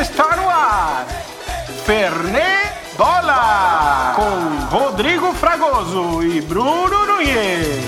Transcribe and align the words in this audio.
Está 0.00 0.34
no 0.34 0.48
ar. 0.48 1.06
Fernê 1.84 2.72
Bola. 2.96 4.14
Com 4.16 4.74
Rodrigo 4.74 5.30
Fragoso 5.34 6.22
e 6.22 6.40
Bruno 6.40 7.04
Nunes. 7.04 7.84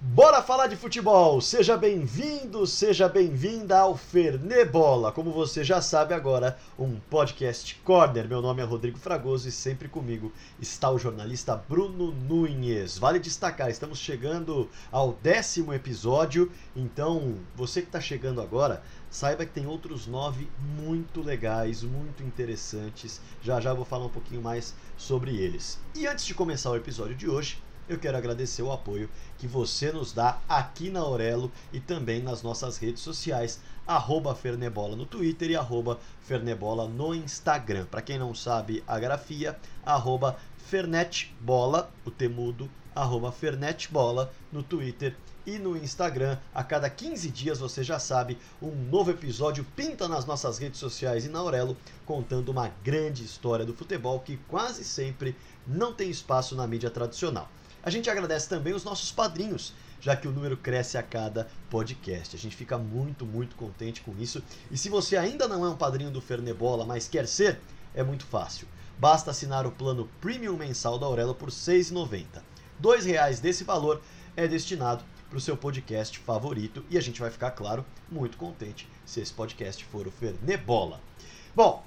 Bora 0.00 0.42
falar 0.42 0.66
de 0.66 0.76
futebol! 0.76 1.40
Seja 1.40 1.74
bem-vindo, 1.74 2.66
seja 2.66 3.08
bem-vinda 3.08 3.78
ao 3.78 3.96
Fernebola. 3.96 5.10
Como 5.10 5.30
você 5.30 5.64
já 5.64 5.80
sabe 5.80 6.12
agora, 6.12 6.58
um 6.78 6.96
podcast 7.08 7.80
corner. 7.82 8.28
Meu 8.28 8.42
nome 8.42 8.60
é 8.60 8.64
Rodrigo 8.64 8.98
Fragoso 8.98 9.48
e 9.48 9.50
sempre 9.52 9.88
comigo 9.88 10.30
está 10.60 10.90
o 10.90 10.98
jornalista 10.98 11.56
Bruno 11.56 12.12
Nunes. 12.12 12.98
Vale 12.98 13.18
destacar, 13.18 13.70
estamos 13.70 13.98
chegando 13.98 14.68
ao 14.90 15.14
décimo 15.22 15.72
episódio, 15.72 16.52
então 16.76 17.36
você 17.54 17.80
que 17.80 17.88
está 17.88 18.00
chegando 18.00 18.42
agora, 18.42 18.82
saiba 19.12 19.44
que 19.44 19.52
tem 19.52 19.66
outros 19.66 20.06
nove 20.06 20.48
muito 20.58 21.20
legais, 21.20 21.82
muito 21.82 22.22
interessantes. 22.22 23.20
Já 23.42 23.60
já 23.60 23.74
vou 23.74 23.84
falar 23.84 24.06
um 24.06 24.08
pouquinho 24.08 24.40
mais 24.40 24.74
sobre 24.96 25.36
eles. 25.36 25.78
E 25.94 26.06
antes 26.06 26.24
de 26.24 26.34
começar 26.34 26.70
o 26.70 26.76
episódio 26.76 27.14
de 27.14 27.28
hoje, 27.28 27.62
eu 27.86 27.98
quero 27.98 28.16
agradecer 28.16 28.62
o 28.62 28.72
apoio 28.72 29.10
que 29.38 29.46
você 29.46 29.92
nos 29.92 30.14
dá 30.14 30.40
aqui 30.48 30.88
na 30.88 31.00
Aurelo 31.00 31.52
e 31.72 31.78
também 31.78 32.22
nas 32.22 32.42
nossas 32.42 32.78
redes 32.78 33.02
sociais, 33.02 33.60
arroba 33.86 34.34
Fernebola 34.34 34.96
no 34.96 35.04
Twitter 35.04 35.50
e 35.50 35.56
arroba 35.56 36.00
Fernebola 36.22 36.88
no 36.88 37.14
Instagram. 37.14 37.84
Para 37.84 38.00
quem 38.00 38.18
não 38.18 38.34
sabe 38.34 38.82
a 38.86 38.98
grafia, 38.98 39.58
arroba 39.84 40.38
Fernetbola, 40.56 41.92
o 42.06 42.10
temudo, 42.10 42.70
arroba 42.94 43.30
Fernetbola 43.30 44.32
no 44.50 44.62
Twitter 44.62 45.14
e 45.46 45.58
no 45.58 45.76
Instagram. 45.76 46.38
A 46.54 46.62
cada 46.62 46.88
15 46.88 47.30
dias, 47.30 47.58
você 47.58 47.82
já 47.82 47.98
sabe, 47.98 48.38
um 48.60 48.70
novo 48.90 49.10
episódio 49.10 49.66
pinta 49.76 50.08
nas 50.08 50.24
nossas 50.24 50.58
redes 50.58 50.78
sociais 50.78 51.24
e 51.24 51.28
na 51.28 51.38
Aurelo, 51.38 51.76
contando 52.06 52.50
uma 52.50 52.68
grande 52.82 53.24
história 53.24 53.64
do 53.64 53.74
futebol 53.74 54.20
que 54.20 54.36
quase 54.48 54.84
sempre 54.84 55.36
não 55.66 55.92
tem 55.92 56.10
espaço 56.10 56.54
na 56.54 56.66
mídia 56.66 56.90
tradicional. 56.90 57.48
A 57.82 57.90
gente 57.90 58.08
agradece 58.08 58.48
também 58.48 58.72
os 58.72 58.84
nossos 58.84 59.10
padrinhos, 59.10 59.74
já 60.00 60.14
que 60.14 60.28
o 60.28 60.32
número 60.32 60.56
cresce 60.56 60.96
a 60.96 61.02
cada 61.02 61.48
podcast. 61.68 62.36
A 62.36 62.38
gente 62.38 62.54
fica 62.54 62.78
muito, 62.78 63.26
muito 63.26 63.56
contente 63.56 64.00
com 64.02 64.14
isso. 64.18 64.42
E 64.70 64.76
se 64.76 64.88
você 64.88 65.16
ainda 65.16 65.48
não 65.48 65.64
é 65.64 65.68
um 65.68 65.76
padrinho 65.76 66.10
do 66.10 66.20
Fernebola, 66.20 66.84
mas 66.84 67.08
quer 67.08 67.26
ser, 67.26 67.60
é 67.94 68.02
muito 68.02 68.24
fácil. 68.24 68.68
Basta 68.98 69.32
assinar 69.32 69.66
o 69.66 69.72
plano 69.72 70.08
Premium 70.20 70.56
mensal 70.56 70.98
da 70.98 71.06
Aurelo 71.06 71.34
por 71.34 71.48
R$ 71.48 71.54
6,90. 71.54 72.42
R$ 72.80 73.02
reais 73.04 73.40
desse 73.40 73.64
valor 73.64 74.00
é 74.36 74.46
destinado 74.46 75.04
para 75.32 75.38
o 75.38 75.40
seu 75.40 75.56
podcast 75.56 76.18
favorito 76.18 76.84
e 76.90 76.98
a 76.98 77.00
gente 77.00 77.18
vai 77.18 77.30
ficar, 77.30 77.52
claro, 77.52 77.86
muito 78.10 78.36
contente 78.36 78.86
se 79.06 79.18
esse 79.18 79.32
podcast 79.32 79.82
for 79.86 80.06
o 80.06 80.10
Fernebola. 80.10 81.00
Bom, 81.56 81.82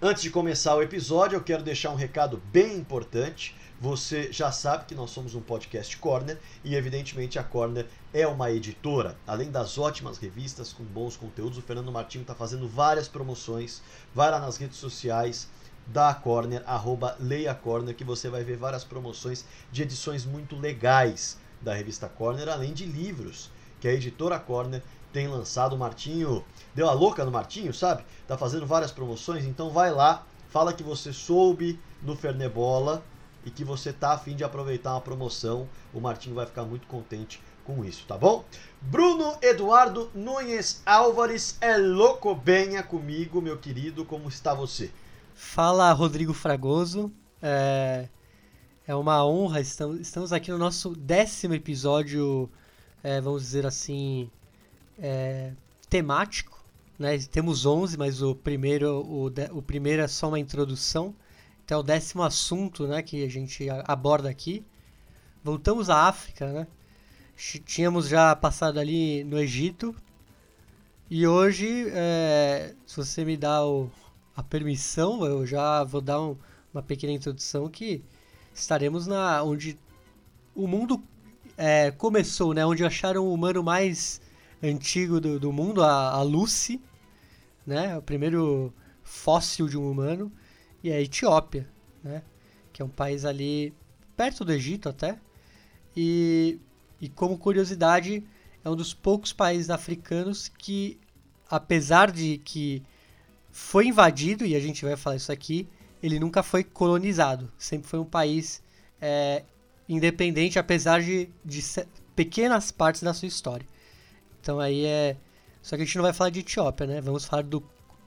antes 0.00 0.22
de 0.22 0.30
começar 0.30 0.76
o 0.76 0.82
episódio, 0.82 1.34
eu 1.34 1.42
quero 1.42 1.64
deixar 1.64 1.90
um 1.90 1.96
recado 1.96 2.40
bem 2.52 2.76
importante. 2.76 3.56
Você 3.80 4.32
já 4.32 4.52
sabe 4.52 4.84
que 4.84 4.94
nós 4.94 5.10
somos 5.10 5.34
um 5.34 5.40
podcast 5.40 5.96
Corner 5.96 6.38
e, 6.62 6.76
evidentemente, 6.76 7.40
a 7.40 7.42
Corner 7.42 7.88
é 8.14 8.24
uma 8.24 8.52
editora. 8.52 9.18
Além 9.26 9.50
das 9.50 9.78
ótimas 9.78 10.18
revistas 10.18 10.72
com 10.72 10.84
bons 10.84 11.16
conteúdos, 11.16 11.58
o 11.58 11.62
Fernando 11.62 11.90
Martinho 11.90 12.22
está 12.22 12.36
fazendo 12.36 12.68
várias 12.68 13.08
promoções. 13.08 13.82
Vai 14.14 14.30
lá 14.30 14.38
nas 14.38 14.58
redes 14.58 14.76
sociais 14.76 15.48
da 15.88 16.14
Corner, 16.14 16.62
arroba 16.64 17.16
Leia 17.18 17.52
Corner, 17.52 17.96
que 17.96 18.04
você 18.04 18.28
vai 18.28 18.44
ver 18.44 18.56
várias 18.56 18.84
promoções 18.84 19.44
de 19.72 19.82
edições 19.82 20.24
muito 20.24 20.54
legais 20.54 21.36
da 21.66 21.74
revista 21.74 22.08
Corner, 22.08 22.48
além 22.48 22.72
de 22.72 22.86
livros 22.86 23.50
que 23.80 23.88
a 23.88 23.92
editora 23.92 24.38
Corner 24.38 24.80
tem 25.12 25.26
lançado. 25.26 25.74
O 25.74 25.78
Martinho 25.78 26.44
deu 26.72 26.88
a 26.88 26.92
louca 26.92 27.24
no 27.24 27.32
Martinho, 27.32 27.74
sabe? 27.74 28.04
Tá 28.26 28.38
fazendo 28.38 28.64
várias 28.64 28.92
promoções, 28.92 29.44
então 29.44 29.70
vai 29.70 29.90
lá, 29.90 30.24
fala 30.48 30.72
que 30.72 30.84
você 30.84 31.12
soube 31.12 31.78
no 32.00 32.14
Fernebola 32.14 33.02
e 33.44 33.50
que 33.50 33.64
você 33.64 33.92
tá 33.92 34.12
afim 34.12 34.36
de 34.36 34.44
aproveitar 34.44 34.92
uma 34.92 35.00
promoção, 35.00 35.68
o 35.92 36.00
Martinho 36.00 36.36
vai 36.36 36.46
ficar 36.46 36.62
muito 36.62 36.86
contente 36.86 37.42
com 37.64 37.84
isso, 37.84 38.06
tá 38.06 38.16
bom? 38.16 38.44
Bruno 38.80 39.36
Eduardo 39.42 40.08
Nunes 40.14 40.82
Álvares 40.86 41.58
é 41.60 41.76
louco 41.76 42.32
benha 42.32 42.82
comigo, 42.82 43.42
meu 43.42 43.58
querido, 43.58 44.04
como 44.04 44.28
está 44.28 44.54
você? 44.54 44.92
Fala, 45.34 45.92
Rodrigo 45.92 46.32
Fragoso. 46.32 47.12
É, 47.42 48.08
é 48.86 48.94
uma 48.94 49.26
honra, 49.26 49.60
estamos, 49.60 50.32
aqui 50.32 50.50
no 50.50 50.58
nosso 50.58 50.94
décimo 50.94 51.54
episódio, 51.54 52.48
é, 53.02 53.20
vamos 53.20 53.42
dizer 53.42 53.66
assim, 53.66 54.30
é, 54.96 55.52
temático. 55.90 56.64
Né? 56.96 57.18
Temos 57.18 57.66
11, 57.66 57.98
mas 57.98 58.22
o 58.22 58.34
primeiro, 58.34 59.02
o, 59.04 59.26
o 59.58 59.62
primeiro 59.62 60.02
é 60.02 60.08
só 60.08 60.28
uma 60.28 60.38
introdução 60.38 61.14
até 61.64 61.76
o 61.76 61.82
décimo 61.82 62.22
assunto 62.22 62.86
né, 62.86 63.02
que 63.02 63.24
a 63.24 63.28
gente 63.28 63.66
aborda 63.84 64.30
aqui. 64.30 64.64
Voltamos 65.42 65.90
à 65.90 66.08
África, 66.08 66.52
né? 66.52 66.66
Tínhamos 67.64 68.08
já 68.08 68.34
passado 68.36 68.78
ali 68.78 69.24
no 69.24 69.38
Egito. 69.38 69.94
E 71.10 71.26
hoje, 71.26 71.88
é, 71.90 72.74
se 72.86 72.96
você 72.96 73.24
me 73.24 73.36
dá 73.36 73.66
o, 73.66 73.90
a 74.34 74.42
permissão, 74.42 75.24
eu 75.26 75.44
já 75.44 75.84
vou 75.84 76.00
dar 76.00 76.20
um, 76.20 76.36
uma 76.72 76.82
pequena 76.82 77.12
introdução 77.12 77.68
que 77.68 78.02
estaremos 78.60 79.06
na 79.06 79.42
onde 79.42 79.78
o 80.54 80.66
mundo 80.66 81.02
é, 81.56 81.90
começou, 81.90 82.54
né? 82.54 82.64
Onde 82.64 82.84
acharam 82.84 83.26
o 83.26 83.32
humano 83.32 83.62
mais 83.62 84.20
antigo 84.62 85.20
do, 85.20 85.38
do 85.38 85.52
mundo, 85.52 85.82
a, 85.82 86.10
a 86.10 86.22
Lucy, 86.22 86.80
né? 87.66 87.96
O 87.96 88.02
primeiro 88.02 88.72
fóssil 89.02 89.68
de 89.68 89.76
um 89.76 89.90
humano 89.90 90.32
e 90.82 90.90
a 90.90 91.00
Etiópia, 91.00 91.68
né? 92.02 92.22
Que 92.72 92.82
é 92.82 92.84
um 92.84 92.88
país 92.88 93.24
ali 93.24 93.74
perto 94.16 94.44
do 94.44 94.52
Egito 94.52 94.88
até. 94.88 95.18
E, 95.96 96.58
e 97.00 97.08
como 97.08 97.38
curiosidade, 97.38 98.24
é 98.64 98.70
um 98.70 98.76
dos 98.76 98.92
poucos 98.92 99.32
países 99.32 99.70
africanos 99.70 100.48
que, 100.48 100.98
apesar 101.48 102.10
de 102.10 102.38
que 102.38 102.82
foi 103.50 103.86
invadido, 103.86 104.44
e 104.44 104.54
a 104.54 104.60
gente 104.60 104.84
vai 104.84 104.96
falar 104.96 105.16
isso 105.16 105.32
aqui, 105.32 105.68
ele 106.02 106.18
nunca 106.18 106.42
foi 106.42 106.64
colonizado. 106.64 107.50
Sempre 107.58 107.88
foi 107.88 107.98
um 107.98 108.04
país 108.04 108.62
é, 109.00 109.42
independente, 109.88 110.58
apesar 110.58 111.02
de, 111.02 111.28
de 111.44 111.62
pequenas 112.14 112.70
partes 112.70 113.02
da 113.02 113.14
sua 113.14 113.28
história. 113.28 113.66
Então 114.40 114.60
aí 114.60 114.84
é. 114.84 115.16
Só 115.62 115.76
que 115.76 115.82
a 115.82 115.84
gente 115.84 115.96
não 115.96 116.04
vai 116.04 116.12
falar 116.12 116.30
de 116.30 116.40
Etiópia, 116.40 116.86
né? 116.86 117.00
Vamos 117.00 117.24
falar 117.24 117.42
do 117.42 117.60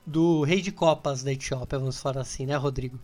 do 0.06 0.42
rei 0.42 0.60
de 0.60 0.72
copas 0.72 1.22
da 1.22 1.32
Etiópia, 1.32 1.78
vamos 1.78 2.00
falar 2.00 2.20
assim, 2.20 2.46
né, 2.46 2.56
Rodrigo? 2.56 2.98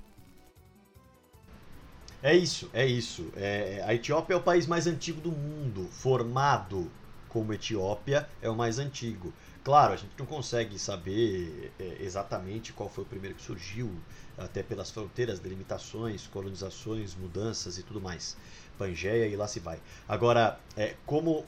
É 2.23 2.35
isso, 2.35 2.69
é 2.73 2.85
isso. 2.85 3.31
É, 3.37 3.85
a 3.87 3.95
Etiópia 3.95 4.35
é 4.35 4.37
o 4.37 4.43
país 4.43 4.67
mais 4.67 4.87
antigo 4.87 5.21
do 5.21 5.31
mundo, 5.31 5.87
formado 5.91 6.91
como 7.29 7.53
Etiópia 7.53 8.29
é 8.43 8.49
o 8.49 8.57
mais 8.57 8.79
antigo. 8.79 9.33
Claro, 9.63 9.93
a 9.93 9.97
gente 9.97 10.13
não 10.19 10.27
consegue 10.27 10.79
saber 10.79 11.73
é, 11.79 11.99
exatamente 12.01 12.73
qual 12.73 12.89
foi 12.89 13.05
o 13.05 13.07
primeiro 13.07 13.37
que 13.37 13.43
surgiu, 13.43 13.93
até 14.39 14.63
pelas 14.63 14.91
fronteiras, 14.91 15.39
delimitações, 15.39 16.27
colonizações, 16.27 17.15
mudanças 17.15 17.79
e 17.79 17.83
tudo 17.83 18.01
mais. 18.01 18.37
Pangeia 18.79 19.27
e 19.27 19.37
lá 19.37 19.47
se 19.47 19.61
vai. 19.61 19.79
Agora, 20.09 20.59
é, 20.77 20.95
como 21.07 21.45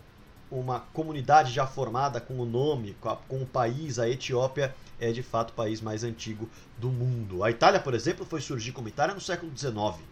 uma 0.50 0.80
comunidade 0.92 1.52
já 1.52 1.66
formada 1.66 2.20
com 2.20 2.38
o 2.38 2.46
nome, 2.46 2.96
com, 3.00 3.08
a, 3.10 3.16
com 3.16 3.42
o 3.42 3.46
país, 3.46 3.98
a 3.98 4.08
Etiópia 4.08 4.74
é 4.98 5.12
de 5.12 5.22
fato 5.22 5.50
o 5.50 5.52
país 5.52 5.80
mais 5.80 6.02
antigo 6.02 6.48
do 6.78 6.88
mundo. 6.88 7.44
A 7.44 7.50
Itália, 7.50 7.80
por 7.80 7.94
exemplo, 7.94 8.24
foi 8.24 8.40
surgir 8.40 8.72
como 8.72 8.88
Itália 8.88 9.14
no 9.14 9.20
século 9.20 9.52
XIX. 9.56 10.02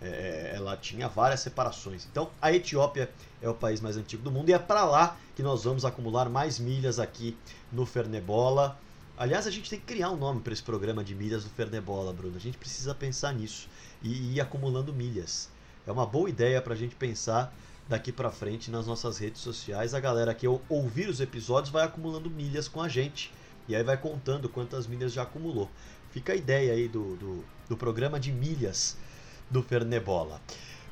É, 0.00 0.52
ela 0.54 0.76
tinha 0.76 1.08
várias 1.08 1.40
separações. 1.40 2.06
Então, 2.10 2.30
a 2.40 2.52
Etiópia 2.52 3.10
é 3.40 3.48
o 3.48 3.54
país 3.54 3.80
mais 3.80 3.96
antigo 3.96 4.22
do 4.22 4.30
mundo 4.30 4.48
e 4.48 4.52
é 4.52 4.58
para 4.58 4.84
lá 4.84 5.16
que 5.34 5.42
nós 5.42 5.64
vamos 5.64 5.84
acumular 5.84 6.28
mais 6.28 6.58
milhas 6.58 6.98
aqui 6.98 7.36
no 7.72 7.86
Fernebola. 7.86 8.78
Aliás, 9.18 9.48
a 9.48 9.50
gente 9.50 9.68
tem 9.68 9.80
que 9.80 9.84
criar 9.84 10.10
um 10.10 10.16
nome 10.16 10.40
para 10.40 10.52
esse 10.52 10.62
programa 10.62 11.02
de 11.02 11.12
milhas 11.12 11.42
do 11.42 11.50
Fernebola, 11.50 12.12
Bruno. 12.12 12.36
A 12.36 12.40
gente 12.40 12.56
precisa 12.56 12.94
pensar 12.94 13.34
nisso 13.34 13.68
e 14.00 14.36
ir 14.36 14.40
acumulando 14.40 14.92
milhas. 14.94 15.50
É 15.84 15.90
uma 15.90 16.06
boa 16.06 16.30
ideia 16.30 16.62
para 16.62 16.74
a 16.74 16.76
gente 16.76 16.94
pensar 16.94 17.52
daqui 17.88 18.12
para 18.12 18.30
frente 18.30 18.70
nas 18.70 18.86
nossas 18.86 19.18
redes 19.18 19.40
sociais. 19.40 19.92
A 19.92 19.98
galera 19.98 20.32
que 20.32 20.46
ouvir 20.46 21.08
os 21.08 21.20
episódios 21.20 21.72
vai 21.72 21.84
acumulando 21.84 22.30
milhas 22.30 22.68
com 22.68 22.80
a 22.80 22.86
gente. 22.86 23.32
E 23.66 23.74
aí 23.74 23.82
vai 23.82 23.96
contando 23.96 24.48
quantas 24.48 24.86
milhas 24.86 25.12
já 25.12 25.22
acumulou. 25.22 25.68
Fica 26.12 26.32
a 26.32 26.36
ideia 26.36 26.74
aí 26.74 26.86
do, 26.86 27.16
do, 27.16 27.44
do 27.70 27.76
programa 27.76 28.20
de 28.20 28.30
milhas 28.30 28.96
do 29.50 29.64
Fernebola. 29.64 30.40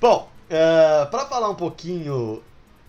Bom, 0.01 0.29
é, 0.51 1.07
para 1.07 1.27
falar 1.27 1.49
um 1.49 1.55
pouquinho 1.55 2.43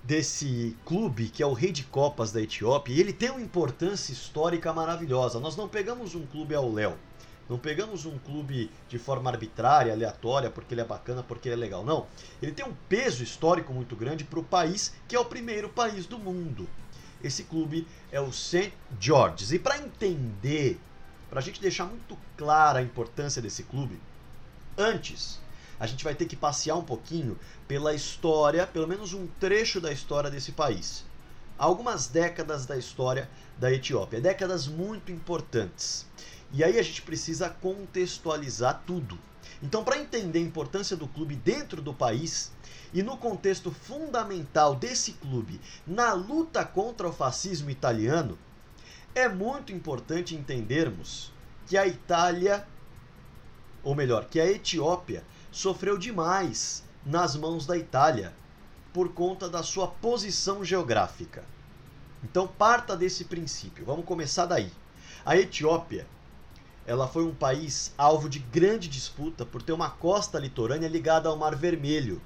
desse 0.07 0.73
clube 0.85 1.27
que 1.27 1.43
é 1.43 1.45
o 1.45 1.51
Rei 1.51 1.73
de 1.73 1.83
Copas 1.83 2.31
da 2.31 2.41
Etiópia, 2.41 2.97
ele 2.97 3.11
tem 3.11 3.29
uma 3.29 3.41
importância 3.41 4.13
histórica 4.13 4.71
maravilhosa. 4.71 5.37
Nós 5.37 5.57
não 5.57 5.67
pegamos 5.67 6.15
um 6.15 6.25
clube 6.25 6.55
ao 6.55 6.71
léu. 6.71 6.97
Não 7.49 7.57
pegamos 7.59 8.05
um 8.05 8.17
clube 8.17 8.71
de 8.87 8.97
forma 8.97 9.29
arbitrária, 9.29 9.91
aleatória, 9.91 10.49
porque 10.49 10.73
ele 10.73 10.79
é 10.79 10.85
bacana, 10.85 11.23
porque 11.23 11.49
ele 11.49 11.55
é 11.55 11.57
legal. 11.57 11.83
Não. 11.83 12.07
Ele 12.41 12.53
tem 12.53 12.65
um 12.65 12.73
peso 12.87 13.21
histórico 13.21 13.73
muito 13.73 13.97
grande 13.97 14.23
para 14.23 14.39
o 14.39 14.43
país, 14.43 14.93
que 15.09 15.15
é 15.15 15.19
o 15.19 15.25
primeiro 15.25 15.67
país 15.67 16.05
do 16.05 16.17
mundo. 16.17 16.69
Esse 17.21 17.43
clube 17.43 17.85
é 18.09 18.21
o 18.21 18.31
St. 18.31 18.71
George's. 18.99 19.51
E 19.51 19.59
para 19.59 19.77
entender 19.77 20.79
para 21.29 21.39
a 21.39 21.43
gente 21.43 21.59
deixar 21.59 21.85
muito 21.85 22.17
clara 22.37 22.79
a 22.79 22.81
importância 22.83 23.41
desse 23.41 23.63
clube, 23.63 23.99
antes 24.77 25.41
a 25.79 25.85
gente 25.85 26.03
vai 26.03 26.15
ter 26.15 26.25
que 26.25 26.35
passear 26.35 26.75
um 26.75 26.83
pouquinho 26.83 27.37
pela 27.67 27.93
história, 27.93 28.65
pelo 28.65 28.87
menos 28.87 29.13
um 29.13 29.27
trecho 29.39 29.79
da 29.79 29.91
história 29.91 30.29
desse 30.29 30.51
país. 30.51 31.03
Algumas 31.57 32.07
décadas 32.07 32.65
da 32.65 32.77
história 32.77 33.29
da 33.57 33.71
Etiópia, 33.71 34.21
décadas 34.21 34.67
muito 34.67 35.11
importantes. 35.11 36.05
E 36.51 36.63
aí 36.63 36.79
a 36.79 36.83
gente 36.83 37.01
precisa 37.01 37.49
contextualizar 37.49 38.83
tudo. 38.85 39.17
Então, 39.61 39.83
para 39.83 39.97
entender 39.97 40.39
a 40.39 40.43
importância 40.43 40.95
do 40.95 41.07
clube 41.07 41.35
dentro 41.35 41.81
do 41.81 41.93
país 41.93 42.51
e 42.93 43.01
no 43.01 43.17
contexto 43.17 43.71
fundamental 43.71 44.75
desse 44.75 45.13
clube 45.13 45.59
na 45.85 46.13
luta 46.13 46.63
contra 46.63 47.07
o 47.07 47.13
fascismo 47.13 47.69
italiano, 47.69 48.37
é 49.15 49.27
muito 49.27 49.73
importante 49.73 50.35
entendermos 50.35 51.31
que 51.65 51.75
a 51.75 51.87
Itália, 51.87 52.67
ou 53.83 53.95
melhor, 53.95 54.25
que 54.25 54.39
a 54.39 54.45
Etiópia 54.45 55.23
sofreu 55.51 55.97
demais 55.97 56.83
nas 57.05 57.35
mãos 57.35 57.65
da 57.65 57.77
Itália 57.77 58.33
por 58.93 59.13
conta 59.13 59.47
da 59.47 59.63
sua 59.63 59.87
posição 59.87 60.63
geográfica. 60.63 61.43
Então 62.23 62.47
parta 62.47 62.97
desse 62.97 63.25
princípio. 63.25 63.85
Vamos 63.85 64.05
começar 64.05 64.45
daí. 64.45 64.71
A 65.25 65.37
Etiópia, 65.37 66.07
ela 66.85 67.07
foi 67.07 67.23
um 67.23 67.35
país 67.35 67.93
alvo 67.97 68.29
de 68.29 68.39
grande 68.39 68.87
disputa 68.87 69.45
por 69.45 69.61
ter 69.61 69.73
uma 69.73 69.89
costa 69.89 70.39
litorânea 70.39 70.87
ligada 70.87 71.29
ao 71.29 71.37
Mar 71.37 71.55
Vermelho, 71.55 72.21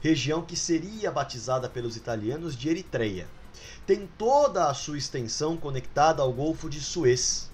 região 0.00 0.42
que 0.42 0.56
seria 0.56 1.10
batizada 1.10 1.68
pelos 1.68 1.96
italianos 1.96 2.56
de 2.56 2.68
Eritreia. 2.68 3.28
Tem 3.86 4.06
toda 4.18 4.68
a 4.68 4.74
sua 4.74 4.98
extensão 4.98 5.56
conectada 5.56 6.22
ao 6.22 6.32
Golfo 6.32 6.68
de 6.68 6.80
Suez. 6.80 7.50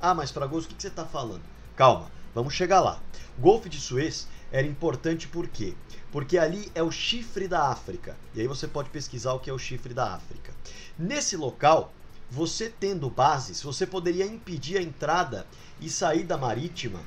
Ah, 0.00 0.14
mas 0.14 0.30
Fragoso, 0.30 0.66
o 0.66 0.74
que 0.74 0.80
você 0.80 0.88
está 0.88 1.04
falando? 1.04 1.42
Calma, 1.76 2.10
vamos 2.34 2.54
chegar 2.54 2.80
lá. 2.80 3.00
Golfo 3.38 3.68
de 3.68 3.80
Suez 3.80 4.26
era 4.50 4.66
importante 4.66 5.28
por 5.28 5.46
quê? 5.48 5.74
Porque 6.10 6.38
ali 6.38 6.70
é 6.74 6.82
o 6.82 6.90
chifre 6.90 7.46
da 7.46 7.68
África. 7.68 8.16
E 8.34 8.40
aí 8.40 8.46
você 8.46 8.66
pode 8.66 8.88
pesquisar 8.90 9.34
o 9.34 9.40
que 9.40 9.50
é 9.50 9.52
o 9.52 9.58
chifre 9.58 9.92
da 9.92 10.14
África. 10.14 10.54
Nesse 10.98 11.36
local, 11.36 11.92
você 12.30 12.70
tendo 12.70 13.10
bases, 13.10 13.62
você 13.62 13.86
poderia 13.86 14.24
impedir 14.24 14.78
a 14.78 14.82
entrada 14.82 15.46
e 15.80 15.90
saída 15.90 16.38
marítima 16.38 17.00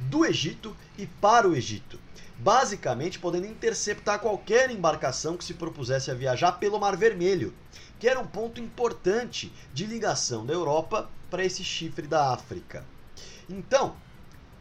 do 0.00 0.24
Egito 0.24 0.76
e 0.98 1.06
para 1.06 1.48
o 1.48 1.54
Egito. 1.54 1.98
Basicamente, 2.38 3.18
podendo 3.18 3.46
interceptar 3.46 4.18
qualquer 4.18 4.70
embarcação 4.70 5.36
que 5.36 5.44
se 5.44 5.54
propusesse 5.54 6.10
a 6.10 6.14
viajar 6.14 6.52
pelo 6.52 6.78
Mar 6.78 6.96
Vermelho, 6.96 7.54
que 7.98 8.08
era 8.08 8.20
um 8.20 8.26
ponto 8.26 8.60
importante 8.60 9.50
de 9.72 9.86
ligação 9.86 10.44
da 10.44 10.52
Europa 10.52 11.08
para 11.30 11.44
esse 11.44 11.64
chifre 11.64 12.06
da 12.06 12.32
África. 12.32 12.84
Então, 13.48 13.96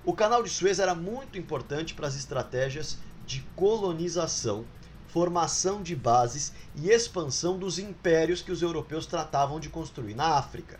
o 0.05 0.13
canal 0.13 0.43
de 0.43 0.49
Suez 0.51 0.77
era 0.77 0.93
muito 0.93 1.37
importante 1.37 1.95
para 1.95 2.07
as 2.07 2.15
estratégias 2.15 2.99
de 3.25 3.41
colonização, 3.55 4.63
formação 5.07 5.81
de 5.81 5.95
bases 5.95 6.53
e 6.75 6.91
expansão 6.91 7.57
dos 7.57 7.79
impérios 7.79 8.39
que 8.39 8.51
os 8.51 8.61
europeus 8.61 9.07
tratavam 9.07 9.59
de 9.59 9.67
construir 9.67 10.13
na 10.13 10.37
África. 10.37 10.79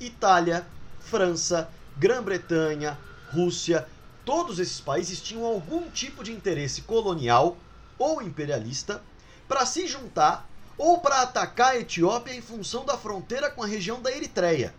Itália, 0.00 0.66
França, 0.98 1.70
Grã-Bretanha, 1.96 2.98
Rússia, 3.30 3.86
todos 4.24 4.58
esses 4.58 4.80
países 4.80 5.20
tinham 5.20 5.44
algum 5.44 5.88
tipo 5.88 6.24
de 6.24 6.32
interesse 6.32 6.82
colonial 6.82 7.56
ou 7.96 8.20
imperialista 8.20 9.00
para 9.46 9.64
se 9.64 9.86
juntar 9.86 10.50
ou 10.76 10.98
para 10.98 11.22
atacar 11.22 11.72
a 11.72 11.78
Etiópia 11.78 12.34
em 12.34 12.42
função 12.42 12.84
da 12.84 12.98
fronteira 12.98 13.48
com 13.48 13.62
a 13.62 13.66
região 13.66 14.02
da 14.02 14.10
Eritreia. 14.10 14.74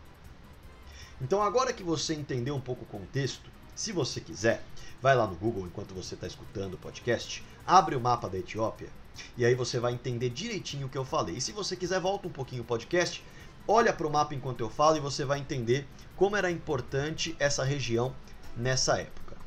Então, 1.21 1.41
agora 1.41 1.71
que 1.71 1.81
você 1.81 2.13
entendeu 2.13 2.53
um 2.53 2.61
pouco 2.61 2.83
o 2.83 2.87
contexto, 2.87 3.49
se 3.77 3.91
você 3.91 4.19
quiser, 4.19 4.63
vai 4.99 5.15
lá 5.15 5.27
no 5.27 5.35
Google 5.35 5.67
enquanto 5.67 5.93
você 5.93 6.15
está 6.15 6.25
escutando 6.25 6.73
o 6.73 6.77
podcast, 6.77 7.43
abre 7.65 7.95
o 7.95 8.01
mapa 8.01 8.27
da 8.27 8.39
Etiópia 8.39 8.89
e 9.37 9.45
aí 9.45 9.53
você 9.53 9.79
vai 9.79 9.93
entender 9.93 10.31
direitinho 10.31 10.87
o 10.87 10.89
que 10.89 10.97
eu 10.97 11.05
falei. 11.05 11.35
E 11.35 11.41
se 11.41 11.51
você 11.51 11.75
quiser, 11.75 11.99
volta 11.99 12.27
um 12.27 12.31
pouquinho 12.31 12.63
o 12.63 12.65
podcast, 12.65 13.23
olha 13.67 13.93
para 13.93 14.07
o 14.07 14.11
mapa 14.11 14.33
enquanto 14.33 14.61
eu 14.61 14.69
falo 14.71 14.97
e 14.97 14.99
você 14.99 15.23
vai 15.23 15.37
entender 15.37 15.87
como 16.15 16.35
era 16.35 16.49
importante 16.49 17.35
essa 17.37 17.63
região 17.63 18.15
nessa 18.55 18.99
época. 18.99 19.37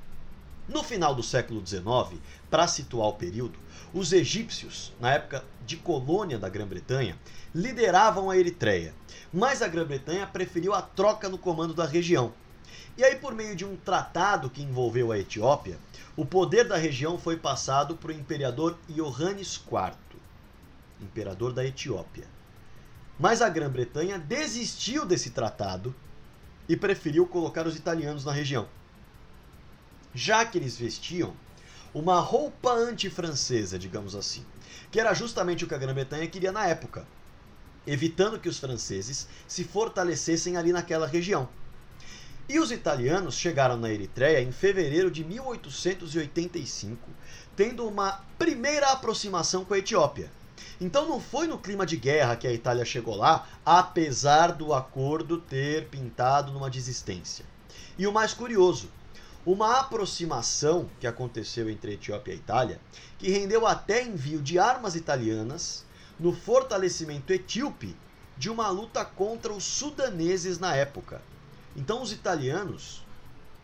No 0.68 0.84
final 0.84 1.12
do 1.12 1.24
século 1.24 1.66
XIX, 1.66 2.20
para 2.48 2.68
situar 2.68 3.08
o 3.08 3.14
período, 3.14 3.58
os 3.92 4.12
egípcios, 4.12 4.92
na 5.00 5.12
época 5.12 5.44
de 5.66 5.76
colônia 5.76 6.38
da 6.38 6.48
Grã-Bretanha, 6.48 7.18
lideravam 7.52 8.30
a 8.30 8.36
Eritreia, 8.36 8.94
mas 9.32 9.60
a 9.60 9.66
Grã-Bretanha 9.66 10.24
preferiu 10.28 10.72
a 10.72 10.80
troca 10.80 11.28
no 11.28 11.36
comando 11.36 11.74
da 11.74 11.84
região 11.84 12.32
e 13.00 13.04
aí, 13.04 13.16
por 13.16 13.34
meio 13.34 13.56
de 13.56 13.64
um 13.64 13.76
tratado 13.76 14.50
que 14.50 14.62
envolveu 14.62 15.10
a 15.10 15.18
Etiópia, 15.18 15.78
o 16.14 16.26
poder 16.26 16.68
da 16.68 16.76
região 16.76 17.16
foi 17.16 17.34
passado 17.34 17.96
para 17.96 18.10
o 18.10 18.14
imperador 18.14 18.76
Iohannes 18.90 19.54
IV, 19.56 19.96
imperador 21.00 21.54
da 21.54 21.64
Etiópia. 21.64 22.26
Mas 23.18 23.40
a 23.40 23.48
Grã-Bretanha 23.48 24.18
desistiu 24.18 25.06
desse 25.06 25.30
tratado 25.30 25.94
e 26.68 26.76
preferiu 26.76 27.26
colocar 27.26 27.66
os 27.66 27.74
italianos 27.74 28.26
na 28.26 28.32
região. 28.32 28.68
Já 30.14 30.44
que 30.44 30.58
eles 30.58 30.76
vestiam 30.76 31.32
uma 31.94 32.20
roupa 32.20 32.70
anti-francesa, 32.70 33.78
digamos 33.78 34.14
assim, 34.14 34.44
que 34.90 35.00
era 35.00 35.14
justamente 35.14 35.64
o 35.64 35.66
que 35.66 35.74
a 35.74 35.78
Grã-Bretanha 35.78 36.26
queria 36.26 36.52
na 36.52 36.66
época, 36.66 37.06
evitando 37.86 38.38
que 38.38 38.48
os 38.48 38.58
franceses 38.58 39.26
se 39.48 39.64
fortalecessem 39.64 40.58
ali 40.58 40.70
naquela 40.70 41.06
região. 41.06 41.48
E 42.52 42.58
os 42.58 42.72
italianos 42.72 43.36
chegaram 43.36 43.76
na 43.76 43.92
Eritreia 43.92 44.40
em 44.40 44.50
fevereiro 44.50 45.08
de 45.08 45.22
1885, 45.22 47.08
tendo 47.54 47.86
uma 47.86 48.24
primeira 48.36 48.88
aproximação 48.88 49.64
com 49.64 49.72
a 49.72 49.78
Etiópia. 49.78 50.32
Então 50.80 51.08
não 51.08 51.20
foi 51.20 51.46
no 51.46 51.60
clima 51.60 51.86
de 51.86 51.96
guerra 51.96 52.34
que 52.34 52.48
a 52.48 52.52
Itália 52.52 52.84
chegou 52.84 53.14
lá, 53.14 53.46
apesar 53.64 54.48
do 54.48 54.74
acordo 54.74 55.38
ter 55.38 55.86
pintado 55.90 56.50
numa 56.50 56.68
desistência. 56.68 57.44
E 57.96 58.04
o 58.04 58.12
mais 58.12 58.34
curioso, 58.34 58.90
uma 59.46 59.78
aproximação 59.78 60.90
que 60.98 61.06
aconteceu 61.06 61.70
entre 61.70 61.92
Etiópia 61.92 62.32
e 62.32 62.38
Itália, 62.38 62.80
que 63.16 63.30
rendeu 63.30 63.64
até 63.64 64.02
envio 64.02 64.42
de 64.42 64.58
armas 64.58 64.96
italianas 64.96 65.84
no 66.18 66.32
fortalecimento 66.32 67.32
etíope 67.32 67.96
de 68.36 68.50
uma 68.50 68.68
luta 68.70 69.04
contra 69.04 69.52
os 69.52 69.62
sudaneses 69.62 70.58
na 70.58 70.74
época. 70.74 71.22
Então 71.76 72.02
os 72.02 72.12
italianos, 72.12 73.04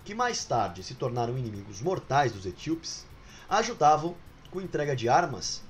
que 0.04 0.14
mais 0.14 0.44
tarde 0.44 0.82
se 0.82 0.94
tornaram 0.94 1.36
inimigos 1.36 1.80
mortais 1.80 2.32
dos 2.32 2.46
etíopes, 2.46 3.04
ajudavam 3.48 4.14
com 4.50 4.60
entrega 4.60 4.94
de 4.94 5.08
armas 5.08 5.62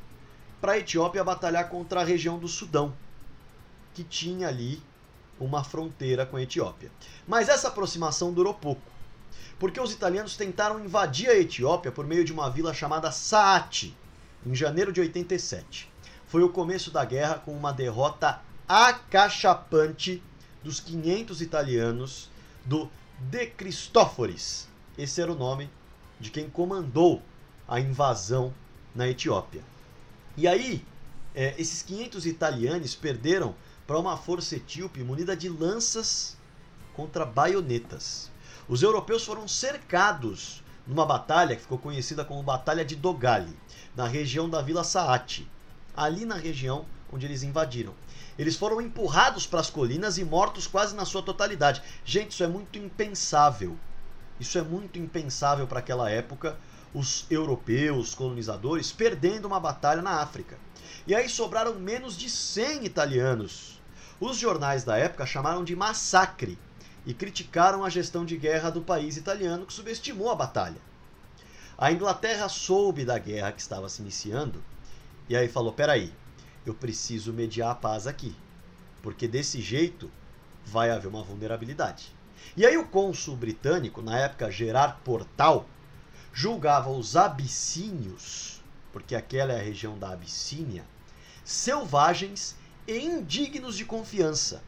para 0.61 0.73
a 0.73 0.79
Etiópia 0.79 1.25
batalhar 1.25 1.69
contra 1.69 2.01
a 2.01 2.05
região 2.05 2.39
do 2.39 2.49
Sudão, 2.49 2.95
que 3.95 4.05
tinha 4.05 4.49
ali 4.49 4.83
uma 5.39 5.65
fronteira 5.65 6.27
com 6.27 6.37
a 6.37 6.43
Etiópia. 6.43 6.91
Mas 7.27 7.49
essa 7.49 7.69
aproximação 7.69 8.33
durou 8.33 8.55
pouco, 8.55 8.83
porque 9.59 9.81
os 9.81 9.93
italianos 9.93 10.37
tentaram 10.37 10.85
invadir 10.85 11.29
a 11.29 11.37
Etiópia 11.37 11.93
por 11.93 12.07
meio 12.07 12.25
de 12.25 12.33
uma 12.33 12.51
vila 12.51 12.75
chamada 12.75 13.11
Saati, 13.11 13.97
em 14.45 14.55
janeiro 14.55 14.93
de 14.93 15.01
87. 15.01 15.91
Foi 16.27 16.43
o 16.43 16.51
começo 16.51 16.91
da 16.91 17.05
guerra 17.05 17.39
com 17.39 17.53
uma 17.53 17.73
derrota 17.73 18.41
acachapante 18.69 20.23
dos 20.67 20.81
500 20.81 21.41
italianos 21.41 22.29
do 22.65 22.91
De 23.31 23.47
Cristóforis. 23.47 24.69
Esse 24.99 25.23
era 25.23 25.31
o 25.31 25.39
nome 25.39 25.71
de 26.19 26.29
quem 26.29 26.51
comandou 26.51 27.23
a 27.69 27.79
invasão 27.79 28.53
na 28.93 29.07
Etiópia. 29.09 29.63
E 30.37 30.49
aí, 30.49 30.85
é, 31.37 31.55
esses 31.57 31.83
500 31.83 32.27
italianos 32.27 32.97
perderam 32.97 33.55
para 33.87 33.97
uma 33.97 34.17
força 34.17 34.57
etíope 34.57 35.05
munida 35.05 35.37
de 35.37 35.49
lanças 35.49 36.37
contra 36.95 37.25
baionetas. 37.25 38.29
Os 38.69 38.83
europeus 38.83 39.25
foram 39.25 39.47
cercados 39.47 40.65
numa 40.85 41.07
batalha 41.07 41.55
que 41.55 41.63
ficou 41.63 41.79
conhecida 41.79 42.25
como 42.25 42.43
Batalha 42.43 42.85
de 42.85 42.97
Dogali, 42.97 43.57
na 43.95 44.09
região 44.09 44.51
da 44.51 44.61
Vila 44.63 44.83
Saati, 44.83 45.49
ali 45.97 46.25
na 46.25 46.35
região 46.35 46.85
onde 47.13 47.25
eles 47.25 47.45
invadiram. 47.45 47.95
Eles 48.39 48.57
foram 48.57 48.81
empurrados 48.81 49.47
para 49.47 49.61
as 49.61 49.71
colinas 49.71 50.19
e 50.19 50.25
mortos 50.25 50.67
quase 50.67 50.95
na 50.95 51.05
sua 51.05 51.23
totalidade. 51.23 51.83
Gente, 52.05 52.33
isso 52.33 52.45
é 52.45 52.47
muito 52.47 52.79
impensável. 52.79 53.77
Isso 54.39 54.59
é 54.59 54.63
muito 54.63 54.99
impensável 54.99 55.67
para 55.67 55.79
aquela 55.79 56.11
época, 56.11 56.59
os 56.93 57.25
europeus, 57.31 58.15
colonizadores, 58.15 58.93
perdendo 58.93 59.47
uma 59.47 59.59
batalha 59.59 60.03
na 60.03 60.21
África. 60.21 60.59
E 61.07 61.15
aí 61.15 61.29
sobraram 61.29 61.75
menos 61.77 62.17
de 62.17 62.29
100 62.29 62.85
italianos. 62.85 63.81
Os 64.21 64.37
jornais 64.37 64.85
da 64.85 64.97
época 64.97 65.25
chamaram 65.25 65.65
de 65.65 65.75
massacre 65.75 66.59
e 67.07 67.15
criticaram 67.15 67.85
a 67.85 67.91
gestão 67.91 68.25
de 68.25 68.37
guerra 68.37 68.71
do 68.71 68.83
país 68.83 69.17
italiano 69.17 69.65
que 69.65 69.73
subestimou 69.73 70.31
a 70.31 70.35
batalha. 70.35 70.81
A 71.79 71.93
Inglaterra 71.93 72.49
soube 72.49 73.05
da 73.05 73.19
guerra 73.19 73.53
que 73.53 73.61
estava 73.61 73.89
se 73.89 74.03
iniciando 74.03 74.63
e 75.29 75.37
aí 75.37 75.49
falou: 75.49 75.73
peraí, 75.73 76.13
eu 76.67 76.75
preciso 76.75 77.33
mediar 77.33 77.71
a 77.71 77.75
paz 77.75 78.07
aqui. 78.07 78.35
Porque 79.03 79.29
desse 79.29 79.61
jeito 79.61 80.11
vai 80.65 80.91
haver 80.91 81.09
uma 81.09 81.23
vulnerabilidade. 81.23 82.15
E 82.57 82.67
aí 82.67 82.77
o 82.77 82.89
cônsul 82.89 83.37
britânico, 83.37 84.03
na 84.03 84.19
época 84.19 84.51
Gerard 84.51 85.01
Portal, 85.05 85.67
julgava 86.33 86.91
os 86.91 87.17
abissínios, 87.17 88.61
porque 88.93 89.15
aquela 89.15 89.53
é 89.53 89.61
a 89.61 89.63
região 89.63 89.99
da 89.99 90.11
Abissínia, 90.11 90.85
selvagens 91.45 92.57
e 92.87 92.99
indignos 92.99 93.77
de 93.77 93.85
confiança. 93.85 94.63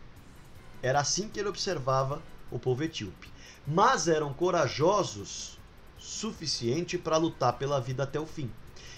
Era 0.82 1.00
assim 1.00 1.28
que 1.28 1.40
ele 1.40 1.48
observava 1.48 2.22
o 2.50 2.58
povo 2.58 2.84
etíope. 2.84 3.28
Mas 3.66 4.08
eram 4.08 4.32
corajosos 4.32 5.58
suficiente 5.98 6.96
para 6.96 7.16
lutar 7.16 7.54
pela 7.54 7.80
vida 7.80 8.04
até 8.04 8.18
o 8.18 8.26
fim. 8.26 8.50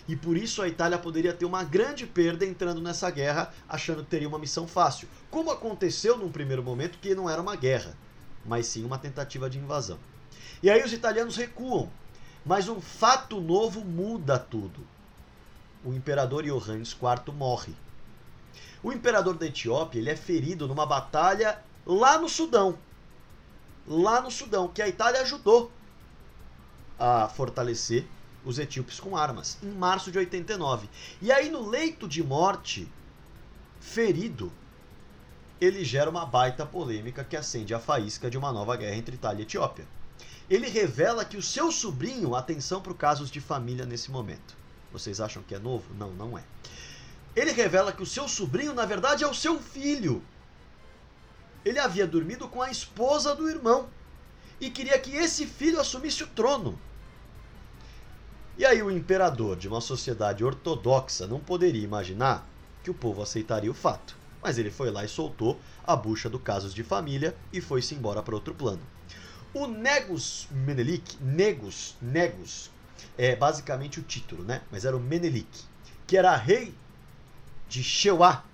E 0.09 0.16
por 0.16 0.37
isso 0.37 0.62
a 0.62 0.69
Itália 0.69 0.99
poderia 0.99 1.33
ter 1.33 1.45
uma 1.45 1.62
grande 1.62 2.07
perda 2.07 2.45
entrando 2.45 2.80
nessa 2.80 3.11
guerra, 3.11 3.52
achando 3.69 4.02
que 4.02 4.11
teria 4.11 4.28
uma 4.28 4.38
missão 4.38 4.66
fácil. 4.66 5.09
Como 5.30 5.50
aconteceu 5.50 6.16
num 6.16 6.33
primeiro 6.33 6.62
momento 6.62 6.99
que 6.99 7.14
não 7.14 7.28
era 7.28 7.40
uma 7.40 7.57
guerra, 7.57 7.97
mas 8.45 8.66
sim 8.66 8.85
uma 8.85 8.99
tentativa 8.99 9.49
de 9.49 9.59
invasão. 9.59 9.99
E 10.62 10.69
aí 10.69 10.83
os 10.83 10.92
italianos 10.92 11.37
recuam, 11.37 11.90
mas 12.45 12.69
um 12.69 12.80
fato 12.80 13.40
novo 13.40 13.85
muda 13.85 14.38
tudo. 14.38 14.87
O 15.85 15.92
imperador 15.92 16.45
Iohannes 16.45 16.92
IV 16.92 17.33
morre. 17.33 17.75
O 18.83 18.92
imperador 18.92 19.37
da 19.37 19.47
Etiópia 19.47 19.99
ele 19.99 20.11
é 20.11 20.16
ferido 20.16 20.66
numa 20.66 20.87
batalha 20.87 21.62
lá 21.87 22.19
no 22.19 22.28
Sudão. 22.28 22.78
Lá 23.87 24.21
no 24.21 24.30
Sudão, 24.30 24.69
que 24.69 24.83
a 24.83 24.88
Itália 24.88 25.21
ajudou 25.21 25.71
a 26.99 27.28
fortalecer 27.28 28.07
os 28.44 28.59
etíopes 28.59 28.99
com 28.99 29.16
armas, 29.16 29.59
em 29.62 29.70
março 29.70 30.11
de 30.11 30.18
89. 30.18 30.88
E 31.20 31.30
aí, 31.30 31.50
no 31.50 31.68
leito 31.68 32.09
de 32.09 32.23
morte, 32.23 32.88
ferido, 33.80 34.52
ele 35.61 35.85
gera 35.85 36.09
uma 36.09 36.25
baita 36.25 36.64
polêmica 36.64 37.23
que 37.23 37.37
acende 37.37 37.75
a 37.75 37.78
faísca 37.78 38.30
de 38.30 38.38
uma 38.38 38.52
nova 38.52 38.76
guerra 38.76 38.97
entre 38.97 39.14
Itália 39.14 39.42
e 39.42 39.44
Etiópia. 39.44 39.87
Ele 40.49 40.68
revela 40.68 41.25
que 41.25 41.37
o 41.37 41.42
seu 41.42 41.70
sobrinho, 41.70 42.35
atenção 42.35 42.80
para 42.80 42.92
os 42.92 42.99
casos 42.99 43.30
de 43.30 43.40
família 43.40 43.85
nesse 43.85 44.11
momento. 44.11 44.56
Vocês 44.92 45.20
acham 45.20 45.42
que 45.42 45.54
é 45.54 45.59
novo? 45.59 45.94
Não, 45.94 46.11
não 46.11 46.37
é. 46.37 46.42
Ele 47.37 47.52
revela 47.52 47.92
que 47.92 48.02
o 48.02 48.06
seu 48.06 48.26
sobrinho, 48.26 48.75
na 48.75 48.85
verdade, 48.85 49.23
é 49.23 49.28
o 49.28 49.35
seu 49.35 49.61
filho. 49.61 50.23
Ele 51.64 51.78
havia 51.78 52.06
dormido 52.06 52.49
com 52.49 52.61
a 52.61 52.70
esposa 52.70 53.35
do 53.35 53.49
irmão 53.49 53.88
e 54.61 54.70
queria 54.70 54.99
que 54.99 55.14
esse 55.14 55.47
filho 55.47 55.80
assumisse 55.80 56.25
o 56.25 56.26
trono. 56.26 56.78
E 58.61 58.67
aí 58.67 58.83
o 58.83 58.90
imperador 58.90 59.57
de 59.57 59.67
uma 59.67 59.81
sociedade 59.81 60.45
ortodoxa 60.45 61.26
não 61.26 61.40
poderia 61.40 61.83
imaginar 61.83 62.47
que 62.85 62.90
o 62.90 62.95
povo 62.95 63.23
aceitaria 63.23 63.71
o 63.71 63.75
fato. 63.75 64.19
Mas 64.43 64.59
ele 64.59 64.71
foi 64.71 64.90
lá 64.90 65.02
e 65.02 65.09
soltou 65.09 65.59
a 65.83 65.97
bucha 65.97 66.29
do 66.29 66.38
casos 66.38 66.75
de 66.75 66.85
família 66.85 67.35
e 67.50 67.59
foi-se 67.62 67.95
embora 67.95 68.23
para 68.23 68.35
outro 68.35 68.55
plano. 68.55 68.83
O 69.55 69.67
Negus 69.67 70.47
Menelik, 70.50 71.17
Negus, 71.23 71.97
Negus, 72.02 72.71
é 73.17 73.35
basicamente 73.35 73.99
o 73.99 74.02
título, 74.02 74.45
né? 74.45 74.61
Mas 74.71 74.85
era 74.85 74.95
o 74.95 75.00
Menelik, 75.00 75.64
que 76.07 76.19
era 76.19 76.37
rei 76.37 76.75
de 77.67 77.83
Sheuá 77.83 78.45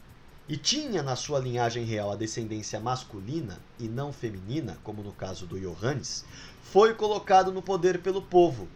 e 0.49 0.57
tinha 0.57 1.03
na 1.03 1.17
sua 1.17 1.41
linhagem 1.41 1.85
real 1.85 2.13
a 2.13 2.17
descendência 2.17 2.79
masculina 2.79 3.59
e 3.77 3.89
não 3.89 4.13
feminina, 4.13 4.79
como 4.85 5.03
no 5.03 5.11
caso 5.11 5.49
do 5.49 5.59
Johannes, 5.59 6.25
foi 6.63 6.95
colocado 6.95 7.51
no 7.51 7.61
poder 7.61 8.01
pelo 8.01 8.23
povo 8.23 8.69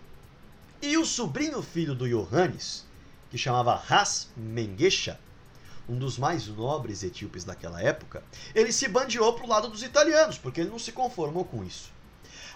e 0.82 0.96
o 0.96 1.04
sobrinho 1.04 1.60
filho 1.62 1.94
do 1.94 2.08
Johannes, 2.08 2.86
que 3.30 3.36
chamava 3.36 3.74
Ras 3.74 4.28
Mengesha, 4.36 5.20
um 5.88 5.98
dos 5.98 6.16
mais 6.16 6.46
nobres 6.46 7.02
etíopes 7.02 7.44
daquela 7.44 7.82
época, 7.82 8.22
ele 8.54 8.72
se 8.72 8.88
bandeou 8.88 9.32
para 9.34 9.44
o 9.44 9.48
lado 9.48 9.68
dos 9.68 9.82
italianos, 9.82 10.38
porque 10.38 10.60
ele 10.60 10.70
não 10.70 10.78
se 10.78 10.92
conformou 10.92 11.44
com 11.44 11.64
isso. 11.64 11.90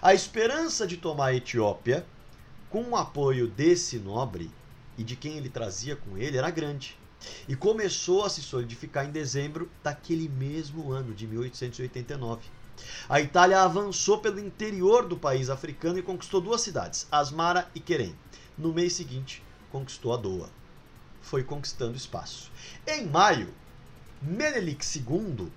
A 0.01 0.13
esperança 0.13 0.87
de 0.87 0.97
tomar 0.97 1.27
a 1.27 1.35
Etiópia, 1.35 2.05
com 2.69 2.81
o 2.83 2.95
apoio 2.95 3.47
desse 3.47 3.99
nobre 3.99 4.49
e 4.97 5.03
de 5.03 5.15
quem 5.15 5.37
ele 5.37 5.49
trazia 5.49 5.95
com 5.95 6.17
ele, 6.17 6.37
era 6.37 6.49
grande. 6.49 6.97
E 7.47 7.55
começou 7.55 8.23
a 8.23 8.29
se 8.29 8.41
solidificar 8.41 9.05
em 9.05 9.11
dezembro 9.11 9.69
daquele 9.83 10.29
mesmo 10.29 10.91
ano, 10.91 11.13
de 11.13 11.27
1889. 11.27 12.41
A 13.07 13.21
Itália 13.21 13.61
avançou 13.61 14.19
pelo 14.19 14.39
interior 14.39 15.07
do 15.07 15.17
país 15.17 15.49
africano 15.49 15.99
e 15.99 16.03
conquistou 16.03 16.41
duas 16.41 16.61
cidades, 16.61 17.07
Asmara 17.11 17.69
e 17.75 17.79
Querem. 17.79 18.15
No 18.57 18.73
mês 18.73 18.93
seguinte, 18.93 19.43
conquistou 19.71 20.13
a 20.13 20.17
Doa. 20.17 20.49
Foi 21.21 21.43
conquistando 21.43 21.97
espaço. 21.97 22.51
Em 22.87 23.05
maio, 23.05 23.53
Menelik 24.21 24.85
II, 24.97 25.51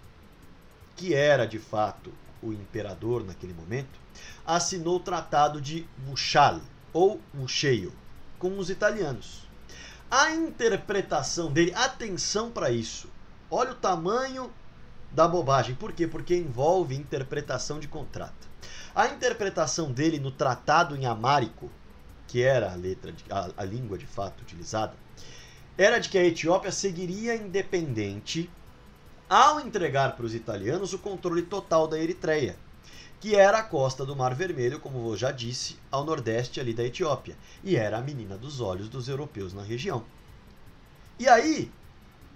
que 0.97 1.15
era 1.15 1.47
de 1.47 1.59
fato 1.59 2.13
o 2.43 2.53
imperador 2.53 3.25
naquele 3.25 3.55
momento, 3.55 3.99
assinou 4.47 4.97
o 4.97 5.01
Tratado 5.01 5.61
de 5.61 5.87
Muxal, 6.07 6.61
ou 6.93 7.21
Muxeio, 7.33 7.93
com 8.39 8.59
os 8.59 8.71
italianos. 8.71 9.47
A 10.11 10.33
interpretação 10.33 11.53
dele, 11.53 11.73
atenção 11.75 12.51
para 12.51 12.71
isso. 12.71 13.09
Olha 13.51 13.73
o 13.73 13.77
tamanho 13.77 14.51
da 15.11 15.27
bobagem. 15.27 15.75
Por 15.75 15.93
quê? 15.93 16.07
Porque 16.07 16.37
envolve 16.37 16.95
interpretação 16.95 17.79
de 17.79 17.89
contrato. 17.89 18.49
A 18.95 19.09
interpretação 19.09 19.93
dele 19.93 20.19
no 20.19 20.31
tratado 20.31 20.97
em 20.97 21.07
amárico, 21.07 21.71
que 22.27 22.43
era 22.43 22.73
a 22.73 22.75
letra, 22.75 23.13
de, 23.13 23.25
a, 23.31 23.51
a 23.57 23.65
língua 23.65 23.97
de 23.97 24.07
fato 24.07 24.43
utilizada, 24.43 24.95
era 25.77 25.99
de 25.99 26.09
que 26.09 26.19
a 26.19 26.25
Etiópia 26.25 26.73
seguiria 26.73 27.37
independente 27.37 28.51
ao 29.29 29.61
entregar 29.61 30.17
para 30.17 30.27
os 30.27 30.35
italianos 30.35 30.93
o 30.93 30.99
controle 30.99 31.43
total 31.43 31.87
da 31.87 31.99
Eritreia, 31.99 32.57
que 33.21 33.37
era 33.37 33.59
a 33.59 33.63
costa 33.63 34.05
do 34.05 34.17
Mar 34.17 34.35
Vermelho, 34.35 34.81
como 34.81 35.11
eu 35.11 35.17
já 35.17 35.31
disse, 35.31 35.77
ao 35.91 36.05
nordeste 36.05 36.61
ali 36.61 36.73
da 36.73 36.85
Etiópia, 36.85 37.37
e 37.63 37.77
era 37.77 37.99
a 37.99 38.03
menina 38.03 38.37
dos 38.37 38.61
olhos 38.61 38.89
dos 38.89 39.09
europeus 39.09 39.53
na 39.53 39.63
região. 39.63 40.05
E 41.19 41.29
aí, 41.29 41.71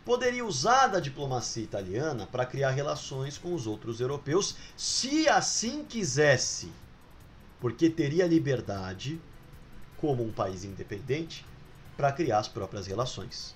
poderia 0.05 0.45
usar 0.45 0.89
da 0.89 1.01
diplomacia 1.01 1.63
italiana 1.63 2.27
para 2.27 2.47
criar 2.47 2.71
relações 2.71 3.39
com 3.39 3.55
os 3.55 3.67
outros 3.67 4.01
europeus, 4.01 4.57
se 4.77 5.29
assim 5.29 5.85
quisesse, 5.85 6.71
porque 7.61 7.89
teria 7.89 8.27
liberdade, 8.27 9.21
como 9.97 10.25
um 10.25 10.33
país 10.33 10.65
independente, 10.65 11.47
para 11.97 12.11
criar 12.11 12.39
as 12.39 12.49
próprias 12.49 12.87
relações. 12.87 13.55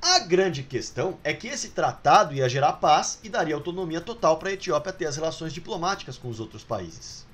A 0.00 0.20
grande 0.20 0.62
questão 0.62 1.18
é 1.24 1.34
que 1.34 1.48
esse 1.48 1.70
tratado 1.70 2.34
ia 2.34 2.48
gerar 2.48 2.74
paz 2.74 3.18
e 3.22 3.28
daria 3.28 3.54
autonomia 3.54 4.00
total 4.00 4.38
para 4.38 4.50
a 4.50 4.52
Etiópia 4.52 4.92
ter 4.92 5.06
as 5.06 5.16
relações 5.16 5.52
diplomáticas 5.52 6.16
com 6.16 6.28
os 6.28 6.38
outros 6.38 6.62
países. 6.62 7.26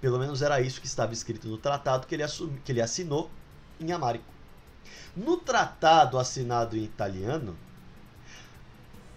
Pelo 0.00 0.18
menos 0.18 0.42
era 0.42 0.60
isso 0.60 0.80
que 0.80 0.86
estava 0.86 1.12
escrito 1.12 1.48
no 1.48 1.58
tratado 1.58 2.06
que 2.06 2.14
ele, 2.14 2.24
que 2.64 2.72
ele 2.72 2.82
assinou 2.82 3.30
em 3.80 3.90
amárico. 3.90 4.24
No 5.16 5.36
tratado 5.36 6.18
assinado 6.18 6.76
em 6.76 6.84
italiano, 6.84 7.56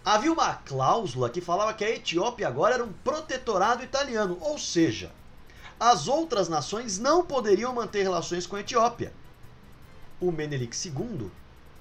havia 0.07 0.31
uma 0.31 0.53
cláusula 0.53 1.29
que 1.29 1.41
falava 1.41 1.73
que 1.73 1.83
a 1.83 1.89
Etiópia 1.89 2.47
agora 2.47 2.75
era 2.75 2.83
um 2.83 2.93
protetorado 2.93 3.83
italiano, 3.83 4.37
ou 4.39 4.57
seja, 4.57 5.11
as 5.77 6.07
outras 6.07 6.47
nações 6.47 6.97
não 6.97 7.25
poderiam 7.25 7.73
manter 7.73 8.03
relações 8.03 8.47
com 8.47 8.55
a 8.55 8.61
Etiópia. 8.61 9.11
O 10.17 10.31
Menelik 10.31 10.73
II 10.87 11.29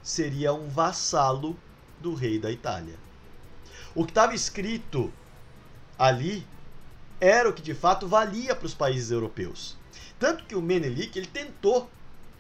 seria 0.03 0.53
um 0.53 0.69
vassalo 0.69 1.57
do 2.01 2.15
rei 2.15 2.37
da 2.37 2.51
Itália. 2.51 2.97
O 3.95 4.05
que 4.05 4.11
estava 4.11 4.35
escrito 4.35 5.13
ali 5.97 6.45
era 7.21 7.49
o 7.49 7.53
que 7.53 7.63
de 7.63 7.75
fato 7.75 8.09
valia 8.09 8.57
para 8.57 8.67
os 8.67 8.75
países 8.75 9.13
europeus. 9.13 9.77
Tanto 10.19 10.45
que 10.47 10.57
o 10.57 10.61
Menelik 10.61 11.17
ele 11.17 11.29
tentou 11.29 11.89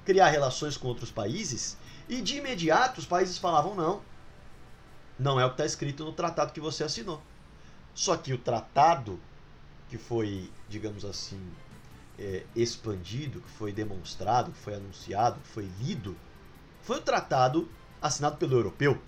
criar 0.05 0.31
relações 0.31 0.77
com 0.77 0.89
outros 0.89 1.13
países 1.13 1.77
e 2.09 2.21
de 2.21 2.39
imediato 2.39 2.99
os 2.99 3.07
países 3.07 3.39
falavam 3.39 3.77
não, 3.77 4.03
não 5.19 5.41
é 5.41 5.45
o 5.45 5.49
que 5.49 5.55
está 5.55 5.67
escrito 5.67 6.05
no 6.05 6.13
tratado 6.13 6.53
que 6.53 6.61
você 6.61 6.85
assinou. 6.85 7.23
Só 7.95 8.17
que 8.17 8.33
o 8.33 8.39
tratado 8.39 9.19
que 9.89 9.97
foi, 9.97 10.51
digamos 10.69 11.05
assim, 11.05 11.41
é, 12.19 12.45
expandido, 12.55 13.41
que 13.41 13.51
foi 13.51 13.73
demonstrado, 13.73 14.53
que 14.53 14.59
foi 14.59 14.75
anunciado, 14.75 15.41
que 15.41 15.49
foi 15.49 15.71
lido, 15.81 16.17
foi 16.83 16.99
o 16.99 17.03
tratado 17.03 17.69
assinado 18.01 18.37
pelo 18.37 18.55
europeu. 18.55 19.01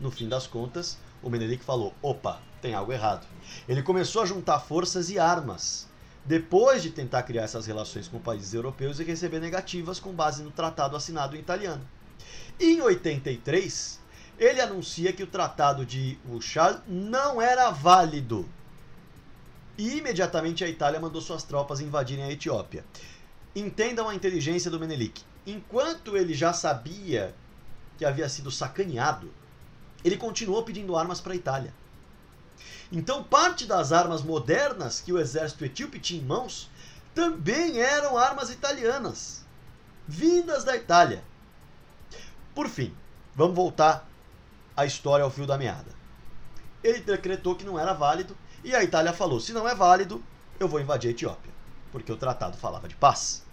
No 0.00 0.10
fim 0.10 0.28
das 0.28 0.46
contas, 0.46 0.98
o 1.22 1.30
Menelik 1.30 1.64
falou: 1.64 1.94
opa, 2.02 2.40
tem 2.60 2.74
algo 2.74 2.92
errado. 2.92 3.26
Ele 3.68 3.82
começou 3.82 4.22
a 4.22 4.26
juntar 4.26 4.60
forças 4.60 5.10
e 5.10 5.18
armas, 5.18 5.88
depois 6.24 6.82
de 6.82 6.90
tentar 6.90 7.22
criar 7.22 7.44
essas 7.44 7.66
relações 7.66 8.08
com 8.08 8.18
países 8.18 8.52
europeus 8.52 8.98
e 8.98 9.04
receber 9.04 9.40
negativas 9.40 10.00
com 10.00 10.12
base 10.12 10.42
no 10.42 10.50
tratado 10.50 10.96
assinado 10.96 11.36
em 11.36 11.40
italiano. 11.40 11.86
E 12.58 12.74
em 12.74 12.80
83, 12.80 14.00
ele 14.38 14.60
anuncia 14.60 15.12
que 15.12 15.22
o 15.22 15.26
Tratado 15.26 15.86
de 15.86 16.18
Wuchal 16.28 16.80
não 16.86 17.40
era 17.40 17.70
válido. 17.70 18.48
E 19.78 19.96
imediatamente 19.98 20.64
a 20.64 20.68
Itália 20.68 21.00
mandou 21.00 21.20
suas 21.20 21.42
tropas 21.42 21.80
invadirem 21.80 22.24
a 22.24 22.30
Etiópia. 22.30 22.84
Entendam 23.54 24.08
a 24.08 24.14
inteligência 24.14 24.70
do 24.70 24.80
Menelik. 24.80 25.22
Enquanto 25.46 26.16
ele 26.16 26.34
já 26.34 26.52
sabia 26.52 27.34
que 27.96 28.04
havia 28.04 28.28
sido 28.28 28.50
sacaneado, 28.50 29.32
ele 30.04 30.16
continuou 30.16 30.62
pedindo 30.62 30.96
armas 30.96 31.20
para 31.20 31.32
a 31.32 31.36
Itália. 31.36 31.72
Então, 32.92 33.24
parte 33.24 33.66
das 33.66 33.90
armas 33.90 34.22
modernas 34.22 35.00
que 35.00 35.12
o 35.12 35.18
exército 35.18 35.64
etíope 35.64 35.98
tinha 35.98 36.20
em 36.20 36.24
mãos 36.24 36.70
também 37.14 37.80
eram 37.80 38.16
armas 38.18 38.50
italianas, 38.50 39.44
vindas 40.06 40.62
da 40.64 40.76
Itália. 40.76 41.24
Por 42.54 42.68
fim, 42.68 42.94
vamos 43.34 43.56
voltar 43.56 44.06
à 44.76 44.84
história 44.84 45.24
ao 45.24 45.30
fio 45.30 45.46
da 45.46 45.56
meada. 45.56 45.94
Ele 46.84 47.00
decretou 47.00 47.56
que 47.56 47.64
não 47.64 47.78
era 47.78 47.92
válido 47.92 48.36
e 48.62 48.74
a 48.74 48.82
Itália 48.84 49.12
falou: 49.12 49.40
se 49.40 49.52
não 49.52 49.68
é 49.68 49.74
válido, 49.74 50.22
eu 50.60 50.68
vou 50.68 50.80
invadir 50.80 51.08
a 51.08 51.10
Etiópia, 51.12 51.52
porque 51.90 52.12
o 52.12 52.16
tratado 52.16 52.56
falava 52.56 52.88
de 52.88 52.96
paz. 52.96 53.44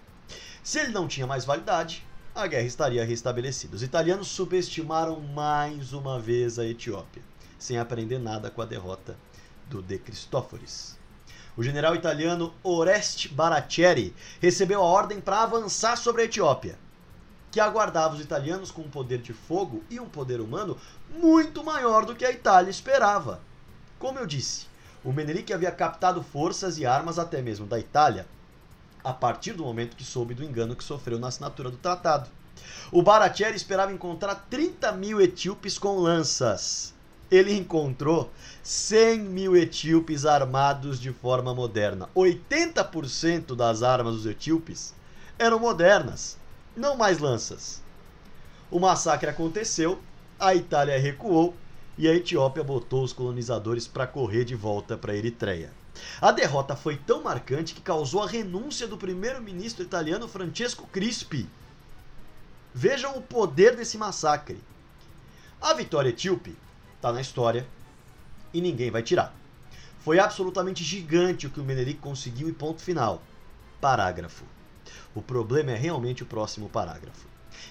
Se 0.63 0.79
ele 0.79 0.91
não 0.91 1.07
tinha 1.07 1.27
mais 1.27 1.45
validade, 1.45 2.05
a 2.35 2.47
guerra 2.47 2.65
estaria 2.65 3.05
restabelecida. 3.05 3.75
Os 3.75 3.83
italianos 3.83 4.27
subestimaram 4.27 5.19
mais 5.19 5.93
uma 5.93 6.19
vez 6.19 6.57
a 6.57 6.65
Etiópia, 6.65 7.21
sem 7.59 7.77
aprender 7.77 8.17
nada 8.17 8.49
com 8.49 8.61
a 8.61 8.65
derrota 8.65 9.17
do 9.67 9.81
De 9.81 9.97
Cristóforis. 9.97 10.97
O 11.55 11.61
general 11.61 11.93
italiano 11.95 12.53
Oreste 12.63 13.29
Baratieri 13.29 14.15
recebeu 14.41 14.81
a 14.81 14.85
ordem 14.85 15.21
para 15.21 15.43
avançar 15.43 15.95
sobre 15.95 16.23
a 16.23 16.25
Etiópia, 16.25 16.79
que 17.53 17.59
aguardava 17.59 18.15
os 18.15 18.19
italianos 18.19 18.71
com 18.71 18.81
um 18.81 18.89
poder 18.89 19.19
de 19.19 19.31
fogo 19.31 19.83
e 19.87 19.99
um 19.99 20.09
poder 20.09 20.41
humano 20.41 20.75
muito 21.15 21.63
maior 21.63 22.03
do 22.03 22.15
que 22.15 22.25
a 22.25 22.31
Itália 22.31 22.71
esperava. 22.71 23.39
Como 23.99 24.17
eu 24.17 24.25
disse, 24.25 24.65
o 25.03 25.13
Menelik 25.13 25.53
havia 25.53 25.71
captado 25.71 26.23
forças 26.23 26.79
e 26.79 26.85
armas 26.87 27.19
até 27.19 27.43
mesmo 27.43 27.67
da 27.67 27.77
Itália 27.77 28.25
a 29.03 29.13
partir 29.13 29.53
do 29.53 29.65
momento 29.65 29.95
que 29.95 30.03
soube 30.03 30.33
do 30.33 30.43
engano 30.43 30.75
que 30.75 30.83
sofreu 30.83 31.19
na 31.19 31.27
assinatura 31.27 31.69
do 31.69 31.77
tratado. 31.77 32.27
O 32.91 33.03
Baratieri 33.03 33.55
esperava 33.55 33.93
encontrar 33.93 34.47
30 34.49 34.91
mil 34.93 35.21
etíopes 35.21 35.77
com 35.77 35.99
lanças. 35.99 36.91
Ele 37.29 37.55
encontrou 37.55 38.31
100 38.63 39.19
mil 39.19 39.55
etíopes 39.55 40.25
armados 40.25 40.99
de 40.99 41.11
forma 41.13 41.53
moderna. 41.53 42.09
80% 42.15 43.55
das 43.55 43.83
armas 43.83 44.15
dos 44.15 44.25
etíopes 44.25 44.95
eram 45.37 45.59
modernas, 45.59 46.37
não 46.75 46.95
mais 46.97 47.19
lanças. 47.19 47.81
O 48.69 48.79
massacre 48.79 49.29
aconteceu, 49.29 50.01
a 50.39 50.55
Itália 50.55 50.99
recuou 50.99 51.55
e 51.97 52.07
a 52.07 52.13
Etiópia 52.13 52.63
botou 52.63 53.03
os 53.03 53.13
colonizadores 53.13 53.87
para 53.87 54.07
correr 54.07 54.43
de 54.43 54.55
volta 54.55 54.97
para 54.97 55.15
Eritreia. 55.15 55.71
A 56.19 56.31
derrota 56.31 56.75
foi 56.75 56.97
tão 56.97 57.21
marcante 57.21 57.73
que 57.73 57.81
causou 57.81 58.23
a 58.23 58.27
renúncia 58.27 58.87
do 58.87 58.97
primeiro-ministro 58.97 59.83
italiano 59.83 60.27
Francesco 60.27 60.87
Crispi. 60.87 61.47
Vejam 62.73 63.15
o 63.15 63.21
poder 63.21 63.75
desse 63.75 63.97
massacre. 63.97 64.59
A 65.61 65.73
vitória 65.73 66.09
etíope 66.09 66.57
está 66.95 67.13
na 67.13 67.21
história 67.21 67.67
e 68.51 68.59
ninguém 68.59 68.89
vai 68.89 69.03
tirar. 69.03 69.35
Foi 69.99 70.19
absolutamente 70.19 70.83
gigante 70.83 71.47
o 71.47 71.49
que 71.49 71.59
o 71.59 71.63
Menelik 71.63 71.99
conseguiu 71.99 72.49
e 72.49 72.53
ponto 72.53 72.81
final. 72.81 73.21
Parágrafo. 73.79 74.43
O 75.13 75.21
problema 75.21 75.71
é 75.71 75.75
realmente 75.75 76.23
o 76.23 76.25
próximo 76.25 76.69
parágrafo. 76.69 77.27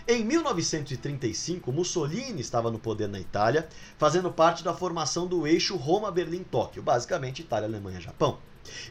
Em 0.06 0.24
1935, 0.24 1.72
Mussolini 1.72 2.40
estava 2.40 2.70
no 2.70 2.78
poder 2.78 3.08
na 3.08 3.20
Itália, 3.20 3.68
fazendo 3.98 4.32
parte 4.32 4.64
da 4.64 4.74
formação 4.74 5.26
do 5.26 5.46
eixo 5.46 5.76
Roma-Berlim-Tóquio, 5.76 6.82
basicamente 6.82 7.42
Itália, 7.42 7.68
Alemanha, 7.68 8.00
Japão, 8.00 8.38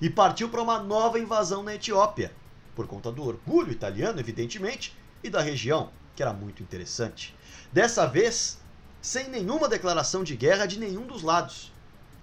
e 0.01 0.09
partiu 0.09 0.49
para 0.49 0.61
uma 0.61 0.79
nova 0.79 1.19
invasão 1.19 1.63
na 1.63 1.75
Etiópia, 1.75 2.33
por 2.75 2.87
conta 2.87 3.11
do 3.11 3.23
orgulho 3.23 3.71
italiano, 3.71 4.19
evidentemente, 4.19 4.95
e 5.23 5.29
da 5.29 5.41
região, 5.41 5.91
que 6.15 6.21
era 6.21 6.33
muito 6.33 6.63
interessante. 6.63 7.35
Dessa 7.71 8.05
vez, 8.05 8.59
sem 9.01 9.29
nenhuma 9.29 9.67
declaração 9.67 10.23
de 10.23 10.35
guerra 10.35 10.65
de 10.65 10.79
nenhum 10.79 11.05
dos 11.05 11.23
lados 11.23 11.71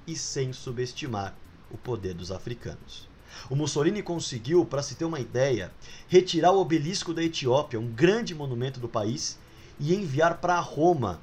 e 0.07 0.17
sem 0.17 0.52
subestimar 0.52 1.35
o 1.71 1.76
poder 1.76 2.14
dos 2.14 2.31
africanos. 2.31 3.08
O 3.49 3.56
Mussolini 3.56 4.02
conseguiu, 4.02 4.64
para 4.64 4.82
se 4.82 4.95
ter 4.95 5.04
uma 5.04 5.21
ideia, 5.21 5.73
retirar 6.08 6.52
o 6.52 6.60
obelisco 6.60 7.14
da 7.14 7.23
Etiópia, 7.23 7.80
um 7.80 7.91
grande 7.91 8.34
monumento 8.34 8.80
do 8.80 8.88
país, 8.88 9.38
e 9.78 9.95
enviar 9.95 10.38
para 10.38 10.58
Roma. 10.60 11.21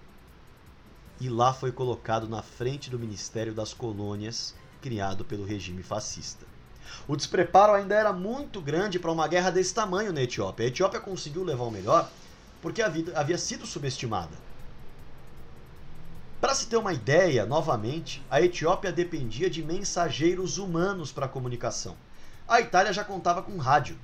E 1.19 1.29
lá 1.29 1.53
foi 1.53 1.71
colocado 1.71 2.27
na 2.27 2.41
frente 2.41 2.89
do 2.89 2.99
Ministério 2.99 3.53
das 3.53 3.73
Colônias, 3.73 4.53
criado 4.81 5.25
pelo 5.25 5.45
regime 5.45 5.83
fascista. 5.83 6.45
O 7.07 7.15
despreparo 7.15 7.73
ainda 7.73 7.95
era 7.95 8.13
muito 8.13 8.61
grande 8.61 8.99
para 8.99 9.11
uma 9.11 9.27
guerra 9.27 9.49
desse 9.49 9.73
tamanho 9.73 10.13
na 10.13 10.21
Etiópia. 10.21 10.65
A 10.65 10.69
Etiópia 10.69 10.99
conseguiu 10.99 11.43
levar 11.43 11.63
o 11.63 11.71
melhor 11.71 12.09
porque 12.61 12.81
havia 12.81 13.37
sido 13.37 13.65
subestimada. 13.65 14.44
Para 16.45 16.53
se 16.53 16.67
ter 16.67 16.77
uma 16.77 16.93
ideia, 16.93 17.43
novamente, 17.43 18.23
a 18.29 18.39
Etiópia 18.39 18.91
dependia 18.91 19.49
de 19.49 19.63
mensageiros 19.63 20.59
humanos 20.59 21.11
para 21.11 21.25
a 21.25 21.27
comunicação 21.27 21.97
a 22.47 22.61
Itália 22.61 22.93
já 22.93 23.03
contava 23.03 23.41
com 23.41 23.57
rádio. 23.57 23.97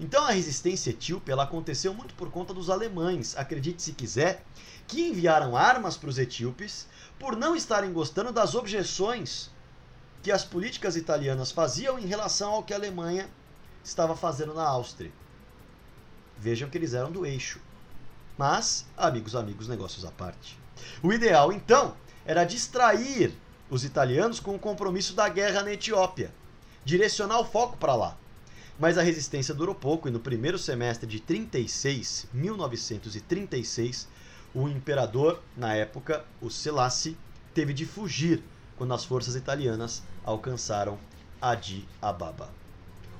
Então 0.00 0.24
a 0.24 0.30
resistência 0.30 0.88
etíope 0.88 1.30
aconteceu 1.30 1.92
muito 1.92 2.14
por 2.14 2.30
conta 2.30 2.54
dos 2.54 2.70
alemães, 2.70 3.36
acredite 3.36 3.82
se 3.82 3.92
quiser, 3.92 4.42
que 4.88 5.06
enviaram 5.06 5.54
armas 5.54 5.94
para 5.94 6.08
os 6.08 6.16
etíopes 6.16 6.88
por 7.18 7.36
não 7.36 7.54
estarem 7.54 7.92
gostando 7.92 8.32
das 8.32 8.54
objeções 8.54 9.50
que 10.22 10.32
as 10.32 10.46
políticas 10.46 10.96
italianas 10.96 11.52
faziam 11.52 11.98
em 11.98 12.06
relação 12.06 12.52
ao 12.52 12.62
que 12.62 12.72
a 12.72 12.76
Alemanha 12.76 13.28
estava 13.84 14.16
fazendo 14.16 14.54
na 14.54 14.66
Áustria. 14.66 15.12
Vejam 16.38 16.70
que 16.70 16.78
eles 16.78 16.94
eram 16.94 17.12
do 17.12 17.26
eixo. 17.26 17.60
Mas, 18.38 18.86
amigos, 18.96 19.36
amigos, 19.36 19.68
negócios 19.68 20.06
à 20.06 20.10
parte. 20.10 20.61
O 21.02 21.12
ideal, 21.12 21.52
então, 21.52 21.94
era 22.24 22.44
distrair 22.44 23.32
os 23.70 23.84
italianos 23.84 24.40
com 24.40 24.54
o 24.54 24.58
compromisso 24.58 25.14
da 25.14 25.28
guerra 25.28 25.62
na 25.62 25.72
Etiópia 25.72 26.32
direcionar 26.84 27.38
o 27.38 27.44
foco 27.44 27.76
para 27.76 27.94
lá. 27.94 28.16
Mas 28.78 28.98
a 28.98 29.02
resistência 29.02 29.54
durou 29.54 29.74
pouco 29.74 30.08
e 30.08 30.10
no 30.10 30.18
primeiro 30.18 30.58
semestre 30.58 31.06
de 31.06 31.20
36, 31.20 32.26
1936, 32.32 34.08
o 34.54 34.68
imperador, 34.68 35.40
na 35.56 35.74
época, 35.74 36.24
o 36.40 36.50
Selassie, 36.50 37.16
teve 37.54 37.72
de 37.72 37.86
fugir 37.86 38.42
quando 38.76 38.94
as 38.94 39.04
forças 39.04 39.36
italianas 39.36 40.02
alcançaram 40.24 40.98
Adi 41.40 41.86
Ababa. 42.00 42.50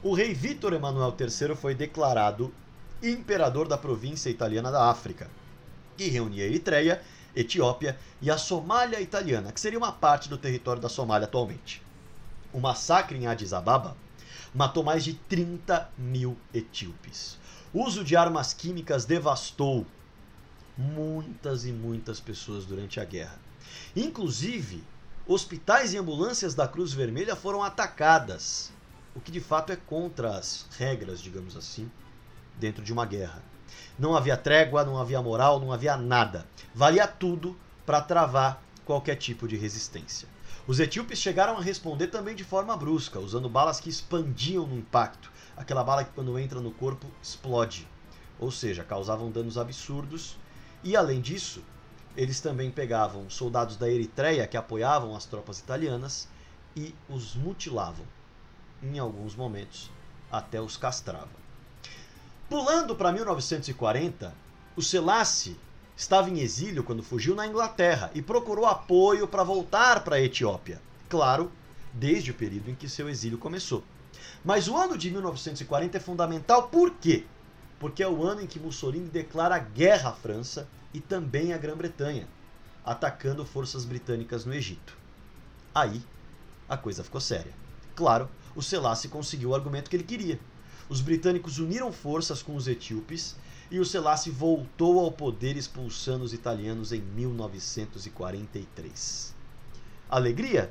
O 0.02 0.14
rei 0.14 0.34
Vítor 0.34 0.72
Emanuel 0.72 1.14
III 1.18 1.54
foi 1.54 1.74
declarado 1.74 2.52
imperador 3.02 3.68
da 3.68 3.78
província 3.78 4.30
italiana 4.30 4.70
da 4.70 4.90
África, 4.90 5.30
que 5.96 6.08
reunia 6.08 6.44
Eritreia, 6.44 7.02
Etiópia 7.34 7.98
e 8.20 8.30
a 8.30 8.38
Somália 8.38 9.00
italiana, 9.00 9.52
que 9.52 9.60
seria 9.60 9.78
uma 9.78 9.92
parte 9.92 10.28
do 10.28 10.38
território 10.38 10.82
da 10.82 10.88
Somália 10.88 11.26
atualmente 11.26 11.82
o 12.52 12.60
massacre 12.60 13.16
em 13.16 13.26
Addis 13.26 13.52
Ababa 13.52 13.96
matou 14.54 14.84
mais 14.84 15.02
de 15.02 15.14
30 15.14 15.90
mil 15.96 16.36
etíopes. 16.52 17.38
O 17.72 17.84
uso 17.84 18.04
de 18.04 18.14
armas 18.14 18.52
químicas 18.52 19.06
devastou 19.06 19.86
muitas 20.76 21.64
e 21.64 21.72
muitas 21.72 22.20
pessoas 22.20 22.66
durante 22.66 23.00
a 23.00 23.04
guerra. 23.04 23.38
Inclusive, 23.96 24.84
hospitais 25.26 25.94
e 25.94 25.98
ambulâncias 25.98 26.54
da 26.54 26.68
Cruz 26.68 26.92
Vermelha 26.92 27.34
foram 27.34 27.62
atacadas, 27.62 28.70
o 29.14 29.20
que 29.20 29.32
de 29.32 29.40
fato 29.40 29.72
é 29.72 29.76
contra 29.76 30.36
as 30.36 30.66
regras, 30.76 31.20
digamos 31.20 31.56
assim, 31.56 31.90
dentro 32.58 32.84
de 32.84 32.92
uma 32.92 33.06
guerra. 33.06 33.42
Não 33.98 34.14
havia 34.14 34.36
trégua, 34.36 34.84
não 34.84 34.98
havia 34.98 35.22
moral, 35.22 35.58
não 35.58 35.72
havia 35.72 35.96
nada. 35.96 36.46
Valia 36.74 37.06
tudo 37.06 37.56
para 37.84 38.00
travar 38.00 38.62
qualquer 38.84 39.16
tipo 39.16 39.46
de 39.46 39.56
resistência. 39.56 40.26
Os 40.66 40.80
etíopes 40.80 41.18
chegaram 41.18 41.58
a 41.58 41.60
responder 41.60 42.06
também 42.06 42.34
de 42.34 42.44
forma 42.44 42.76
brusca, 42.76 43.18
usando 43.18 43.48
balas 43.48 43.80
que 43.80 43.90
expandiam 43.90 44.66
no 44.66 44.78
impacto, 44.78 45.30
aquela 45.56 45.84
bala 45.84 46.04
que 46.04 46.12
quando 46.12 46.38
entra 46.38 46.60
no 46.60 46.70
corpo 46.70 47.06
explode, 47.22 47.86
ou 48.38 48.50
seja, 48.50 48.84
causavam 48.84 49.30
danos 49.30 49.58
absurdos. 49.58 50.38
E 50.82 50.96
além 50.96 51.20
disso, 51.20 51.62
eles 52.16 52.40
também 52.40 52.70
pegavam 52.70 53.28
soldados 53.28 53.76
da 53.76 53.90
Eritreia 53.90 54.46
que 54.46 54.56
apoiavam 54.56 55.14
as 55.14 55.24
tropas 55.24 55.58
italianas 55.58 56.28
e 56.76 56.94
os 57.08 57.34
mutilavam, 57.34 58.06
em 58.82 58.98
alguns 58.98 59.34
momentos 59.34 59.90
até 60.30 60.60
os 60.60 60.76
castravam. 60.76 61.42
Pulando 62.48 62.94
para 62.94 63.12
1940, 63.12 64.34
o 64.76 64.82
Selassie 64.82 65.56
estava 66.02 66.28
em 66.28 66.40
exílio 66.40 66.82
quando 66.82 67.02
fugiu 67.02 67.32
na 67.32 67.46
Inglaterra 67.46 68.10
e 68.12 68.20
procurou 68.20 68.66
apoio 68.66 69.28
para 69.28 69.44
voltar 69.44 70.02
para 70.02 70.16
a 70.16 70.20
Etiópia. 70.20 70.82
Claro, 71.08 71.50
desde 71.92 72.32
o 72.32 72.34
período 72.34 72.70
em 72.70 72.74
que 72.74 72.88
seu 72.88 73.08
exílio 73.08 73.38
começou. 73.38 73.84
Mas 74.44 74.66
o 74.66 74.76
ano 74.76 74.98
de 74.98 75.12
1940 75.12 75.96
é 75.96 76.00
fundamental 76.00 76.64
por 76.64 76.90
quê? 76.94 77.24
Porque 77.78 78.02
é 78.02 78.08
o 78.08 78.24
ano 78.24 78.42
em 78.42 78.48
que 78.48 78.58
Mussolini 78.58 79.08
declara 79.08 79.56
guerra 79.58 80.10
à 80.10 80.12
França 80.12 80.68
e 80.92 81.00
também 81.00 81.52
à 81.52 81.58
Grã-Bretanha, 81.58 82.26
atacando 82.84 83.46
forças 83.46 83.84
britânicas 83.84 84.44
no 84.44 84.52
Egito. 84.52 84.98
Aí, 85.72 86.02
a 86.68 86.76
coisa 86.76 87.04
ficou 87.04 87.20
séria. 87.20 87.52
Claro, 87.94 88.28
o 88.56 88.62
Selassie 88.62 89.08
conseguiu 89.08 89.50
o 89.50 89.54
argumento 89.54 89.88
que 89.88 89.94
ele 89.94 90.02
queria. 90.02 90.40
Os 90.88 91.00
britânicos 91.00 91.60
uniram 91.60 91.92
forças 91.92 92.42
com 92.42 92.56
os 92.56 92.66
etíopes 92.66 93.36
e 93.72 93.80
o 93.80 93.84
Selassie 93.86 94.30
voltou 94.30 95.00
ao 95.00 95.10
poder 95.10 95.56
expulsando 95.56 96.24
os 96.24 96.34
italianos 96.34 96.92
em 96.92 97.00
1943. 97.00 99.34
Alegria? 100.10 100.70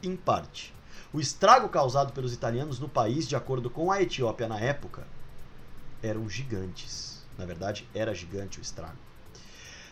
Em 0.00 0.14
parte. 0.14 0.72
O 1.12 1.18
estrago 1.18 1.68
causado 1.68 2.12
pelos 2.12 2.32
italianos 2.32 2.78
no 2.78 2.88
país, 2.88 3.26
de 3.26 3.34
acordo 3.34 3.68
com 3.68 3.90
a 3.90 4.00
Etiópia 4.00 4.46
na 4.46 4.60
época, 4.60 5.04
eram 6.00 6.30
gigantes. 6.30 7.20
Na 7.36 7.44
verdade, 7.44 7.84
era 7.92 8.14
gigante 8.14 8.60
o 8.60 8.62
estrago. 8.62 8.96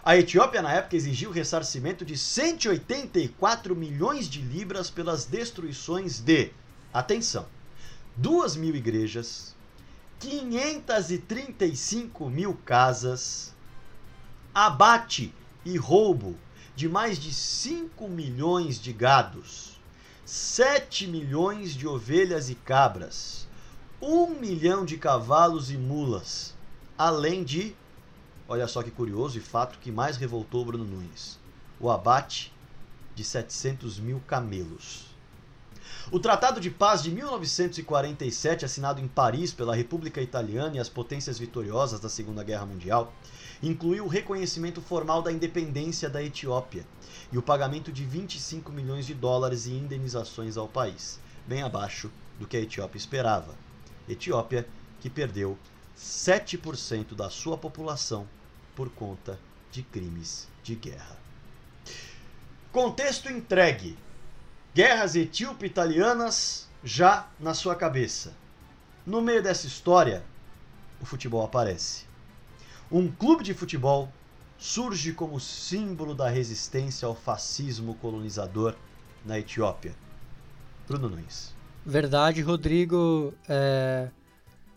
A 0.05 0.17
Etiópia, 0.17 0.63
na 0.63 0.73
época, 0.73 0.95
exigiu 0.95 1.33
ressarcimento 1.33 2.05
de 2.05 2.17
184 2.17 3.75
milhões 3.75 4.29
de 4.29 4.41
libras 4.41 4.91
pelas 4.91 5.25
destruições 5.25 6.21
de, 6.21 6.53
atenção, 6.93 7.47
2 8.17 8.55
mil 8.55 8.77
igrejas, 8.77 9.54
535 10.19 12.31
mil 12.31 12.55
casas, 12.65 13.53
abate 14.55 15.35
e 15.65 15.77
roubo 15.77 16.37
de 16.77 16.89
mais 16.89 17.19
de 17.19 17.33
5 17.33 18.09
milhões 18.09 18.81
de 18.81 18.93
gados, 18.93 19.81
7 20.25 21.07
milhões 21.07 21.75
de 21.75 21.87
ovelhas 21.87 22.51
e 22.51 22.55
cabras, 22.55 23.47
1 24.01 24.41
milhão 24.41 24.85
de 24.85 24.97
cavalos 24.97 25.71
e 25.71 25.77
mulas, 25.77 26.55
além 26.99 27.45
de, 27.45 27.77
olha 28.49 28.67
só 28.67 28.83
que 28.83 28.91
curioso 28.91 29.39
e 29.39 29.41
fato 29.41 29.79
que 29.79 29.93
mais 29.93 30.17
revoltou 30.17 30.65
Bruno 30.65 30.85
Nunes, 30.85 31.39
o 31.79 31.91
abate 31.91 32.53
de 33.15 33.23
700 33.23 34.01
mil 34.01 34.21
camelos. 34.27 35.14
O 36.13 36.21
Tratado 36.21 36.61
de 36.61 36.71
Paz 36.71 37.03
de 37.03 37.11
1947, 37.11 38.67
assinado 38.67 39.01
em 39.01 39.09
Paris 39.09 39.55
pela 39.55 39.75
República 39.75 40.21
Italiana 40.21 40.77
e 40.77 40.79
as 40.79 40.89
potências 40.89 41.39
vitoriosas 41.39 41.99
da 41.99 42.11
Segunda 42.11 42.45
Guerra 42.45 42.67
Mundial, 42.67 43.15
incluiu 43.63 44.05
o 44.05 44.09
reconhecimento 44.09 44.83
formal 44.83 45.23
da 45.23 45.33
independência 45.33 46.11
da 46.11 46.23
Etiópia 46.23 46.87
e 47.33 47.39
o 47.39 47.43
pagamento 47.43 47.91
de 47.91 48.05
25 48.05 48.71
milhões 48.71 49.07
de 49.07 49.15
dólares 49.15 49.67
em 49.67 49.79
indenizações 49.79 50.59
ao 50.59 50.69
país, 50.69 51.19
bem 51.47 51.63
abaixo 51.63 52.13
do 52.39 52.47
que 52.47 52.59
a 52.59 52.61
Etiópia 52.61 52.99
esperava. 52.99 53.55
Etiópia 54.07 54.69
que 55.01 55.09
perdeu 55.09 55.59
7% 55.97 57.15
da 57.15 57.31
sua 57.31 57.57
população 57.57 58.29
por 58.77 58.91
conta 58.91 59.39
de 59.73 59.83
crimes 59.83 60.49
de 60.63 60.75
guerra. 60.75 61.17
Contexto 62.71 63.31
entregue. 63.31 63.97
Guerras 64.75 65.15
etíope-italianas 65.15 66.69
já 66.83 67.29
na 67.39 67.55
sua 67.55 67.77
cabeça. 67.77 68.33
No 69.07 69.23
meio 69.23 69.41
dessa 69.41 69.69
história, 69.69 70.25
o 71.01 71.07
futebol 71.07 71.45
aparece. 71.45 72.07
Um 72.91 73.09
clube 73.09 73.45
de 73.45 73.55
futebol 73.55 74.09
surge 74.59 75.13
como 75.13 75.39
símbolo 75.39 76.13
da 76.13 76.29
resistência 76.29 77.07
ao 77.07 77.15
fascismo 77.15 77.95
colonizador 77.95 78.75
na 79.25 79.39
Etiópia. 79.39 79.95
Bruno 80.89 81.09
Nunes. 81.09 81.55
Verdade, 81.87 82.43
Rodrigo. 82.43 83.33
É... 83.49 84.09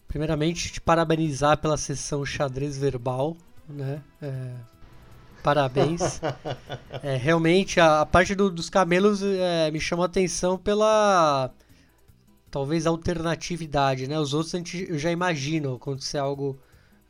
Primeiramente, 0.07 0.71
te 0.71 0.79
parabenizar 0.79 1.57
pela 1.57 1.75
sessão 1.75 2.23
xadrez 2.23 2.77
verbal, 2.77 3.36
né? 3.67 4.03
É 4.21 4.53
parabéns. 5.43 6.21
é, 7.04 7.15
realmente, 7.15 7.80
a, 7.80 8.02
a 8.02 8.06
parte 8.06 8.36
do, 8.36 8.50
dos 8.50 8.69
camelos 8.69 9.21
é, 9.23 9.71
me 9.71 9.80
chamou 9.80 10.04
a 10.04 10.08
atenção 10.08 10.58
pela 10.58 11.52
talvez 12.50 12.88
alternatividade, 12.88 14.08
né? 14.08 14.19
Os 14.19 14.34
outros 14.34 14.54
a 14.56 14.58
gente, 14.58 14.88
eu 14.89 14.97
já 14.97 15.12
imagino 15.12 15.76
acontecer 15.76 16.17
algo 16.17 16.60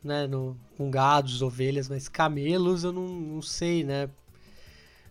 né, 0.02 0.26
no, 0.26 0.56
com 0.76 0.90
gados, 0.90 1.42
ovelhas, 1.42 1.88
mas 1.88 2.08
camelos 2.08 2.84
eu 2.84 2.92
não, 2.92 3.08
não 3.08 3.42
sei, 3.42 3.84
né? 3.84 4.08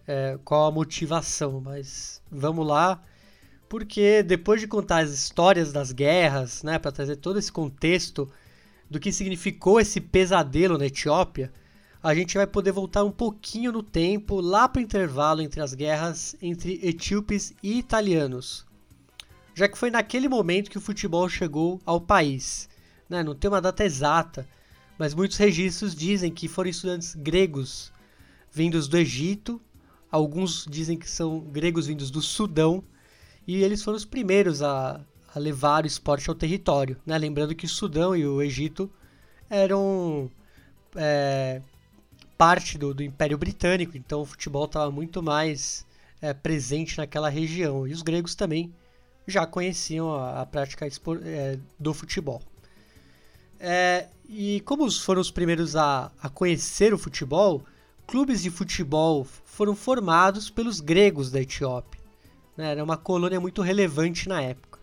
É, 0.07 0.37
qual 0.45 0.67
a 0.67 0.71
motivação, 0.71 1.59
mas 1.59 2.21
vamos 2.31 2.65
lá. 2.65 3.01
Porque 3.67 4.23
depois 4.23 4.61
de 4.61 4.67
contar 4.67 4.99
as 4.99 5.11
histórias 5.11 5.73
das 5.73 5.91
guerras, 5.91 6.63
né, 6.63 6.79
para 6.79 6.91
trazer 6.91 7.17
todo 7.17 7.37
esse 7.37 7.51
contexto 7.51 8.29
do 8.89 8.99
que 8.99 9.11
significou 9.11 9.79
esse 9.79 9.99
pesadelo 9.99 10.77
na 10.77 10.85
Etiópia, 10.85 11.51
a 12.01 12.13
gente 12.13 12.37
vai 12.37 12.45
poder 12.45 12.71
voltar 12.71 13.03
um 13.03 13.11
pouquinho 13.11 13.71
no 13.71 13.81
tempo, 13.81 14.39
lá 14.39 14.67
para 14.67 14.79
o 14.79 14.83
intervalo 14.83 15.41
entre 15.41 15.61
as 15.61 15.73
guerras 15.73 16.35
entre 16.41 16.79
etíopes 16.83 17.53
e 17.61 17.77
italianos. 17.77 18.65
Já 19.55 19.67
que 19.67 19.77
foi 19.77 19.89
naquele 19.89 20.29
momento 20.29 20.69
que 20.69 20.77
o 20.77 20.81
futebol 20.81 21.27
chegou 21.27 21.81
ao 21.85 21.99
país. 21.99 22.69
Né? 23.09 23.23
Não 23.23 23.33
tem 23.33 23.49
uma 23.49 23.61
data 23.61 23.83
exata, 23.83 24.47
mas 24.97 25.13
muitos 25.13 25.37
registros 25.37 25.95
dizem 25.95 26.31
que 26.31 26.47
foram 26.47 26.69
estudantes 26.69 27.15
gregos 27.15 27.91
vindos 28.51 28.87
do 28.87 28.97
Egito, 28.97 29.59
alguns 30.11 30.65
dizem 30.69 30.97
que 30.97 31.09
são 31.09 31.39
gregos 31.39 31.87
vindos 31.87 32.11
do 32.11 32.21
Sudão, 32.21 32.83
e 33.45 33.63
eles 33.63 33.83
foram 33.83 33.97
os 33.97 34.05
primeiros 34.05 34.61
a, 34.61 35.01
a 35.33 35.39
levar 35.39 35.83
o 35.83 35.87
esporte 35.87 36.29
ao 36.29 36.35
território. 36.35 36.97
Né? 37.05 37.17
Lembrando 37.17 37.55
que 37.55 37.65
o 37.65 37.69
Sudão 37.69 38.15
e 38.15 38.25
o 38.25 38.41
Egito 38.41 38.89
eram 39.49 40.29
é, 40.95 41.61
parte 42.37 42.77
do, 42.77 42.93
do 42.93 43.03
Império 43.03 43.37
Britânico, 43.37 43.97
então 43.97 44.21
o 44.21 44.25
futebol 44.25 44.65
estava 44.65 44.91
muito 44.91 45.23
mais 45.23 45.85
é, 46.21 46.33
presente 46.33 46.97
naquela 46.97 47.29
região. 47.29 47.87
E 47.87 47.93
os 47.93 48.01
gregos 48.01 48.35
também 48.35 48.73
já 49.25 49.45
conheciam 49.45 50.13
a, 50.13 50.41
a 50.41 50.45
prática 50.45 50.87
é, 50.87 51.59
do 51.79 51.93
futebol. 51.93 52.41
É, 53.59 54.07
e 54.29 54.61
como 54.61 54.89
foram 54.91 55.21
os 55.21 55.31
primeiros 55.31 55.75
a, 55.75 56.11
a 56.21 56.29
conhecer 56.29 56.93
o 56.93 56.97
futebol, 56.97 57.63
clubes 58.05 58.41
de 58.43 58.49
futebol 58.49 59.25
foram 59.45 59.75
formados 59.75 60.49
pelos 60.49 60.79
gregos 60.79 61.31
da 61.31 61.41
Etiópia. 61.41 61.99
Né? 62.55 62.71
Era 62.71 62.83
uma 62.83 62.97
colônia 62.97 63.39
muito 63.39 63.61
relevante 63.61 64.29
na 64.29 64.41
época. 64.41 64.79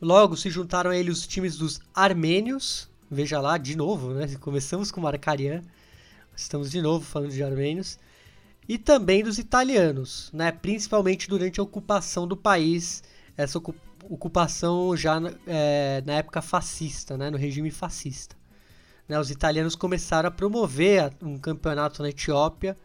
Logo 0.00 0.36
se 0.36 0.48
juntaram 0.48 0.90
a 0.90 0.96
ele 0.96 1.10
os 1.10 1.26
times 1.26 1.56
dos 1.56 1.80
armênios, 1.92 2.88
veja 3.10 3.40
lá, 3.40 3.58
de 3.58 3.76
novo, 3.76 4.14
né? 4.14 4.28
começamos 4.40 4.92
com 4.92 5.00
o 5.00 5.02
Marcarian, 5.02 5.62
Estamos 6.38 6.70
de 6.70 6.80
novo 6.80 7.04
falando 7.04 7.32
de 7.32 7.42
armênios. 7.42 7.98
E 8.68 8.78
também 8.78 9.24
dos 9.24 9.38
italianos, 9.38 10.30
né? 10.32 10.52
principalmente 10.52 11.28
durante 11.28 11.58
a 11.58 11.62
ocupação 11.64 12.28
do 12.28 12.36
país, 12.36 13.02
essa 13.36 13.58
ocupação 14.08 14.96
já 14.96 15.20
é, 15.46 16.00
na 16.06 16.14
época 16.14 16.40
fascista, 16.40 17.18
né? 17.18 17.28
no 17.28 17.36
regime 17.36 17.72
fascista. 17.72 18.36
Né? 19.08 19.18
Os 19.18 19.32
italianos 19.32 19.74
começaram 19.74 20.28
a 20.28 20.32
promover 20.32 21.12
um 21.20 21.36
campeonato 21.38 22.02
na 22.02 22.10
Etiópia 22.10 22.76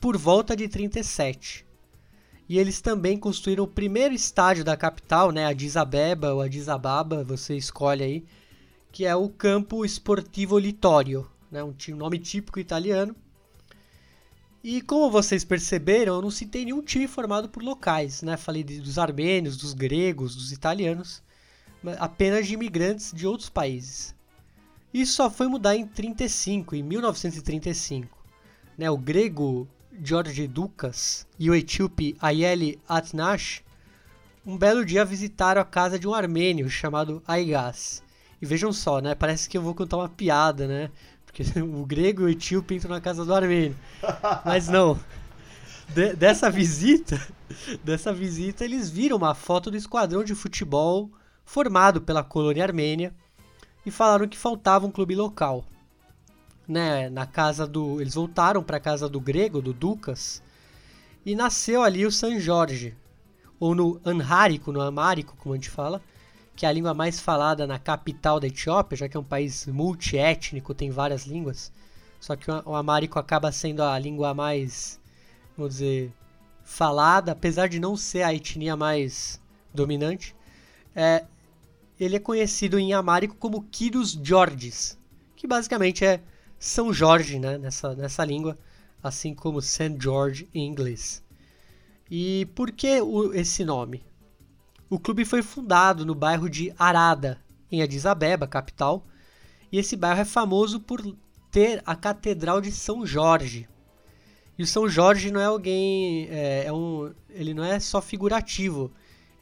por 0.00 0.16
volta 0.16 0.56
de 0.56 0.66
37. 0.66 1.66
E 2.48 2.58
eles 2.58 2.80
também 2.80 3.18
construíram 3.18 3.64
o 3.64 3.68
primeiro 3.68 4.14
estádio 4.14 4.64
da 4.64 4.76
capital, 4.78 5.30
né, 5.30 5.46
Addis 5.46 5.76
Abeba 5.76 6.32
ou 6.32 6.40
Addis 6.40 6.68
Ababa, 6.68 7.24
você 7.24 7.56
escolhe 7.56 8.02
aí, 8.02 8.24
que 8.92 9.04
é 9.04 9.16
o 9.16 9.28
Campo 9.28 9.84
Esportivo 9.84 10.58
Littorio, 10.58 11.26
né? 11.50 11.62
um 11.62 11.74
nome 11.96 12.18
típico 12.18 12.58
italiano. 12.58 13.14
E 14.62 14.80
como 14.80 15.10
vocês 15.10 15.44
perceberam, 15.44 16.14
eu 16.14 16.22
não 16.22 16.30
citei 16.30 16.64
nenhum 16.64 16.82
time 16.82 17.06
formado 17.06 17.48
por 17.48 17.62
locais, 17.62 18.22
né? 18.22 18.36
Falei 18.36 18.64
dos 18.64 18.98
armênios, 18.98 19.58
dos 19.58 19.74
gregos, 19.74 20.34
dos 20.34 20.52
italianos, 20.52 21.22
apenas 21.98 22.46
de 22.46 22.54
imigrantes 22.54 23.12
de 23.12 23.26
outros 23.26 23.50
países. 23.50 24.14
Isso 24.92 25.14
só 25.14 25.30
foi 25.30 25.48
mudar 25.48 25.76
em 25.76 25.86
35, 25.86 26.76
em 26.76 26.82
1935. 26.82 28.24
Né? 28.78 28.90
O 28.90 28.96
grego 28.96 29.68
George 30.02 30.46
Dukas 30.46 31.26
e 31.38 31.50
o 31.50 31.54
etíope 31.54 32.16
Ayeli 32.20 32.80
Atnash 32.88 33.62
um 34.46 34.58
belo 34.58 34.84
dia 34.84 35.06
visitaram 35.06 35.62
a 35.62 35.64
casa 35.64 35.98
de 35.98 36.06
um 36.06 36.12
armênio 36.12 36.68
chamado 36.68 37.22
Aigaz. 37.26 38.02
E 38.42 38.44
vejam 38.44 38.74
só, 38.74 39.00
né? 39.00 39.14
Parece 39.14 39.48
que 39.48 39.56
eu 39.56 39.62
vou 39.62 39.74
contar 39.74 39.96
uma 39.96 40.08
piada, 40.08 40.68
né? 40.68 40.90
Porque 41.34 41.42
o 41.60 41.84
grego 41.84 42.22
e 42.22 42.24
o 42.26 42.28
etíope 42.28 42.76
entram 42.76 42.92
na 42.92 43.00
casa 43.00 43.24
do 43.24 43.34
armênio. 43.34 43.76
Mas 44.44 44.68
não. 44.68 44.98
De, 45.88 46.14
dessa 46.14 46.48
visita, 46.48 47.20
dessa 47.82 48.12
visita, 48.12 48.64
eles 48.64 48.88
viram 48.88 49.16
uma 49.16 49.34
foto 49.34 49.70
do 49.70 49.76
esquadrão 49.76 50.22
de 50.22 50.34
futebol 50.34 51.10
formado 51.44 52.00
pela 52.00 52.22
colônia 52.22 52.62
armênia 52.62 53.12
e 53.84 53.90
falaram 53.90 54.28
que 54.28 54.38
faltava 54.38 54.86
um 54.86 54.90
clube 54.90 55.16
local. 55.16 55.64
Né, 56.66 57.10
na 57.10 57.26
casa 57.26 57.66
do, 57.66 58.00
eles 58.00 58.14
voltaram 58.14 58.62
para 58.62 58.78
a 58.78 58.80
casa 58.80 59.06
do 59.06 59.20
grego, 59.20 59.60
do 59.60 59.74
Ducas, 59.74 60.42
e 61.26 61.34
nasceu 61.34 61.82
ali 61.82 62.06
o 62.06 62.10
San 62.10 62.40
Jorge, 62.40 62.96
ou 63.60 63.74
no 63.74 64.00
Anhárico, 64.02 64.72
no 64.72 64.80
Amárico, 64.80 65.36
como 65.36 65.52
a 65.52 65.58
gente 65.58 65.68
fala, 65.68 66.00
que 66.56 66.64
é 66.64 66.68
a 66.68 66.72
língua 66.72 66.94
mais 66.94 67.20
falada 67.20 67.66
na 67.66 67.78
capital 67.78 68.38
da 68.38 68.46
Etiópia, 68.46 68.96
já 68.96 69.08
que 69.08 69.16
é 69.16 69.20
um 69.20 69.24
país 69.24 69.66
multiétnico, 69.66 70.74
tem 70.74 70.90
várias 70.90 71.24
línguas. 71.26 71.72
Só 72.20 72.36
que 72.36 72.50
o 72.50 72.74
amárico 72.74 73.18
acaba 73.18 73.52
sendo 73.52 73.82
a 73.82 73.98
língua 73.98 74.32
mais, 74.32 75.00
vamos 75.56 75.74
dizer, 75.74 76.12
falada, 76.64 77.32
apesar 77.32 77.68
de 77.68 77.78
não 77.78 77.96
ser 77.96 78.22
a 78.22 78.32
etnia 78.32 78.76
mais 78.76 79.40
dominante. 79.74 80.34
É, 80.94 81.24
ele 81.98 82.16
é 82.16 82.20
conhecido 82.20 82.78
em 82.78 82.92
amárico 82.92 83.36
como 83.36 83.64
Kyrios 83.64 84.18
Georges, 84.22 84.98
que 85.36 85.46
basicamente 85.46 86.04
é 86.04 86.20
São 86.58 86.92
Jorge 86.92 87.38
né, 87.38 87.58
nessa, 87.58 87.94
nessa 87.94 88.24
língua, 88.24 88.56
assim 89.02 89.34
como 89.34 89.60
St. 89.60 89.96
George 90.00 90.48
em 90.54 90.66
inglês. 90.66 91.22
E 92.10 92.46
por 92.54 92.70
que 92.72 93.00
o, 93.00 93.34
esse 93.34 93.64
nome? 93.64 94.02
O 94.88 94.98
clube 94.98 95.24
foi 95.24 95.42
fundado 95.42 96.04
no 96.04 96.14
bairro 96.14 96.48
de 96.48 96.72
Arada, 96.78 97.40
em 97.70 97.82
Addis 97.82 98.06
Abeba, 98.06 98.46
capital, 98.46 99.04
e 99.72 99.78
esse 99.78 99.96
bairro 99.96 100.20
é 100.20 100.24
famoso 100.24 100.78
por 100.78 101.02
ter 101.50 101.82
a 101.86 101.96
Catedral 101.96 102.60
de 102.60 102.70
São 102.70 103.06
Jorge. 103.06 103.68
E 104.58 104.62
o 104.62 104.66
São 104.66 104.88
Jorge 104.88 105.30
não 105.30 105.40
é 105.40 105.46
alguém, 105.46 106.28
é, 106.30 106.64
é 106.66 106.72
um, 106.72 107.12
ele 107.30 107.54
não 107.54 107.64
é 107.64 107.80
só 107.80 108.00
figurativo, 108.00 108.92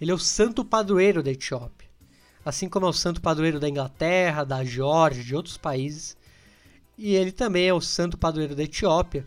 ele 0.00 0.10
é 0.10 0.14
o 0.14 0.18
santo 0.18 0.64
padroeiro 0.64 1.22
da 1.22 1.30
Etiópia. 1.30 1.88
Assim 2.44 2.68
como 2.68 2.86
é 2.86 2.88
o 2.88 2.92
santo 2.92 3.20
padroeiro 3.20 3.60
da 3.60 3.68
Inglaterra, 3.68 4.44
da 4.44 4.64
Geórgia, 4.64 5.22
de 5.22 5.34
outros 5.34 5.56
países. 5.56 6.16
E 6.98 7.14
ele 7.14 7.30
também 7.30 7.68
é 7.68 7.74
o 7.74 7.80
santo 7.80 8.18
padroeiro 8.18 8.56
da 8.56 8.64
Etiópia, 8.64 9.24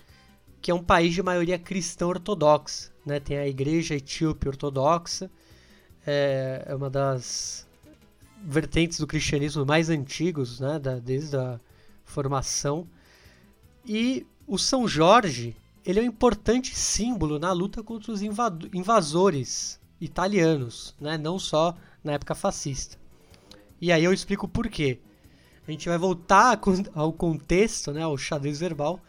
que 0.61 0.71
é 0.71 0.73
um 0.73 0.83
país 0.83 1.13
de 1.13 1.23
maioria 1.23 1.57
cristã 1.57 2.07
ortodoxa. 2.07 2.91
Né? 3.05 3.19
Tem 3.19 3.37
a 3.37 3.47
igreja 3.47 3.95
etíope 3.95 4.47
ortodoxa, 4.47 5.29
é, 6.05 6.63
é 6.67 6.75
uma 6.75 6.89
das 6.89 7.65
vertentes 8.43 8.99
do 8.99 9.07
cristianismo 9.07 9.65
mais 9.65 9.89
antigos, 9.89 10.59
né? 10.59 10.77
da, 10.79 10.99
desde 10.99 11.35
a 11.35 11.59
formação. 12.03 12.87
E 13.85 14.25
o 14.47 14.57
São 14.57 14.87
Jorge 14.87 15.55
ele 15.85 15.99
é 15.99 16.01
um 16.01 16.05
importante 16.05 16.75
símbolo 16.75 17.37
na 17.37 17.51
luta 17.51 17.83
contra 17.83 18.11
os 18.11 18.21
invasores 18.21 19.79
italianos, 20.01 20.95
né? 20.99 21.17
não 21.17 21.37
só 21.37 21.75
na 22.03 22.13
época 22.13 22.33
fascista. 22.33 22.97
E 23.79 23.91
aí 23.91 24.03
eu 24.03 24.13
explico 24.13 24.47
por 24.47 24.67
quê. 24.67 24.99
A 25.67 25.71
gente 25.71 25.89
vai 25.89 25.97
voltar 25.97 26.59
ao 26.93 27.11
contexto, 27.11 27.91
né, 27.91 28.03
ao 28.03 28.17
xadrez 28.17 28.59
verbal, 28.59 28.99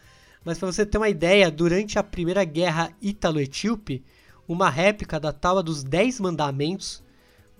mas 0.43 0.57
para 0.57 0.71
você 0.71 0.85
ter 0.85 0.97
uma 0.97 1.09
ideia, 1.09 1.51
durante 1.51 1.99
a 1.99 2.03
Primeira 2.03 2.43
Guerra 2.43 2.91
Ítalo-Etíope, 3.01 4.03
uma 4.47 4.69
réplica 4.69 5.19
da 5.19 5.33
Tábua 5.33 5.61
dos 5.61 5.83
Dez 5.83 6.19
Mandamentos 6.19 7.03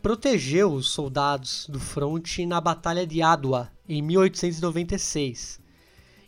protegeu 0.01 0.71
os 0.71 0.89
soldados 0.89 1.67
do 1.67 1.79
fronte 1.79 2.45
na 2.45 2.61
Batalha 2.61 3.05
de 3.05 3.21
Adwa, 3.21 3.69
em 3.87 4.01
1896. 4.01 5.59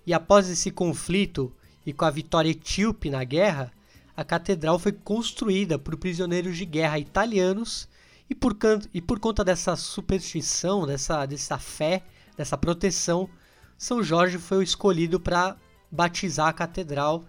E 0.06 0.14
após 0.14 0.50
esse 0.50 0.70
conflito 0.70 1.54
e 1.86 1.94
com 1.94 2.04
a 2.04 2.10
vitória 2.10 2.50
etíope 2.50 3.10
na 3.10 3.24
guerra, 3.24 3.72
a 4.18 4.24
catedral 4.24 4.78
foi 4.78 4.92
construída 4.92 5.80
por 5.80 5.96
prisioneiros 5.96 6.58
de 6.58 6.66
guerra 6.66 7.00
italianos 7.00 7.88
e 8.30 8.36
por, 8.36 8.56
e 8.94 9.02
por 9.02 9.18
conta 9.20 9.46
dessa 9.46 9.76
superstição, 9.78 10.86
dessa, 10.86 11.26
dessa 11.26 11.58
fé, 11.58 12.04
dessa 12.36 12.58
proteção, 12.58 13.30
São 13.78 14.04
Jorge 14.04 14.38
foi 14.38 14.58
o 14.58 14.62
escolhido 14.62 15.20
para 15.20 15.56
batizar 15.90 16.48
a 16.48 16.54
catedral, 16.54 17.24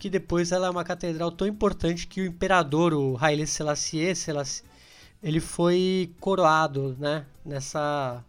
que 0.00 0.08
depois 0.08 0.50
ela 0.50 0.66
é 0.66 0.70
uma 0.70 0.82
catedral 0.82 1.30
tão 1.30 1.46
importante 1.46 2.06
que 2.06 2.22
o 2.22 2.26
imperador, 2.26 2.94
o 2.94 3.18
Haile 3.20 3.46
Selassie, 3.46 4.14
Selassie 4.16 4.64
ele 5.22 5.40
foi 5.40 6.14
coroado, 6.18 6.96
né, 6.98 7.26
nessa 7.44 8.24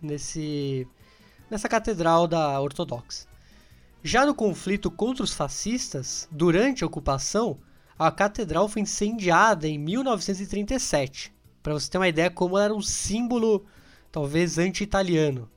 nesse 0.00 0.88
nessa 1.50 1.68
catedral 1.68 2.26
da 2.26 2.58
ortodoxa. 2.58 3.26
Já 4.02 4.24
no 4.24 4.34
conflito 4.34 4.90
contra 4.90 5.22
os 5.22 5.34
fascistas, 5.34 6.26
durante 6.30 6.82
a 6.82 6.86
ocupação, 6.86 7.58
a 7.98 8.10
catedral 8.10 8.66
foi 8.66 8.80
incendiada 8.82 9.68
em 9.68 9.78
1937. 9.78 11.34
Para 11.62 11.74
você 11.74 11.90
ter 11.90 11.98
uma 11.98 12.08
ideia 12.08 12.30
como 12.30 12.56
ela 12.56 12.66
era 12.66 12.74
um 12.74 12.80
símbolo 12.80 13.66
talvez 14.10 14.56
anti-italiano. 14.56 15.50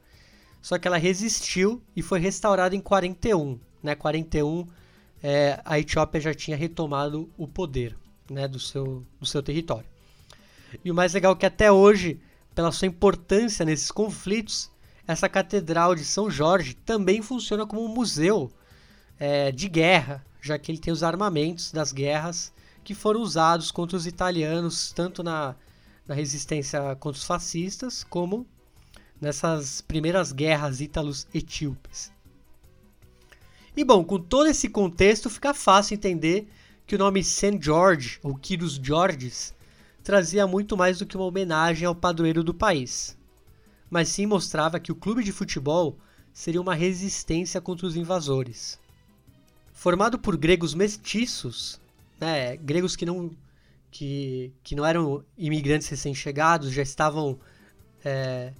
Só 0.61 0.77
que 0.77 0.87
ela 0.87 0.97
resistiu 0.97 1.81
e 1.95 2.01
foi 2.01 2.19
restaurada 2.19 2.75
em 2.75 2.81
41. 2.81 3.59
Né? 3.81 3.95
41 3.95 4.67
é, 5.21 5.61
a 5.65 5.79
Etiópia 5.79 6.21
já 6.21 6.33
tinha 6.33 6.57
retomado 6.57 7.29
o 7.37 7.47
poder 7.47 7.95
né, 8.29 8.47
do, 8.47 8.59
seu, 8.59 9.05
do 9.19 9.25
seu 9.25 9.41
território. 9.43 9.87
E 10.83 10.91
o 10.91 10.95
mais 10.95 11.13
legal 11.13 11.33
é 11.33 11.35
que 11.35 11.45
até 11.45 11.71
hoje, 11.71 12.19
pela 12.53 12.71
sua 12.71 12.87
importância 12.87 13.65
nesses 13.65 13.91
conflitos, 13.91 14.69
essa 15.07 15.27
catedral 15.27 15.95
de 15.95 16.05
São 16.05 16.29
Jorge 16.29 16.75
também 16.75 17.21
funciona 17.21 17.65
como 17.65 17.83
um 17.83 17.87
museu 17.87 18.51
é, 19.19 19.51
de 19.51 19.67
guerra, 19.67 20.23
já 20.41 20.57
que 20.57 20.71
ele 20.71 20.77
tem 20.79 20.93
os 20.93 21.03
armamentos 21.03 21.71
das 21.71 21.91
guerras 21.91 22.53
que 22.83 22.93
foram 22.93 23.21
usados 23.21 23.71
contra 23.71 23.97
os 23.97 24.07
italianos, 24.07 24.93
tanto 24.93 25.23
na, 25.23 25.55
na 26.07 26.15
resistência 26.15 26.95
contra 26.95 27.19
os 27.19 27.25
fascistas, 27.25 28.03
como 28.03 28.47
nessas 29.19 29.81
primeiras 29.81 30.31
guerras 30.31 30.79
ítalos-etíopes. 30.79 32.11
E 33.79 33.83
bom, 33.83 34.03
com 34.03 34.19
todo 34.19 34.47
esse 34.47 34.67
contexto, 34.67 35.29
fica 35.29 35.53
fácil 35.53 35.95
entender 35.95 36.47
que 36.85 36.95
o 36.95 36.99
nome 36.99 37.23
St. 37.23 37.57
George, 37.61 38.19
ou 38.21 38.35
Kyrios 38.35 38.79
Georges, 38.81 39.53
trazia 40.03 40.45
muito 40.45 40.75
mais 40.75 40.99
do 40.99 41.05
que 41.05 41.15
uma 41.15 41.25
homenagem 41.25 41.85
ao 41.85 41.95
padroeiro 41.95 42.43
do 42.43 42.53
país 42.53 43.17
mas 43.89 44.09
sim 44.09 44.25
mostrava 44.25 44.79
que 44.79 44.91
o 44.91 44.95
clube 44.95 45.23
de 45.23 45.31
futebol 45.31 45.97
seria 46.31 46.61
uma 46.61 46.75
resistência 46.75 47.59
contra 47.59 47.87
os 47.87 47.95
invasores. 47.95 48.79
Formado 49.73 50.19
por 50.19 50.37
gregos 50.37 50.73
mestiços, 50.73 51.79
né, 52.19 52.55
gregos 52.57 52.95
que 52.95 53.05
não, 53.05 53.31
que, 53.89 54.53
que 54.61 54.75
não 54.75 54.85
eram 54.85 55.23
imigrantes 55.37 55.87
recém-chegados, 55.87 56.71
já 56.71 56.83
estavam 56.83 57.39
é, 58.03 58.53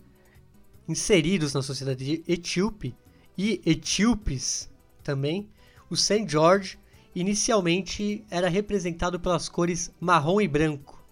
inseridos 0.88 1.54
na 1.54 1.62
sociedade 1.62 2.24
etíope, 2.28 2.96
e 3.38 3.62
etíopes 3.66 4.70
também, 5.10 5.50
o 5.90 5.98
St. 5.98 6.28
George 6.28 6.78
inicialmente 7.16 8.24
era 8.30 8.48
representado 8.48 9.20
pelas 9.20 9.50
cores 9.50 9.92
marrom 10.00 10.40
e 10.40 10.48
branco, 10.48 11.04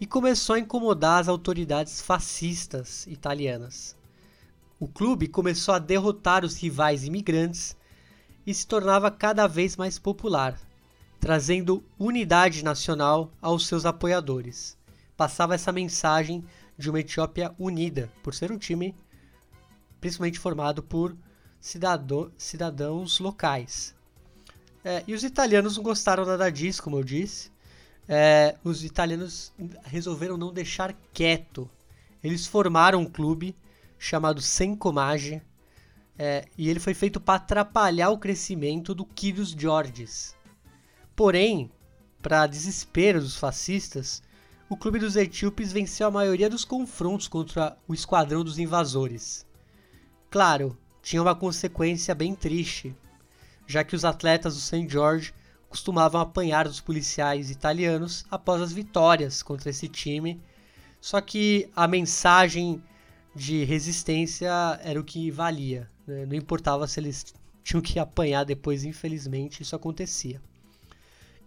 e 0.00 0.06
começou 0.06 0.56
a 0.56 0.58
incomodar 0.58 1.20
as 1.20 1.28
autoridades 1.28 2.00
fascistas 2.00 3.06
italianas. 3.06 3.96
O 4.80 4.88
clube 4.88 5.28
começou 5.28 5.72
a 5.72 5.78
derrotar 5.78 6.44
os 6.44 6.56
rivais 6.56 7.04
imigrantes 7.04 7.76
e 8.44 8.52
se 8.52 8.66
tornava 8.66 9.12
cada 9.12 9.46
vez 9.46 9.76
mais 9.76 9.96
popular, 9.96 10.58
trazendo 11.20 11.84
unidade 11.96 12.64
nacional 12.64 13.30
aos 13.40 13.68
seus 13.68 13.86
apoiadores. 13.86 14.76
Passava 15.16 15.54
essa 15.54 15.70
mensagem 15.70 16.44
de 16.76 16.90
uma 16.90 16.98
Etiópia 16.98 17.54
unida, 17.60 18.10
por 18.24 18.34
ser 18.34 18.50
um 18.50 18.58
time 18.58 18.92
principalmente 20.00 20.40
formado 20.40 20.82
por 20.82 21.14
cidadão, 21.60 22.30
cidadãos 22.36 23.18
locais. 23.18 23.94
É, 24.84 25.04
e 25.06 25.14
os 25.14 25.22
italianos 25.22 25.76
não 25.76 25.82
gostaram 25.82 26.24
nada 26.24 26.50
disso, 26.50 26.82
como 26.82 26.96
eu 26.96 27.04
disse, 27.04 27.50
é, 28.08 28.56
os 28.64 28.82
italianos 28.82 29.52
resolveram 29.84 30.36
não 30.36 30.52
deixar 30.52 30.94
quieto. 31.12 31.70
Eles 32.24 32.46
formaram 32.46 33.00
um 33.00 33.06
clube 33.06 33.54
chamado 33.98 34.40
Sencomage 34.40 35.42
é, 36.18 36.44
e 36.56 36.68
ele 36.68 36.80
foi 36.80 36.94
feito 36.94 37.20
para 37.20 37.36
atrapalhar 37.36 38.10
o 38.10 38.18
crescimento 38.18 38.94
do 38.94 39.04
Kyrios 39.04 39.50
Georges. 39.50 40.34
Porém, 41.14 41.70
para 42.20 42.46
desespero 42.46 43.20
dos 43.20 43.36
fascistas, 43.36 44.22
o 44.68 44.76
clube 44.76 44.98
dos 44.98 45.16
etíopes 45.16 45.72
venceu 45.72 46.06
a 46.06 46.10
maioria 46.10 46.48
dos 46.48 46.64
confrontos 46.64 47.28
contra 47.28 47.76
o 47.86 47.94
esquadrão 47.94 48.44
dos 48.44 48.58
invasores. 48.58 49.46
Claro, 50.30 50.76
tinha 51.02 51.22
uma 51.22 51.34
consequência 51.34 52.14
bem 52.14 52.34
triste, 52.34 52.94
já 53.66 53.82
que 53.84 53.94
os 53.94 54.04
atletas 54.04 54.54
do 54.54 54.60
St. 54.60 54.88
George 54.88 55.32
costumavam 55.68 56.20
apanhar 56.20 56.66
dos 56.66 56.80
policiais 56.80 57.50
italianos 57.50 58.26
após 58.30 58.60
as 58.60 58.72
vitórias 58.72 59.42
contra 59.42 59.70
esse 59.70 59.88
time. 59.88 60.40
Só 61.00 61.20
que 61.20 61.70
a 61.74 61.86
mensagem 61.86 62.82
de 63.34 63.64
resistência 63.64 64.50
era 64.82 65.00
o 65.00 65.04
que 65.04 65.30
valia. 65.30 65.88
Né? 66.06 66.26
Não 66.26 66.34
importava 66.34 66.86
se 66.86 66.98
eles 66.98 67.32
tinham 67.62 67.80
que 67.80 67.98
apanhar 67.98 68.44
depois, 68.44 68.84
infelizmente, 68.84 69.62
isso 69.62 69.76
acontecia. 69.76 70.42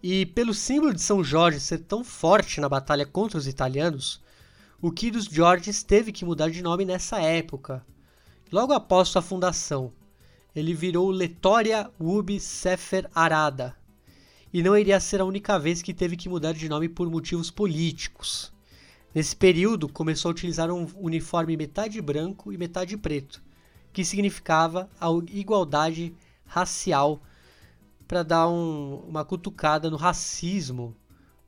E 0.02 0.26
pelo 0.26 0.54
símbolo 0.54 0.92
de 0.92 1.00
São 1.00 1.22
Jorge 1.22 1.60
ser 1.60 1.78
tão 1.78 2.02
forte 2.02 2.60
na 2.60 2.68
batalha 2.68 3.06
contra 3.06 3.38
os 3.38 3.46
italianos, 3.46 4.20
o 4.80 4.90
Kyrios 4.90 5.24
Georges 5.24 5.82
teve 5.82 6.12
que 6.12 6.24
mudar 6.24 6.50
de 6.50 6.62
nome 6.62 6.84
nessa 6.84 7.20
época. 7.20 7.84
Logo 8.52 8.72
após 8.72 9.08
sua 9.08 9.22
fundação, 9.22 9.92
ele 10.54 10.74
virou 10.74 11.10
Letoria 11.10 11.90
Ubi 11.98 12.38
Sefer 12.38 13.10
Arada, 13.14 13.76
e 14.52 14.62
não 14.62 14.76
iria 14.76 15.00
ser 15.00 15.20
a 15.20 15.24
única 15.24 15.58
vez 15.58 15.82
que 15.82 15.92
teve 15.92 16.16
que 16.16 16.28
mudar 16.28 16.52
de 16.52 16.68
nome 16.68 16.88
por 16.88 17.10
motivos 17.10 17.50
políticos. 17.50 18.52
Nesse 19.12 19.34
período, 19.34 19.88
começou 19.88 20.28
a 20.28 20.32
utilizar 20.32 20.70
um 20.70 20.86
uniforme 20.96 21.56
metade 21.56 22.00
branco 22.00 22.52
e 22.52 22.58
metade 22.58 22.96
preto, 22.96 23.42
que 23.92 24.04
significava 24.04 24.88
a 25.00 25.08
igualdade 25.32 26.14
racial 26.46 27.20
para 28.06 28.22
dar 28.22 28.48
um, 28.48 28.96
uma 29.08 29.24
cutucada 29.24 29.90
no 29.90 29.96
racismo 29.96 30.94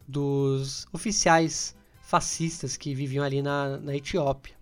dos 0.09 0.87
oficiais 0.93 1.77
fascistas 2.03 2.77
que 2.77 2.95
viviam 2.95 3.25
ali 3.25 3.43
na, 3.43 3.77
na 3.79 3.95
Etiópia. 3.95 4.57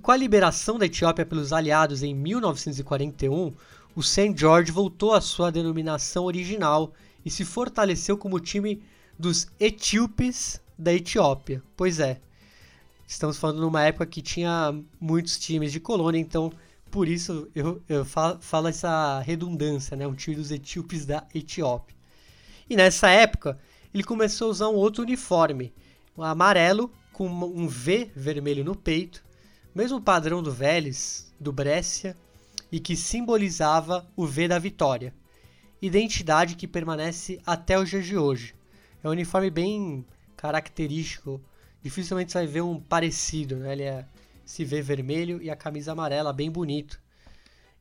E 0.00 0.02
com 0.02 0.12
a 0.12 0.16
liberação 0.16 0.78
da 0.78 0.86
Etiópia 0.86 1.26
pelos 1.26 1.52
aliados 1.52 2.02
em 2.02 2.14
1941, 2.14 3.52
o 3.94 4.02
St. 4.02 4.32
George 4.34 4.72
voltou 4.72 5.12
à 5.12 5.20
sua 5.20 5.52
denominação 5.52 6.24
original 6.24 6.94
e 7.22 7.30
se 7.30 7.44
fortaleceu 7.44 8.16
como 8.16 8.40
time 8.40 8.82
dos 9.18 9.48
etíopes 9.60 10.58
da 10.78 10.90
Etiópia. 10.94 11.62
Pois 11.76 12.00
é, 12.00 12.18
estamos 13.06 13.36
falando 13.36 13.60
numa 13.60 13.84
época 13.84 14.06
que 14.06 14.22
tinha 14.22 14.74
muitos 14.98 15.38
times 15.38 15.70
de 15.70 15.78
colônia, 15.78 16.18
então 16.18 16.50
por 16.90 17.06
isso 17.06 17.50
eu, 17.54 17.82
eu 17.86 18.02
falo, 18.02 18.38
falo 18.40 18.68
essa 18.68 19.20
redundância, 19.20 19.98
né? 19.98 20.06
Um 20.06 20.14
time 20.14 20.34
dos 20.34 20.50
etíopes 20.50 21.04
da 21.04 21.26
Etiópia. 21.34 21.94
E 22.70 22.74
nessa 22.74 23.10
época, 23.10 23.58
ele 23.92 24.02
começou 24.02 24.48
a 24.48 24.50
usar 24.50 24.68
um 24.70 24.76
outro 24.76 25.02
uniforme, 25.02 25.74
um 26.16 26.22
amarelo 26.22 26.90
com 27.12 27.28
um 27.28 27.68
V 27.68 28.10
vermelho 28.16 28.64
no 28.64 28.74
peito, 28.74 29.28
mesmo 29.74 30.00
padrão 30.00 30.42
do 30.42 30.52
Vélez, 30.52 31.32
do 31.38 31.52
Brescia, 31.52 32.16
e 32.70 32.78
que 32.78 32.96
simbolizava 32.96 34.08
o 34.16 34.26
V 34.26 34.48
da 34.48 34.58
vitória. 34.58 35.14
Identidade 35.82 36.56
que 36.56 36.68
permanece 36.68 37.40
até 37.46 37.78
os 37.78 37.88
dias 37.88 38.06
de 38.06 38.16
hoje. 38.16 38.54
É 39.02 39.08
um 39.08 39.12
uniforme 39.12 39.50
bem 39.50 40.04
característico, 40.36 41.40
dificilmente 41.82 42.32
você 42.32 42.38
vai 42.38 42.46
ver 42.46 42.60
um 42.62 42.78
parecido, 42.78 43.56
né? 43.56 43.72
Ele 43.72 43.82
é 43.82 44.06
se 44.44 44.64
vê 44.64 44.82
vermelho 44.82 45.40
e 45.40 45.48
a 45.48 45.54
camisa 45.54 45.92
amarela, 45.92 46.32
bem 46.32 46.50
bonito. 46.50 47.00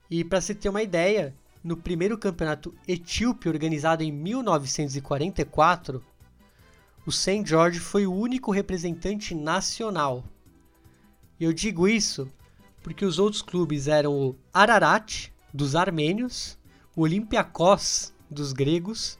E 0.10 0.24
para 0.24 0.40
se 0.40 0.54
ter 0.54 0.70
uma 0.70 0.84
ideia, 0.84 1.34
no 1.64 1.76
primeiro 1.76 2.16
campeonato 2.16 2.76
etíope 2.88 3.50
organizado 3.50 4.04
em 4.04 4.12
1944, 4.12 6.04
o 7.08 7.12
St. 7.12 7.44
George 7.44 7.80
foi 7.80 8.06
o 8.06 8.14
único 8.14 8.52
representante 8.52 9.34
nacional. 9.34 10.24
E 11.40 11.44
eu 11.44 11.54
digo 11.54 11.88
isso 11.88 12.28
porque 12.82 13.06
os 13.06 13.20
outros 13.20 13.42
clubes 13.42 13.88
eram 13.88 14.14
o 14.14 14.36
Ararat, 14.54 15.30
dos 15.54 15.76
armênios, 15.76 16.58
o 16.96 17.02
Olympiacos, 17.02 18.14
dos 18.30 18.54
gregos, 18.54 19.18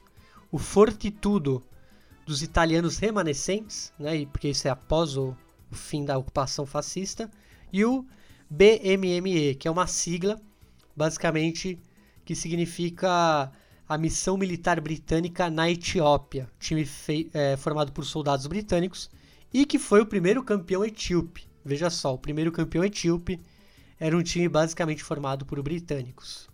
o 0.50 0.58
Fortitudo, 0.58 1.62
dos 2.26 2.42
italianos 2.42 2.98
remanescentes, 2.98 3.92
né, 3.98 4.24
porque 4.26 4.48
isso 4.48 4.68
é 4.68 4.70
após 4.70 5.16
o, 5.16 5.36
o 5.70 5.74
fim 5.74 6.04
da 6.04 6.16
ocupação 6.16 6.64
fascista, 6.64 7.30
e 7.72 7.84
o 7.84 8.04
BMME, 8.48 9.56
que 9.56 9.66
é 9.66 9.70
uma 9.70 9.86
sigla, 9.86 10.40
basicamente, 10.96 11.78
que 12.24 12.34
significa 12.34 13.50
a 13.88 13.98
Missão 13.98 14.36
Militar 14.36 14.80
Britânica 14.80 15.50
na 15.50 15.70
Etiópia, 15.70 16.48
time 16.58 16.88
é, 17.34 17.56
formado 17.56 17.92
por 17.92 18.04
soldados 18.04 18.46
britânicos, 18.46 19.10
e 19.52 19.66
que 19.66 19.78
foi 19.78 20.00
o 20.00 20.06
primeiro 20.06 20.44
campeão 20.44 20.84
etíope. 20.84 21.49
Veja 21.64 21.90
só, 21.90 22.14
o 22.14 22.18
primeiro 22.18 22.52
campeão 22.52 22.84
etíope 22.84 23.40
era 23.98 24.16
um 24.16 24.22
time 24.22 24.48
basicamente 24.48 25.04
formado 25.04 25.44
por 25.44 25.62
britânicos. 25.62 26.48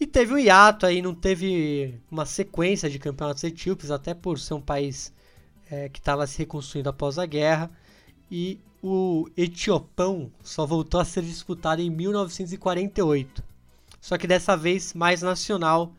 E 0.00 0.06
teve 0.06 0.34
um 0.34 0.38
hiato 0.38 0.86
aí, 0.86 1.00
não 1.00 1.14
teve 1.14 2.00
uma 2.10 2.26
sequência 2.26 2.90
de 2.90 2.98
campeonatos 2.98 3.44
etíopes, 3.44 3.90
até 3.90 4.14
por 4.14 4.38
ser 4.38 4.54
um 4.54 4.60
país 4.60 5.12
é, 5.70 5.88
que 5.88 6.00
estava 6.00 6.26
se 6.26 6.38
reconstruindo 6.38 6.88
após 6.88 7.18
a 7.18 7.26
guerra. 7.26 7.70
E 8.30 8.58
o 8.82 9.28
Etiopão 9.36 10.32
só 10.42 10.66
voltou 10.66 10.98
a 10.98 11.04
ser 11.04 11.22
disputado 11.22 11.80
em 11.80 11.88
1948. 11.88 13.44
Só 14.00 14.18
que 14.18 14.26
dessa 14.26 14.56
vez 14.56 14.92
mais 14.92 15.22
nacional, 15.22 15.94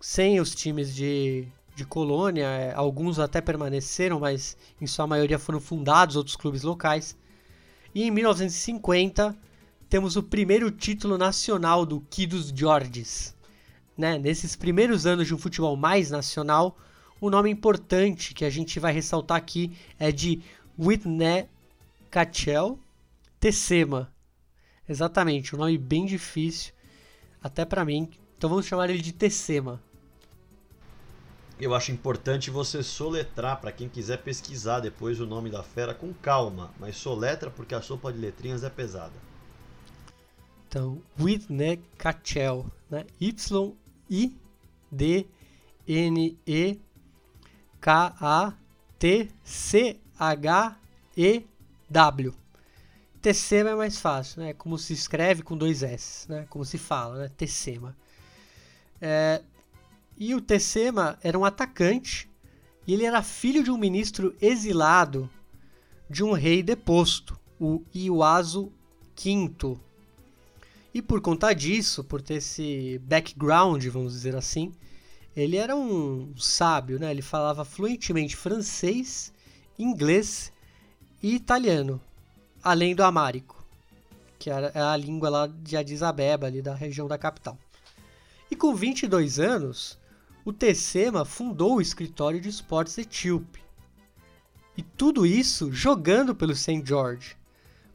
sem 0.00 0.38
os 0.38 0.54
times 0.54 0.94
de, 0.94 1.48
de 1.78 1.86
colônia. 1.86 2.46
É, 2.46 2.74
alguns 2.74 3.18
até 3.18 3.40
permaneceram, 3.40 4.20
mas 4.20 4.56
em 4.80 4.86
sua 4.86 5.06
maioria 5.06 5.38
foram 5.38 5.60
fundados 5.60 6.16
outros 6.16 6.36
clubes 6.36 6.62
locais. 6.62 7.16
E 7.94 8.02
em 8.02 8.10
1950 8.10 9.34
temos 9.88 10.16
o 10.16 10.22
primeiro 10.22 10.70
título 10.70 11.16
nacional 11.16 11.86
do 11.86 12.00
Kidos 12.00 12.52
Georges. 12.54 13.34
Né? 13.96 14.18
Nesses 14.18 14.54
primeiros 14.54 15.06
anos 15.06 15.26
de 15.26 15.34
um 15.34 15.38
futebol 15.38 15.76
mais 15.76 16.10
nacional, 16.10 16.76
um 17.22 17.30
nome 17.30 17.50
importante 17.50 18.34
que 18.34 18.44
a 18.44 18.50
gente 18.50 18.78
vai 18.78 18.92
ressaltar 18.92 19.38
aqui 19.38 19.72
é 19.98 20.12
de 20.12 20.42
Whitney 20.78 21.48
Cachel 22.10 22.78
Tessema. 23.40 24.12
Exatamente, 24.88 25.54
um 25.54 25.58
nome 25.58 25.76
bem 25.78 26.06
difícil, 26.06 26.72
até 27.42 27.64
para 27.64 27.84
mim. 27.84 28.10
Então 28.36 28.48
vamos 28.48 28.66
chamar 28.66 28.88
ele 28.90 29.02
de 29.02 29.12
Tessema. 29.12 29.82
Eu 31.60 31.74
acho 31.74 31.90
importante 31.90 32.50
você 32.50 32.84
soletrar 32.84 33.60
para 33.60 33.72
quem 33.72 33.88
quiser 33.88 34.18
pesquisar 34.18 34.78
depois 34.78 35.18
o 35.20 35.26
nome 35.26 35.50
da 35.50 35.62
fera 35.62 35.92
com 35.92 36.14
calma, 36.14 36.72
mas 36.78 36.96
soletra 36.96 37.50
porque 37.50 37.74
a 37.74 37.82
sopa 37.82 38.12
de 38.12 38.18
letrinhas 38.18 38.62
é 38.62 38.70
pesada. 38.70 39.14
Então, 40.68 41.02
Whitney 41.18 41.82
Cachel, 41.96 42.66
né? 42.88 43.04
Y 43.20 43.74
I 44.08 44.36
D 44.90 45.26
N 45.86 46.38
E 46.46 46.78
K 47.80 48.14
A 48.20 48.54
T 48.96 49.28
C 49.42 49.98
H 50.16 50.78
E 51.16 51.44
W. 51.90 52.34
Tessema 53.20 53.70
é 53.70 53.74
mais 53.74 53.98
fácil, 53.98 54.42
né? 54.42 54.52
Como 54.52 54.78
se 54.78 54.92
escreve 54.92 55.42
com 55.42 55.56
dois 55.56 55.82
S, 55.82 56.30
né? 56.30 56.46
Como 56.48 56.64
se 56.64 56.78
fala, 56.78 57.18
né? 57.18 57.28
Tessema. 57.36 57.96
É, 59.00 59.42
e 60.18 60.34
o 60.34 60.40
Tessema 60.40 61.18
era 61.22 61.38
um 61.38 61.44
atacante 61.44 62.28
e 62.86 62.92
ele 62.92 63.04
era 63.04 63.22
filho 63.22 63.62
de 63.62 63.70
um 63.70 63.78
ministro 63.78 64.34
exilado 64.40 65.30
de 66.10 66.24
um 66.24 66.32
rei 66.32 66.62
deposto, 66.62 67.38
o 67.60 67.82
Iwaso 67.94 68.72
V. 69.16 69.76
E 70.92 71.02
por 71.02 71.20
conta 71.20 71.52
disso, 71.52 72.02
por 72.02 72.22
ter 72.22 72.34
esse 72.34 72.98
background, 73.04 73.84
vamos 73.86 74.14
dizer 74.14 74.34
assim, 74.34 74.72
ele 75.36 75.56
era 75.56 75.76
um 75.76 76.34
sábio, 76.36 76.98
né? 76.98 77.10
Ele 77.10 77.22
falava 77.22 77.64
fluentemente 77.64 78.34
francês, 78.34 79.32
inglês 79.78 80.50
e 81.22 81.34
italiano, 81.34 82.00
além 82.62 82.94
do 82.94 83.04
amárico, 83.04 83.64
que 84.38 84.50
era 84.50 84.92
a 84.92 84.96
língua 84.96 85.28
lá 85.28 85.46
de 85.46 85.76
Addis 85.76 86.02
Abeba, 86.02 86.46
ali 86.46 86.62
da 86.62 86.74
região 86.74 87.06
da 87.06 87.18
capital. 87.18 87.56
E 88.50 88.56
com 88.56 88.74
22 88.74 89.38
anos, 89.38 89.98
o 90.48 90.52
Tessema 90.52 91.26
fundou 91.26 91.76
o 91.76 91.80
escritório 91.80 92.40
de 92.40 92.48
esportes 92.48 92.96
etíope. 92.96 93.60
E 94.78 94.82
tudo 94.82 95.26
isso 95.26 95.70
jogando 95.70 96.34
pelo 96.34 96.54
St. 96.54 96.82
George, 96.82 97.36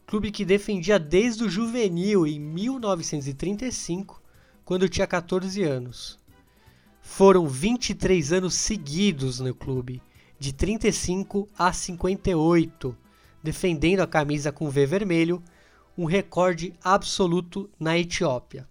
clube 0.05 0.29
que 0.29 0.45
defendia 0.45 0.99
desde 0.99 1.43
o 1.43 1.49
juvenil 1.49 2.27
em 2.27 2.39
1935, 2.39 4.21
quando 4.63 4.87
tinha 4.87 5.07
14 5.07 5.63
anos. 5.63 6.19
Foram 7.01 7.47
23 7.47 8.31
anos 8.33 8.53
seguidos 8.53 9.39
no 9.39 9.55
clube, 9.55 9.99
de 10.37 10.53
35 10.53 11.49
a 11.57 11.73
58, 11.73 12.95
defendendo 13.41 14.01
a 14.01 14.07
camisa 14.07 14.51
com 14.51 14.69
V 14.69 14.85
vermelho, 14.85 15.41
um 15.97 16.05
recorde 16.05 16.71
absoluto 16.83 17.67
na 17.79 17.97
Etiópia. 17.97 18.67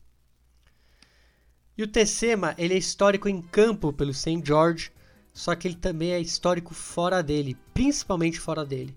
E 1.83 1.85
o 1.85 1.89
Tessema, 1.89 2.55
ele 2.59 2.75
é 2.75 2.79
histórico 2.79 3.29
em 3.29 3.43
campo 3.43 3.93
pelo 3.93 4.15
St. 4.15 4.41
George, 4.45 4.93
só 5.35 5.53
que 5.57 5.67
ele 5.67 5.75
também 5.75 6.13
é 6.13 6.21
histórico 6.21 6.73
fora 6.73 7.21
dele, 7.21 7.59
principalmente 7.75 8.39
fora 8.39 8.65
dele. 8.65 8.97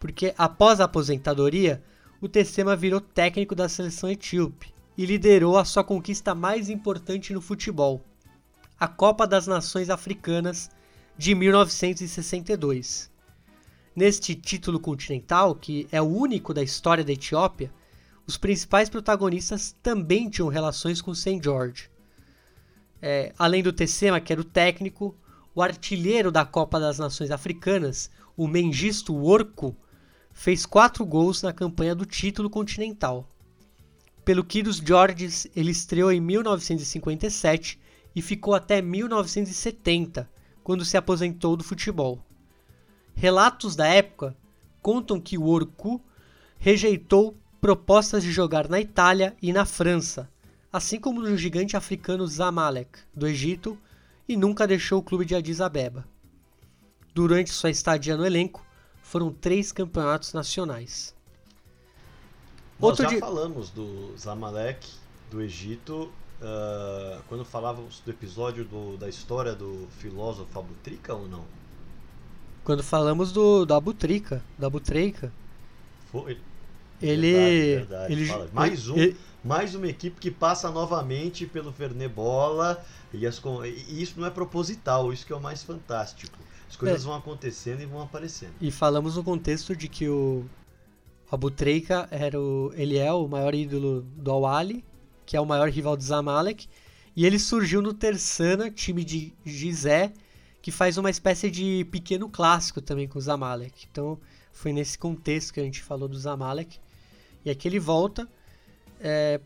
Porque 0.00 0.34
após 0.36 0.80
a 0.80 0.84
aposentadoria, 0.86 1.80
o 2.20 2.28
Tessema 2.28 2.74
virou 2.74 3.00
técnico 3.00 3.54
da 3.54 3.68
seleção 3.68 4.10
etíope 4.10 4.74
e 4.98 5.06
liderou 5.06 5.56
a 5.56 5.64
sua 5.64 5.84
conquista 5.84 6.34
mais 6.34 6.68
importante 6.68 7.32
no 7.32 7.40
futebol, 7.40 8.04
a 8.80 8.88
Copa 8.88 9.28
das 9.28 9.46
Nações 9.46 9.88
Africanas 9.88 10.68
de 11.16 11.36
1962. 11.36 13.12
Neste 13.94 14.34
título 14.34 14.80
continental, 14.80 15.54
que 15.54 15.86
é 15.92 16.02
o 16.02 16.06
único 16.06 16.52
da 16.52 16.64
história 16.64 17.04
da 17.04 17.12
Etiópia, 17.12 17.72
os 18.26 18.36
principais 18.36 18.88
protagonistas 18.88 19.76
também 19.80 20.28
tinham 20.28 20.48
relações 20.48 21.00
com 21.00 21.14
St. 21.14 21.40
George. 21.40 21.93
É, 23.06 23.34
além 23.38 23.62
do 23.62 23.70
Tessema, 23.70 24.18
que 24.18 24.32
era 24.32 24.40
o 24.40 24.44
técnico, 24.44 25.14
o 25.54 25.60
artilheiro 25.60 26.32
da 26.32 26.42
Copa 26.42 26.80
das 26.80 26.98
Nações 26.98 27.30
Africanas, 27.30 28.10
o 28.34 28.48
Mengistu 28.48 29.22
Orco, 29.22 29.76
fez 30.32 30.64
quatro 30.64 31.04
gols 31.04 31.42
na 31.42 31.52
campanha 31.52 31.94
do 31.94 32.06
título 32.06 32.48
continental. 32.48 33.28
Pelo 34.24 34.42
Kidos 34.42 34.78
Georges, 34.78 35.46
ele 35.54 35.70
estreou 35.70 36.10
em 36.10 36.18
1957 36.18 37.78
e 38.16 38.22
ficou 38.22 38.54
até 38.54 38.80
1970, 38.80 40.26
quando 40.62 40.82
se 40.82 40.96
aposentou 40.96 41.58
do 41.58 41.62
futebol. 41.62 42.24
Relatos 43.14 43.76
da 43.76 43.86
época 43.86 44.34
contam 44.80 45.20
que 45.20 45.36
o 45.36 45.44
Orku 45.44 46.00
rejeitou 46.58 47.36
propostas 47.60 48.22
de 48.22 48.32
jogar 48.32 48.66
na 48.66 48.80
Itália 48.80 49.36
e 49.42 49.52
na 49.52 49.66
França, 49.66 50.32
assim 50.74 50.98
como 50.98 51.22
no 51.22 51.36
gigante 51.36 51.76
africano 51.76 52.26
Zamalek, 52.26 52.98
do 53.14 53.28
Egito, 53.28 53.78
e 54.28 54.36
nunca 54.36 54.66
deixou 54.66 54.98
o 54.98 55.02
clube 55.04 55.24
de 55.24 55.32
Addis 55.32 55.60
Abeba. 55.60 56.04
Durante 57.14 57.52
sua 57.52 57.70
estadia 57.70 58.16
no 58.16 58.26
elenco, 58.26 58.66
foram 59.00 59.32
três 59.32 59.70
campeonatos 59.70 60.32
nacionais. 60.32 61.14
Nós 62.80 62.98
Outro 62.98 63.08
já 63.08 63.20
falamos 63.20 63.70
do 63.70 64.16
Zamalek, 64.18 64.84
do 65.30 65.40
Egito, 65.40 66.10
uh, 66.42 67.22
quando 67.28 67.44
falávamos 67.44 68.00
do 68.00 68.10
episódio 68.10 68.64
do, 68.64 68.96
da 68.96 69.08
história 69.08 69.54
do 69.54 69.86
filósofo 70.00 70.58
Abutrica 70.58 71.14
ou 71.14 71.28
não? 71.28 71.44
Quando 72.64 72.82
falamos 72.82 73.30
do 73.30 73.64
da 73.64 73.76
Abutrica, 73.76 74.42
da 74.58 74.66
Abutreica. 74.66 75.32
Foi. 76.10 76.36
Ele, 77.00 77.32
Verdade, 77.32 77.76
verdade. 77.76 78.12
ele 78.12 78.26
Fala. 78.26 78.50
mais 78.52 78.88
um, 78.88 78.96
ele- 78.96 79.16
mais 79.44 79.74
uma 79.74 79.86
equipe 79.86 80.18
que 80.18 80.30
passa 80.30 80.70
novamente 80.70 81.46
pelo 81.46 81.70
Fernet 81.72 82.08
Bola 82.12 82.82
e, 83.12 83.26
as 83.26 83.40
e 83.88 84.02
isso 84.02 84.18
não 84.18 84.26
é 84.26 84.30
proposital, 84.30 85.12
isso 85.12 85.26
que 85.26 85.32
é 85.32 85.36
o 85.36 85.40
mais 85.40 85.62
fantástico. 85.62 86.38
As 86.68 86.76
coisas 86.76 87.02
É. 87.02 87.04
vão 87.04 87.14
acontecendo 87.14 87.82
e 87.82 87.86
vão 87.86 88.00
aparecendo. 88.00 88.52
E 88.60 88.70
falamos 88.70 89.16
no 89.16 89.22
contexto 89.22 89.76
de 89.76 89.86
que 89.88 90.08
o 90.08 90.44
Abutreika 91.30 92.08
era 92.10 92.40
o, 92.40 92.72
ele 92.74 92.96
é 92.96 93.12
o 93.12 93.28
maior 93.28 93.54
ídolo 93.54 94.02
do 94.16 94.30
Al-Ali, 94.30 94.84
que 95.26 95.36
é 95.36 95.40
o 95.40 95.46
maior 95.46 95.68
rival 95.68 95.96
do 95.96 96.02
Zamalek, 96.02 96.66
e 97.14 97.26
ele 97.26 97.38
surgiu 97.38 97.80
no 97.82 97.92
Tersana, 97.94 98.70
time 98.70 99.04
de 99.04 99.32
Gizé, 99.44 100.12
que 100.60 100.72
faz 100.72 100.96
uma 100.96 101.10
espécie 101.10 101.50
de 101.50 101.84
pequeno 101.90 102.28
clássico 102.28 102.80
também 102.80 103.06
com 103.06 103.18
o 103.18 103.22
Zamalek. 103.22 103.86
Então 103.90 104.18
foi 104.52 104.72
nesse 104.72 104.98
contexto 104.98 105.52
que 105.52 105.60
a 105.60 105.64
gente 105.64 105.82
falou 105.82 106.08
do 106.08 106.18
Zamalek. 106.18 106.78
E 107.44 107.50
aqui 107.50 107.68
ele 107.68 107.78
volta 107.78 108.26
é, 109.04 109.38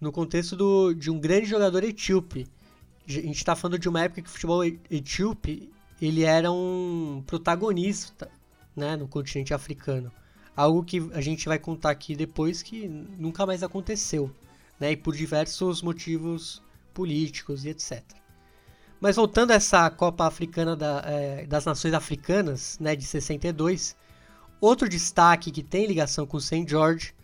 no 0.00 0.10
contexto 0.10 0.56
do, 0.56 0.94
de 0.94 1.10
um 1.10 1.20
grande 1.20 1.44
jogador 1.44 1.84
etíope. 1.84 2.46
A 3.06 3.12
gente 3.12 3.36
está 3.36 3.54
falando 3.54 3.78
de 3.78 3.88
uma 3.88 4.00
época 4.00 4.22
que 4.22 4.28
o 4.28 4.32
futebol 4.32 4.64
etíope 4.64 5.70
ele 6.00 6.24
era 6.24 6.50
um 6.50 7.22
protagonista 7.26 8.30
né, 8.74 8.96
no 8.96 9.06
continente 9.06 9.52
africano. 9.52 10.10
Algo 10.56 10.82
que 10.82 11.10
a 11.12 11.20
gente 11.20 11.46
vai 11.46 11.58
contar 11.58 11.90
aqui 11.90 12.16
depois 12.16 12.62
que 12.62 12.88
nunca 12.88 13.44
mais 13.44 13.62
aconteceu, 13.62 14.34
né, 14.80 14.92
e 14.92 14.96
por 14.96 15.14
diversos 15.14 15.82
motivos 15.82 16.62
políticos 16.94 17.64
e 17.64 17.68
etc. 17.68 18.02
Mas 19.00 19.16
voltando 19.16 19.50
a 19.50 19.54
essa 19.54 19.90
Copa 19.90 20.26
Africana 20.26 20.76
da, 20.76 21.02
eh, 21.04 21.46
das 21.46 21.64
Nações 21.64 21.92
Africanas, 21.92 22.78
né, 22.78 22.94
de 22.94 23.04
62, 23.04 23.96
outro 24.60 24.88
destaque 24.88 25.50
que 25.50 25.62
tem 25.62 25.86
ligação 25.86 26.26
com 26.26 26.36
o 26.36 26.40
St. 26.40 26.64
George 26.68 27.14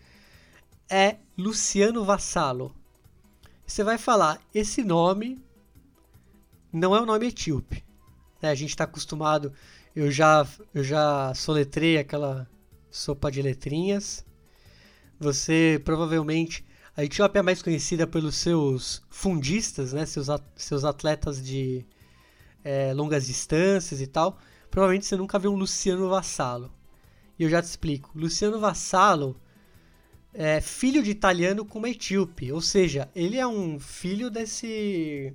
é 0.91 1.17
Luciano 1.39 2.05
Vassalo. 2.05 2.75
Você 3.65 3.85
vai 3.85 3.97
falar, 3.97 4.41
esse 4.53 4.83
nome 4.83 5.41
não 6.73 6.97
é 6.97 7.01
um 7.01 7.07
nome 7.07 7.29
etíope. 7.29 7.85
né? 8.43 8.51
A 8.51 8.55
gente 8.57 8.71
está 8.71 8.83
acostumado, 8.83 9.53
eu 9.95 10.11
já, 10.11 10.45
eu 10.75 10.83
já 10.83 11.33
soletrei 11.35 11.97
aquela 11.97 12.51
sopa 12.91 13.31
de 13.31 13.41
letrinhas. 13.41 14.27
Você 15.21 15.81
provavelmente. 15.85 16.67
A 16.97 17.05
Etiópia 17.05 17.39
é 17.39 17.43
mais 17.43 17.63
conhecida 17.63 18.09
pelos 18.09 18.35
seus 18.35 19.01
fundistas, 19.09 19.93
né? 19.93 20.05
seus, 20.05 20.27
seus 20.57 20.85
atletas 20.85 21.41
de 21.41 21.87
eh, 22.65 22.93
longas 22.93 23.29
distâncias 23.29 24.01
e 24.01 24.09
tal. 24.09 24.37
Provavelmente 24.69 25.07
você 25.07 25.17
nunca 25.17 25.39
viu 25.39 25.53
um 25.53 25.57
Luciano 25.57 26.09
Vassalo. 26.09 26.73
E 27.39 27.45
eu 27.45 27.49
já 27.49 27.63
te 27.63 27.67
explico. 27.67 28.11
Luciano 28.17 28.59
Vassalo 28.59 29.41
é 30.41 30.61
filho 30.61 31.03
de 31.03 31.11
italiano 31.11 31.65
com 31.65 31.81
uma 31.81 31.91
etíope. 31.91 32.53
Ou 32.53 32.61
seja, 32.61 33.11
ele 33.13 33.37
é 33.37 33.47
um 33.47 33.81
filho 33.81 34.31
desse 34.31 35.35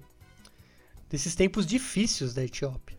desses 1.09 1.35
tempos 1.35 1.65
difíceis 1.65 2.33
da 2.33 2.43
Etiópia. 2.43 2.97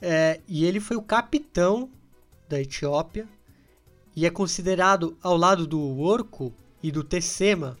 É, 0.00 0.40
e 0.48 0.64
ele 0.64 0.80
foi 0.80 0.96
o 0.96 1.02
capitão 1.02 1.90
da 2.48 2.60
Etiópia 2.60 3.28
e 4.16 4.24
é 4.24 4.30
considerado, 4.30 5.16
ao 5.22 5.36
lado 5.36 5.66
do 5.66 6.00
Orco 6.00 6.52
e 6.82 6.90
do 6.90 7.04
Tessema, 7.04 7.76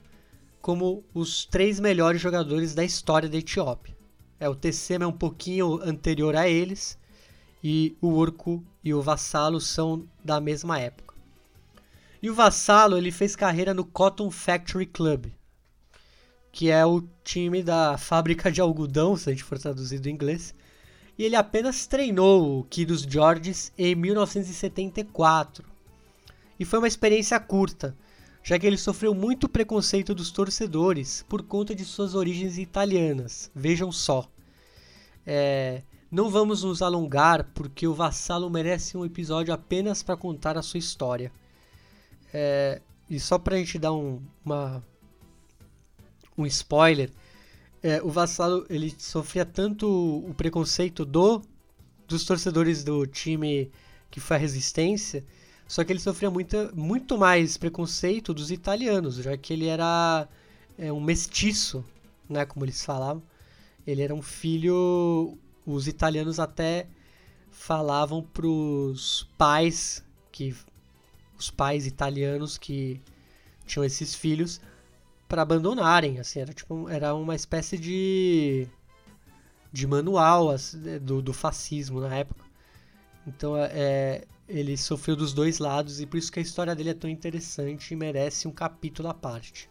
como 0.60 1.02
os 1.14 1.46
três 1.46 1.80
melhores 1.80 2.20
jogadores 2.20 2.74
da 2.74 2.84
história 2.84 3.30
da 3.30 3.38
Etiópia. 3.38 3.96
É, 4.38 4.46
o 4.46 4.54
Tessema 4.54 5.04
é 5.04 5.08
um 5.08 5.12
pouquinho 5.12 5.80
anterior 5.82 6.36
a 6.36 6.46
eles 6.46 6.98
e 7.64 7.96
o 8.00 8.12
Orco 8.12 8.62
e 8.84 8.92
o 8.92 9.00
Vassalo 9.00 9.58
são 9.58 10.06
da 10.22 10.38
mesma 10.38 10.78
época. 10.78 11.05
E 12.22 12.30
o 12.30 12.34
Vassalo 12.34 12.96
ele 12.96 13.10
fez 13.10 13.36
carreira 13.36 13.74
no 13.74 13.84
Cotton 13.84 14.30
Factory 14.30 14.86
Club, 14.86 15.26
que 16.50 16.70
é 16.70 16.84
o 16.86 17.02
time 17.22 17.62
da 17.62 17.98
fábrica 17.98 18.50
de 18.50 18.60
algodão, 18.60 19.16
se 19.16 19.28
a 19.28 19.32
gente 19.32 19.44
for 19.44 19.58
traduzir 19.58 19.98
do 19.98 20.08
inglês. 20.08 20.54
E 21.18 21.24
ele 21.24 21.36
apenas 21.36 21.86
treinou 21.86 22.60
o 22.60 22.64
Kidos 22.64 23.02
Georges 23.02 23.72
em 23.76 23.94
1974. 23.94 25.64
E 26.58 26.64
foi 26.64 26.78
uma 26.78 26.88
experiência 26.88 27.38
curta, 27.38 27.96
já 28.42 28.58
que 28.58 28.66
ele 28.66 28.78
sofreu 28.78 29.14
muito 29.14 29.48
preconceito 29.48 30.14
dos 30.14 30.30
torcedores 30.30 31.24
por 31.28 31.42
conta 31.42 31.74
de 31.74 31.84
suas 31.84 32.14
origens 32.14 32.58
italianas. 32.58 33.50
Vejam 33.54 33.92
só. 33.92 34.28
É, 35.26 35.82
não 36.10 36.30
vamos 36.30 36.62
nos 36.62 36.80
alongar, 36.80 37.50
porque 37.52 37.86
o 37.86 37.94
Vassalo 37.94 38.48
merece 38.48 38.96
um 38.96 39.04
episódio 39.04 39.52
apenas 39.52 40.02
para 40.02 40.16
contar 40.16 40.56
a 40.56 40.62
sua 40.62 40.78
história. 40.78 41.30
É, 42.38 42.82
e 43.08 43.18
só 43.18 43.38
pra 43.38 43.56
gente 43.56 43.78
dar 43.78 43.94
um, 43.94 44.20
uma, 44.44 44.84
um 46.36 46.44
spoiler, 46.44 47.10
é, 47.82 48.02
o 48.02 48.10
Vassalo 48.10 48.66
ele 48.68 48.94
sofria 48.98 49.46
tanto 49.46 49.88
o 49.88 50.34
preconceito 50.34 51.02
do 51.02 51.40
dos 52.06 52.26
torcedores 52.26 52.84
do 52.84 53.06
time 53.06 53.72
que 54.10 54.20
foi 54.20 54.36
a 54.36 54.38
resistência, 54.38 55.24
só 55.66 55.82
que 55.82 55.90
ele 55.90 55.98
sofria 55.98 56.30
muita, 56.30 56.70
muito 56.74 57.16
mais 57.16 57.56
preconceito 57.56 58.34
dos 58.34 58.50
italianos, 58.50 59.16
já 59.16 59.34
que 59.38 59.54
ele 59.54 59.66
era 59.66 60.28
é, 60.76 60.92
um 60.92 61.00
mestiço, 61.00 61.82
né, 62.28 62.44
como 62.44 62.66
eles 62.66 62.84
falavam. 62.84 63.22
Ele 63.86 64.02
era 64.02 64.14
um 64.14 64.20
filho, 64.20 65.38
os 65.64 65.88
italianos 65.88 66.38
até 66.38 66.86
falavam 67.50 68.22
pros 68.22 69.26
pais 69.38 70.04
que 70.30 70.54
os 71.38 71.50
pais 71.50 71.86
italianos 71.86 72.58
que 72.58 73.00
tinham 73.66 73.84
esses 73.84 74.14
filhos 74.14 74.60
para 75.28 75.42
abandonarem, 75.42 76.18
assim, 76.18 76.40
era 76.40 76.52
tipo 76.52 76.88
era 76.88 77.14
uma 77.14 77.34
espécie 77.34 77.76
de 77.76 78.68
de 79.72 79.86
manual 79.86 80.50
assim, 80.50 80.98
do, 81.00 81.20
do 81.20 81.32
fascismo 81.32 82.00
na 82.00 82.14
época. 82.14 82.44
Então 83.26 83.56
é, 83.56 84.24
ele 84.48 84.76
sofreu 84.76 85.16
dos 85.16 85.32
dois 85.32 85.58
lados 85.58 86.00
e 86.00 86.06
por 86.06 86.16
isso 86.16 86.30
que 86.30 86.38
a 86.38 86.42
história 86.42 86.74
dele 86.74 86.90
é 86.90 86.94
tão 86.94 87.10
interessante 87.10 87.92
e 87.92 87.96
merece 87.96 88.46
um 88.46 88.52
capítulo 88.52 89.08
à 89.08 89.14
parte. 89.14 89.68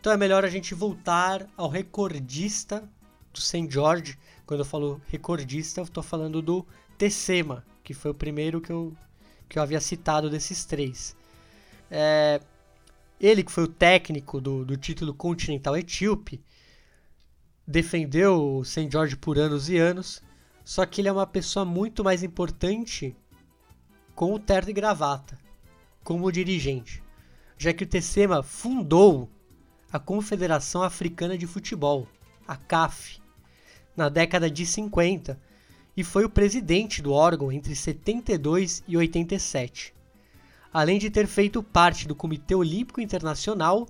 Então 0.00 0.12
é 0.12 0.16
melhor 0.16 0.44
a 0.44 0.48
gente 0.48 0.74
voltar 0.74 1.46
ao 1.56 1.68
recordista 1.68 2.88
do 3.32 3.40
St. 3.40 3.68
George. 3.70 4.18
Quando 4.46 4.60
eu 4.60 4.64
falo 4.64 5.00
recordista, 5.06 5.80
eu 5.80 5.84
estou 5.84 6.02
falando 6.02 6.42
do 6.42 6.66
Tessema, 6.98 7.64
que 7.84 7.94
foi 7.94 8.10
o 8.10 8.14
primeiro 8.14 8.60
que 8.60 8.72
eu, 8.72 8.96
que 9.50 9.58
eu 9.58 9.62
havia 9.62 9.80
citado 9.80 10.30
desses 10.30 10.64
três. 10.64 11.16
É, 11.90 12.40
ele, 13.20 13.42
que 13.42 13.50
foi 13.50 13.64
o 13.64 13.68
técnico 13.68 14.40
do, 14.40 14.64
do 14.64 14.76
título 14.76 15.12
continental 15.12 15.76
etíope, 15.76 16.40
defendeu 17.66 18.58
o 18.58 18.64
St. 18.64 18.88
George 18.90 19.16
por 19.16 19.38
anos 19.38 19.68
e 19.68 19.76
anos, 19.76 20.22
só 20.64 20.86
que 20.86 21.00
ele 21.00 21.08
é 21.08 21.12
uma 21.12 21.26
pessoa 21.26 21.64
muito 21.64 22.04
mais 22.04 22.22
importante 22.22 23.14
com 24.14 24.32
o 24.32 24.38
terno 24.38 24.70
e 24.70 24.72
gravata, 24.72 25.36
como 26.04 26.30
dirigente, 26.30 27.02
já 27.58 27.72
que 27.72 27.82
o 27.82 27.86
Tessema 27.86 28.44
fundou 28.44 29.28
a 29.92 29.98
Confederação 29.98 30.84
Africana 30.84 31.36
de 31.36 31.46
Futebol, 31.46 32.06
a 32.46 32.56
CAF, 32.56 33.20
na 33.96 34.08
década 34.08 34.48
de 34.48 34.64
50 34.64 35.49
e 35.96 36.04
foi 36.04 36.24
o 36.24 36.30
presidente 36.30 37.02
do 37.02 37.12
órgão 37.12 37.50
entre 37.50 37.74
72 37.74 38.82
e 38.86 38.96
87 38.96 39.94
além 40.72 40.98
de 40.98 41.10
ter 41.10 41.26
feito 41.26 41.62
parte 41.62 42.06
do 42.06 42.14
Comitê 42.14 42.54
Olímpico 42.54 43.00
Internacional, 43.00 43.88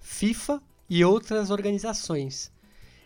FIFA 0.00 0.62
e 0.88 1.04
outras 1.04 1.50
organizações. 1.50 2.52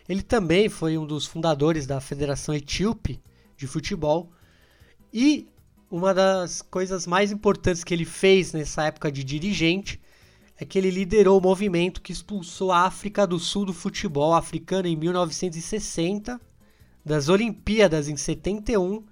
Ele 0.07 0.21
também 0.21 0.69
foi 0.69 0.97
um 0.97 1.05
dos 1.05 1.25
fundadores 1.25 1.85
da 1.85 1.99
Federação 1.99 2.55
Etíope 2.55 3.19
de 3.57 3.67
Futebol 3.67 4.29
e 5.11 5.47
uma 5.89 6.13
das 6.13 6.61
coisas 6.61 7.07
mais 7.07 7.31
importantes 7.31 7.83
que 7.83 7.93
ele 7.93 8.05
fez 8.05 8.53
nessa 8.53 8.85
época 8.85 9.11
de 9.11 9.23
dirigente 9.23 9.99
é 10.59 10.65
que 10.65 10.77
ele 10.77 10.89
liderou 10.89 11.37
o 11.37 11.41
movimento 11.41 12.01
que 12.01 12.11
expulsou 12.11 12.71
a 12.71 12.81
África 12.81 13.27
do 13.27 13.39
Sul 13.39 13.65
do 13.65 13.73
futebol 13.73 14.33
africano 14.33 14.87
em 14.87 14.95
1960, 14.95 16.39
das 17.07 17.29
Olimpíadas 17.29 18.07
em 18.07 18.15
71 18.15 19.03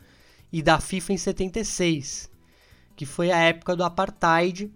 e 0.51 0.61
da 0.61 0.79
FIFA 0.79 1.13
em 1.13 1.17
76 1.17 2.29
que 2.95 3.05
foi 3.05 3.31
a 3.31 3.37
época 3.39 3.75
do 3.75 3.83
apartheid 3.83 4.71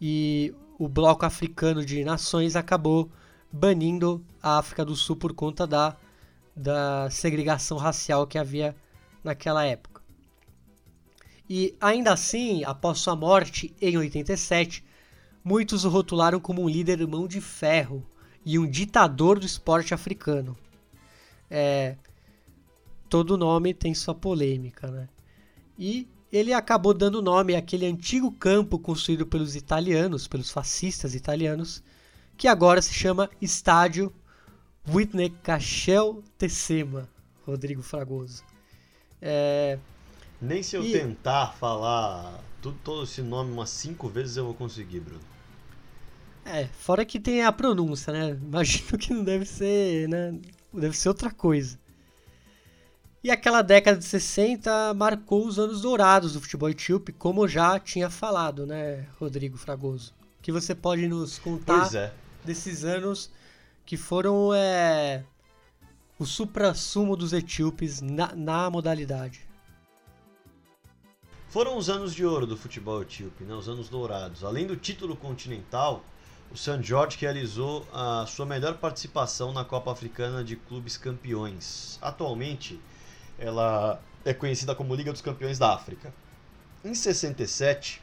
e 0.00 0.54
o 0.78 0.88
bloco 0.88 1.24
africano 1.24 1.84
de 1.84 2.04
nações 2.04 2.54
acabou 2.54 3.10
banindo 3.50 4.24
a 4.42 4.58
África 4.58 4.84
do 4.84 4.94
Sul 4.94 5.16
por 5.16 5.32
conta 5.32 5.66
da, 5.66 5.96
da 6.54 7.08
segregação 7.10 7.78
racial 7.78 8.26
que 8.26 8.36
havia 8.36 8.76
naquela 9.24 9.64
época. 9.64 10.02
E 11.48 11.74
ainda 11.80 12.12
assim, 12.12 12.64
após 12.64 12.98
sua 12.98 13.16
morte 13.16 13.74
em 13.80 13.96
87, 13.96 14.84
muitos 15.42 15.84
o 15.84 15.88
rotularam 15.88 16.40
como 16.40 16.62
um 16.62 16.68
líder 16.68 17.06
mão 17.06 17.26
de 17.26 17.40
ferro 17.40 18.04
e 18.44 18.58
um 18.58 18.68
ditador 18.68 19.38
do 19.38 19.46
esporte 19.46 19.94
africano. 19.94 20.56
É, 21.48 21.96
todo 23.08 23.36
nome 23.36 23.72
tem 23.72 23.94
sua 23.94 24.14
polêmica, 24.14 24.88
né? 24.88 25.08
E 25.78 26.08
ele 26.32 26.52
acabou 26.52 26.92
dando 26.92 27.22
nome 27.22 27.54
àquele 27.54 27.86
antigo 27.86 28.30
campo 28.32 28.78
construído 28.78 29.26
pelos 29.26 29.56
italianos, 29.56 30.26
pelos 30.26 30.50
fascistas 30.50 31.14
italianos, 31.14 31.82
que 32.36 32.48
agora 32.48 32.82
se 32.82 32.92
chama 32.92 33.30
Estádio 33.40 34.12
Whitney 34.88 35.30
Cachel 35.42 36.22
Tessema, 36.36 37.08
Rodrigo 37.46 37.82
Fragoso. 37.82 38.42
É... 39.20 39.78
Nem 40.40 40.62
se 40.62 40.76
eu 40.76 40.84
e... 40.84 40.92
tentar 40.92 41.54
falar 41.54 42.42
tudo, 42.60 42.78
todo 42.84 43.04
esse 43.04 43.22
nome 43.22 43.52
umas 43.52 43.70
cinco 43.70 44.08
vezes 44.08 44.36
eu 44.36 44.44
vou 44.44 44.54
conseguir, 44.54 45.00
Bruno. 45.00 45.20
É, 46.44 46.66
fora 46.66 47.04
que 47.04 47.18
tem 47.18 47.42
a 47.42 47.50
pronúncia, 47.50 48.12
né? 48.12 48.38
Imagino 48.40 48.98
que 48.98 49.12
não 49.12 49.24
deve 49.24 49.44
ser, 49.44 50.08
né? 50.08 50.38
Deve 50.72 50.96
ser 50.96 51.08
outra 51.08 51.30
coisa. 51.30 51.78
E 53.26 53.30
aquela 53.32 53.60
década 53.60 53.98
de 53.98 54.04
60 54.04 54.94
marcou 54.94 55.44
os 55.44 55.58
anos 55.58 55.80
dourados 55.80 56.34
do 56.34 56.40
futebol 56.40 56.70
etíope, 56.70 57.10
como 57.10 57.42
eu 57.42 57.48
já 57.48 57.76
tinha 57.76 58.08
falado, 58.08 58.64
né, 58.64 59.04
Rodrigo 59.18 59.58
Fragoso? 59.58 60.14
Que 60.40 60.52
você 60.52 60.76
pode 60.76 61.08
nos 61.08 61.36
contar 61.36 61.92
é. 61.92 62.12
desses 62.44 62.84
anos 62.84 63.28
que 63.84 63.96
foram 63.96 64.54
é, 64.54 65.24
o 66.20 66.24
supra-sumo 66.24 67.16
dos 67.16 67.32
etíopes 67.32 68.00
na, 68.00 68.32
na, 68.36 68.70
modalidade? 68.70 69.44
Foram 71.48 71.76
os 71.76 71.90
anos 71.90 72.14
de 72.14 72.24
ouro 72.24 72.46
do 72.46 72.56
futebol 72.56 73.02
etíope, 73.02 73.42
né? 73.42 73.54
os 73.56 73.68
anos 73.68 73.88
dourados. 73.88 74.44
Além 74.44 74.68
do 74.68 74.76
título 74.76 75.16
continental, 75.16 76.04
o 76.48 76.56
St. 76.56 76.80
George 76.80 77.18
realizou 77.20 77.84
a 77.92 78.24
sua 78.28 78.46
melhor 78.46 78.74
participação 78.74 79.52
na 79.52 79.64
Copa 79.64 79.90
Africana 79.90 80.44
de 80.44 80.54
Clubes 80.54 80.96
Campeões. 80.96 81.98
Atualmente, 82.00 82.80
ela 83.38 84.00
é 84.24 84.32
conhecida 84.34 84.74
como 84.74 84.94
Liga 84.94 85.12
dos 85.12 85.22
Campeões 85.22 85.58
da 85.58 85.74
África. 85.74 86.12
Em 86.84 86.94
67, 86.94 88.02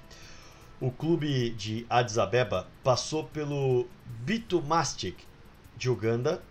o 0.79 0.91
clube 0.91 1.51
de 1.51 1.85
Addis 1.89 2.17
Abeba 2.17 2.67
passou 2.83 3.23
pelo 3.25 3.87
Bito 4.05 4.61
Mastic 4.61 5.17
de 5.77 5.89
Uganda 5.89 6.41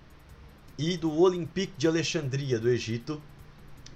e 0.78 0.96
do 0.96 1.12
Olympique 1.20 1.74
de 1.76 1.86
Alexandria 1.86 2.58
do 2.58 2.68
Egito 2.68 3.22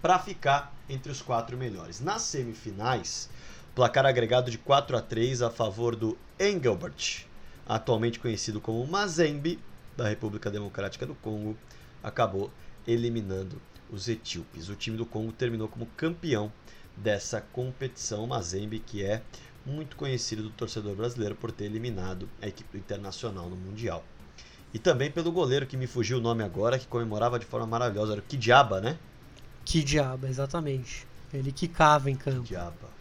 para 0.03 0.19
ficar 0.19 0.75
entre 0.89 1.11
os 1.11 1.23
quatro 1.23 1.57
melhores. 1.57 2.01
Nas 2.01 2.23
semifinais, 2.23 3.29
placar 3.75 4.07
agregado 4.07 4.51
de 4.51 4.59
4 4.59 4.97
a 4.97 5.03
3 5.03 5.43
a 5.43 5.51
favor 5.51 5.97
do 5.97 6.17
Engelbert, 6.39 7.27
atualmente 7.67 8.21
conhecido 8.21 8.61
como 8.61 8.87
Mazembe, 8.87 9.59
da 9.97 10.09
República 10.09 10.51
Democrática 10.51 11.07
do 11.07 11.15
Congo, 11.15 11.57
acabou 12.03 12.51
eliminando 12.87 13.61
os 13.91 14.09
etíopes. 14.09 14.69
O 14.69 14.77
time 14.77 14.97
do 14.97 15.07
Congo 15.07 15.33
terminou 15.33 15.69
como 15.69 15.87
campeão 15.97 16.53
dessa 16.97 17.41
competição. 17.41 18.27
Mazembe, 18.27 18.79
que 18.79 19.05
é 19.05 19.23
muito 19.65 19.97
conhecido 19.97 20.43
do 20.43 20.51
torcedor 20.51 20.95
brasileiro 20.95 21.35
por 21.35 21.51
ter 21.51 21.65
eliminado 21.65 22.29
a 22.41 22.47
equipe 22.47 22.79
internacional 22.79 23.49
no 23.49 23.57
Mundial. 23.57 24.05
E 24.73 24.79
também 24.79 25.11
pelo 25.11 25.33
goleiro 25.33 25.67
que 25.67 25.77
me 25.77 25.87
fugiu 25.87 26.19
o 26.19 26.21
nome 26.21 26.43
agora, 26.43 26.79
que 26.79 26.87
comemorava 26.87 27.39
de 27.39 27.47
forma 27.47 27.67
maravilhosa. 27.67 28.13
Era 28.13 28.21
o 28.21 28.25
Kidiaba, 28.25 28.81
né? 28.81 28.99
Kidiaba, 29.65 30.29
exatamente. 30.29 31.07
Ele 31.33 31.51
quicava 31.51 32.11
em 32.11 32.17
campo. 32.17 32.43
Kidiaba. 32.43 32.96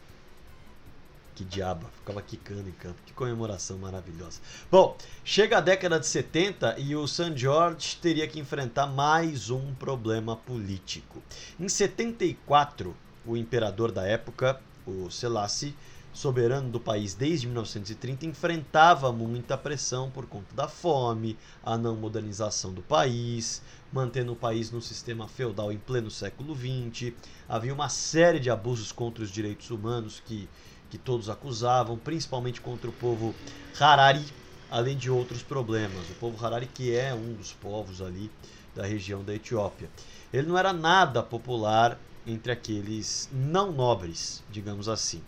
Que 1.36 1.44
diabo, 1.44 1.86
ficava 2.00 2.22
quicando 2.22 2.70
em 2.70 2.72
campo. 2.72 2.96
Que 3.06 3.12
comemoração 3.12 3.78
maravilhosa. 3.78 4.40
Bom, 4.72 4.98
chega 5.24 5.58
a 5.58 5.62
década 5.62 6.00
de 6.00 6.08
70 6.08 6.80
e 6.80 6.96
o 6.96 7.06
St. 7.06 7.34
George 7.36 7.98
teria 8.02 8.26
que 8.26 8.40
enfrentar 8.40 8.88
mais 8.88 9.50
um 9.50 9.74
problema 9.76 10.38
político. 10.38 11.22
Em 11.60 11.68
74, 11.68 12.96
o 13.26 13.36
imperador 13.36 13.92
da 13.92 14.08
época, 14.08 14.62
o 14.88 15.12
Selassie, 15.12 15.76
soberano 16.14 16.70
do 16.70 16.80
país 16.80 17.14
desde 17.14 17.48
1930, 17.48 18.26
enfrentava 18.26 19.12
muita 19.12 19.58
pressão 19.58 20.10
por 20.10 20.26
conta 20.26 20.56
da 20.56 20.70
fome, 20.70 21.38
a 21.62 21.78
não 21.78 21.98
modernização 21.98 22.74
do 22.74 22.82
país, 22.82 23.62
mantendo 23.92 24.32
o 24.32 24.38
país 24.38 24.72
num 24.72 24.80
sistema 24.80 25.28
feudal 25.28 25.70
em 25.70 25.78
pleno 25.78 26.10
século 26.10 26.56
XX. 26.56 27.12
Havia 27.50 27.74
uma 27.74 27.90
série 27.90 28.40
de 28.40 28.50
abusos 28.50 28.94
contra 28.94 29.22
os 29.22 29.30
direitos 29.30 29.70
humanos 29.70 30.22
que 30.26 30.48
que 30.96 30.98
todos 30.98 31.30
acusavam, 31.30 31.98
principalmente 31.98 32.62
contra 32.62 32.90
o 32.90 32.94
povo 32.94 33.36
Harari, 33.78 34.26
além 34.72 34.96
de 34.96 35.12
outros 35.12 35.44
problemas. 35.44 36.10
O 36.10 36.14
povo 36.14 36.44
Harari, 36.44 36.68
que 36.68 36.96
é 36.96 37.14
um 37.14 37.34
dos 37.34 37.52
povos 37.52 38.02
ali 38.02 38.32
da 38.74 38.86
região 38.86 39.22
da 39.22 39.34
Etiópia. 39.36 39.90
Ele 40.32 40.48
não 40.48 40.58
era 40.58 40.72
nada 40.72 41.22
popular 41.22 42.00
entre 42.26 42.50
aqueles 42.50 43.28
não 43.30 43.74
nobres, 43.74 44.42
digamos 44.50 44.88
assim. 44.88 45.22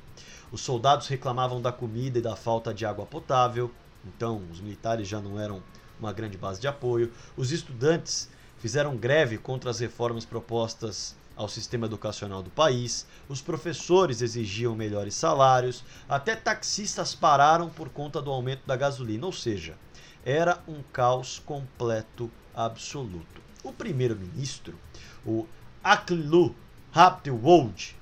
Os 0.54 0.62
soldados 0.62 1.08
reclamavam 1.08 1.62
da 1.62 1.74
comida 1.74 2.18
e 2.18 2.22
da 2.22 2.38
falta 2.38 2.74
de 2.74 2.86
água 2.86 3.06
potável, 3.06 3.70
então 4.06 4.42
os 4.50 4.62
militares 4.62 5.06
já 5.06 5.20
não 5.20 5.38
eram 5.38 5.62
uma 6.00 6.14
grande 6.14 6.38
base 6.38 6.62
de 6.62 6.68
apoio. 6.68 7.12
Os 7.36 7.52
estudantes 7.52 8.30
fizeram 8.58 8.96
greve 8.96 9.38
contra 9.38 9.70
as 9.70 9.80
reformas 9.80 10.24
propostas 10.24 11.14
ao 11.38 11.48
sistema 11.48 11.86
educacional 11.86 12.42
do 12.42 12.50
país, 12.50 13.06
os 13.30 13.42
professores 13.42 14.22
exigiam 14.22 14.76
melhores 14.76 15.14
salários, 15.14 15.84
até 16.10 16.36
taxistas 16.36 17.14
pararam 17.14 17.70
por 17.70 17.90
conta 17.90 18.22
do 18.22 18.32
aumento 18.32 18.66
da 18.66 18.76
gasolina, 18.76 19.26
ou 19.26 19.32
seja, 19.32 19.78
era 20.26 20.62
um 20.68 20.82
caos 20.92 21.40
completo 21.40 22.30
absoluto. 22.54 23.42
O 23.64 23.72
primeiro-ministro, 23.72 24.78
o 25.26 25.48
Aklu 25.84 26.56
Raptiwold, 26.92 27.96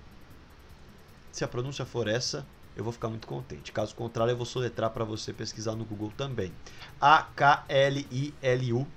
se 1.31 1.43
a 1.43 1.47
pronúncia 1.47 1.85
for 1.85 2.07
essa, 2.07 2.45
eu 2.75 2.83
vou 2.83 2.93
ficar 2.93 3.09
muito 3.09 3.27
contente. 3.27 3.71
Caso 3.71 3.95
contrário, 3.95 4.31
eu 4.31 4.37
vou 4.37 4.45
soletrar 4.45 4.89
para 4.89 5.03
você 5.03 5.31
pesquisar 5.33 5.75
no 5.75 5.85
Google 5.85 6.11
também. 6.17 6.51
A-K-L-I-L-U, 6.99 8.87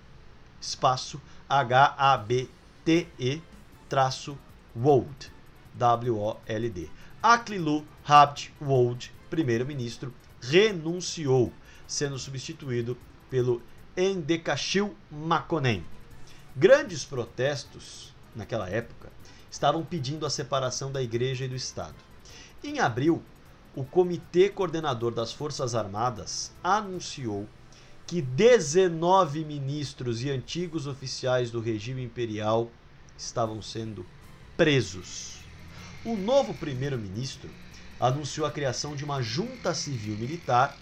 espaço 0.61 1.21
H-A-B-T-E, 1.49 3.43
Wold, 4.77 5.33
W-O-L-D. 5.75 6.91
Aklilu 7.23 7.85
Habd 8.05 8.53
Wold, 8.61 9.13
primeiro-ministro, 9.31 10.13
renunciou, 10.41 11.53
sendo 11.87 12.19
substituído 12.19 12.97
pelo 13.29 13.63
Endekashil 13.97 14.95
Makonnen. 15.11 15.85
Grandes 16.55 17.05
protestos, 17.05 18.15
naquela 18.35 18.69
época, 18.69 19.11
estavam 19.51 19.85
pedindo 19.85 20.27
a 20.27 20.31
separação 20.31 20.93
da 20.93 21.03
igreja 21.03 21.45
e 21.45 21.49
do 21.49 21.57
Estado. 21.57 21.97
Em 22.63 22.81
abril, 22.81 23.23
o 23.75 23.85
Comitê 23.85 24.49
Coordenador 24.49 25.13
das 25.13 25.33
Forças 25.33 25.75
Armadas 25.75 26.53
anunciou 26.63 27.49
que 28.07 28.23
19 28.23 29.45
ministros 29.45 30.23
e 30.23 30.31
antigos 30.31 30.87
oficiais 30.87 31.51
do 31.51 31.61
regime 31.61 32.03
imperial 32.03 32.71
estavam 33.19 33.61
sendo 33.61 34.07
presos. 34.57 35.41
O 36.05 36.17
novo 36.17 36.55
primeiro-ministro 36.55 37.51
anunciou 37.99 38.47
a 38.47 38.51
criação 38.51 38.95
de 38.95 39.05
uma 39.05 39.21
junta 39.21 39.75
civil 39.75 40.17
militar 40.17 40.79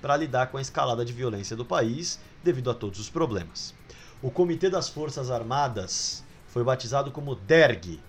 para 0.00 0.16
lidar 0.16 0.46
com 0.46 0.56
a 0.56 0.62
escalada 0.62 1.04
de 1.04 1.12
violência 1.12 1.56
do 1.56 1.64
país 1.64 2.20
devido 2.42 2.70
a 2.70 2.74
todos 2.74 3.00
os 3.00 3.10
problemas. 3.10 3.74
O 4.22 4.30
Comitê 4.30 4.70
das 4.70 4.88
Forças 4.88 5.30
Armadas 5.30 6.24
foi 6.46 6.62
batizado 6.64 7.10
como 7.10 7.34
DERG, 7.34 8.00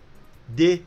D-E-R-G, 0.47 0.83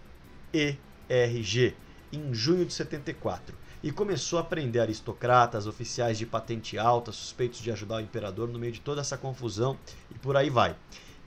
em 2.13 2.33
junho 2.33 2.65
de 2.65 2.73
74 2.73 3.65
e 3.83 3.91
começou 3.93 4.39
a 4.39 4.43
prender 4.43 4.81
aristocratas, 4.81 5.67
oficiais 5.67 6.17
de 6.17 6.25
patente 6.25 6.79
alta, 6.79 7.13
suspeitos 7.13 7.61
de 7.61 7.71
ajudar 7.71 7.97
o 7.97 8.01
imperador 8.01 8.49
no 8.49 8.59
meio 8.59 8.73
de 8.73 8.81
toda 8.81 9.03
essa 9.03 9.19
confusão 9.19 9.77
e 10.11 10.19
por 10.19 10.39
aí 10.39 10.49
vai. 10.49 10.75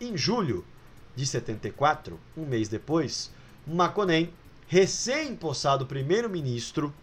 Em 0.02 0.18
julho, 0.18 0.66
de 1.18 1.26
74, 1.26 2.20
um 2.38 2.46
mês 2.46 2.70
depois, 2.70 3.32
Makonnen, 3.66 4.32
recém-empossado 4.68 5.88
primeiro-ministro, 5.88 6.94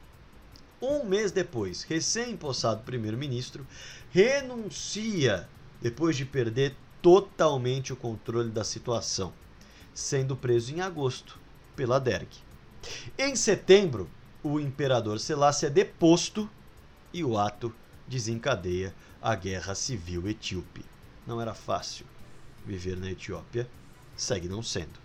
um 0.80 1.04
mês 1.04 1.32
depois, 1.32 1.82
recém-empossado 1.82 2.84
primeiro-ministro, 2.84 3.66
renuncia 4.12 5.48
depois 5.82 6.16
de 6.16 6.24
perder 6.24 6.76
totalmente 7.02 7.92
o 7.92 7.96
controle 7.96 8.50
da 8.50 8.62
situação, 8.62 9.32
sendo 9.92 10.36
preso 10.36 10.72
em 10.72 10.80
agosto 10.80 11.36
pela 11.74 11.98
Derg. 11.98 12.28
Em 13.18 13.34
setembro, 13.34 14.08
o 14.44 14.60
imperador 14.60 15.18
Selassie 15.18 15.66
é 15.66 15.70
deposto 15.70 16.48
e 17.12 17.24
o 17.24 17.36
ato 17.36 17.74
desencadeia 18.06 18.94
a 19.20 19.34
guerra 19.34 19.74
civil 19.74 20.28
etíope. 20.28 20.84
Não 21.26 21.40
era 21.40 21.52
fácil 21.52 22.06
viver 22.64 22.96
na 22.96 23.10
Etiópia 23.10 23.68
segue 24.16 24.48
não 24.48 24.62
sendo. 24.62 25.02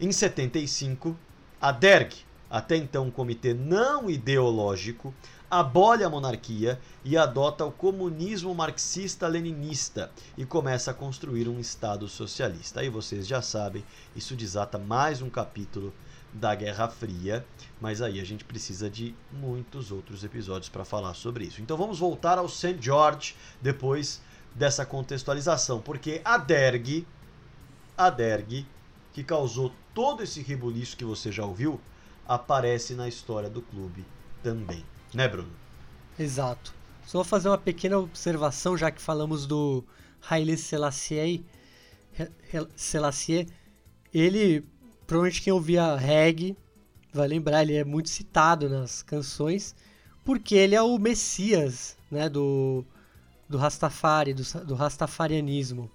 Em 0.00 0.10
75, 0.10 1.16
a 1.60 1.72
Derg 1.72 2.12
até 2.50 2.76
então 2.76 3.06
um 3.06 3.10
comitê 3.10 3.54
não 3.54 4.10
ideológico, 4.10 5.14
abole 5.48 6.02
a 6.02 6.10
monarquia 6.10 6.80
e 7.04 7.16
adota 7.16 7.64
o 7.64 7.70
comunismo 7.70 8.52
marxista-leninista 8.52 10.10
e 10.36 10.44
começa 10.44 10.90
a 10.90 10.94
construir 10.94 11.48
um 11.48 11.60
Estado 11.60 12.08
socialista. 12.08 12.80
Aí 12.80 12.88
vocês 12.88 13.26
já 13.26 13.40
sabem, 13.40 13.84
isso 14.16 14.34
desata 14.34 14.78
mais 14.78 15.22
um 15.22 15.30
capítulo 15.30 15.94
da 16.32 16.54
Guerra 16.54 16.88
Fria, 16.88 17.44
mas 17.80 18.02
aí 18.02 18.20
a 18.20 18.24
gente 18.24 18.44
precisa 18.44 18.90
de 18.90 19.14
muitos 19.32 19.92
outros 19.92 20.24
episódios 20.24 20.68
para 20.68 20.84
falar 20.84 21.14
sobre 21.14 21.44
isso. 21.44 21.60
Então 21.62 21.76
vamos 21.76 21.98
voltar 21.98 22.38
ao 22.38 22.48
St. 22.48 22.76
George 22.80 23.34
depois 23.60 24.20
dessa 24.54 24.84
contextualização, 24.84 25.80
porque 25.80 26.20
a 26.24 26.36
Derg, 26.36 27.06
a 28.00 28.08
Derg, 28.08 28.66
que 29.12 29.22
causou 29.22 29.70
todo 29.92 30.22
esse 30.22 30.40
rebuliço 30.40 30.96
que 30.96 31.04
você 31.04 31.30
já 31.30 31.44
ouviu, 31.44 31.78
aparece 32.26 32.94
na 32.94 33.06
história 33.06 33.50
do 33.50 33.60
clube 33.60 34.06
também. 34.42 34.82
Né, 35.12 35.28
Bruno? 35.28 35.52
Exato. 36.18 36.72
Só 37.04 37.18
vou 37.18 37.24
fazer 37.24 37.48
uma 37.50 37.58
pequena 37.58 37.98
observação, 37.98 38.74
já 38.74 38.90
que 38.90 39.02
falamos 39.02 39.46
do 39.46 39.84
Haile 40.30 40.56
Selassie. 40.56 41.44
Selassie, 42.74 43.46
ele, 44.14 44.64
provavelmente 45.06 45.42
quem 45.42 45.52
ouvia 45.52 45.94
reggae, 45.94 46.56
vai 47.12 47.28
lembrar, 47.28 47.62
ele 47.62 47.74
é 47.74 47.84
muito 47.84 48.08
citado 48.08 48.66
nas 48.66 49.02
canções, 49.02 49.74
porque 50.24 50.54
ele 50.54 50.74
é 50.74 50.80
o 50.80 50.98
messias 50.98 51.98
né, 52.10 52.30
do, 52.30 52.82
do 53.46 53.58
Rastafari, 53.58 54.32
do, 54.32 54.42
do 54.64 54.74
Rastafarianismo. 54.74 55.90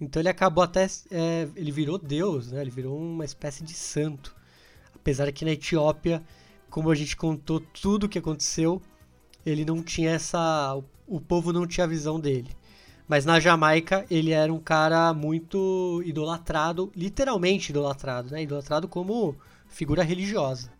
Então 0.00 0.20
ele 0.20 0.28
acabou 0.28 0.62
até. 0.62 0.86
É, 1.10 1.48
ele 1.56 1.72
virou 1.72 1.98
Deus, 1.98 2.52
né? 2.52 2.60
Ele 2.60 2.70
virou 2.70 2.98
uma 2.98 3.24
espécie 3.24 3.64
de 3.64 3.74
santo. 3.74 4.34
Apesar 4.94 5.30
que 5.32 5.44
na 5.44 5.52
Etiópia 5.52 6.22
como 6.70 6.90
a 6.90 6.94
gente 6.94 7.16
contou 7.16 7.60
tudo 7.60 8.04
o 8.04 8.08
que 8.08 8.18
aconteceu, 8.18 8.80
ele 9.44 9.64
não 9.64 9.82
tinha 9.82 10.10
essa. 10.10 10.80
O 11.06 11.20
povo 11.20 11.52
não 11.52 11.66
tinha 11.66 11.84
a 11.84 11.88
visão 11.88 12.20
dele. 12.20 12.50
Mas 13.06 13.24
na 13.24 13.40
Jamaica 13.40 14.04
ele 14.10 14.32
era 14.32 14.52
um 14.52 14.60
cara 14.60 15.14
muito 15.14 16.02
idolatrado, 16.04 16.92
literalmente 16.94 17.70
idolatrado, 17.70 18.30
né? 18.30 18.42
Idolatrado 18.42 18.86
como 18.86 19.34
figura 19.66 20.02
religiosa. 20.02 20.70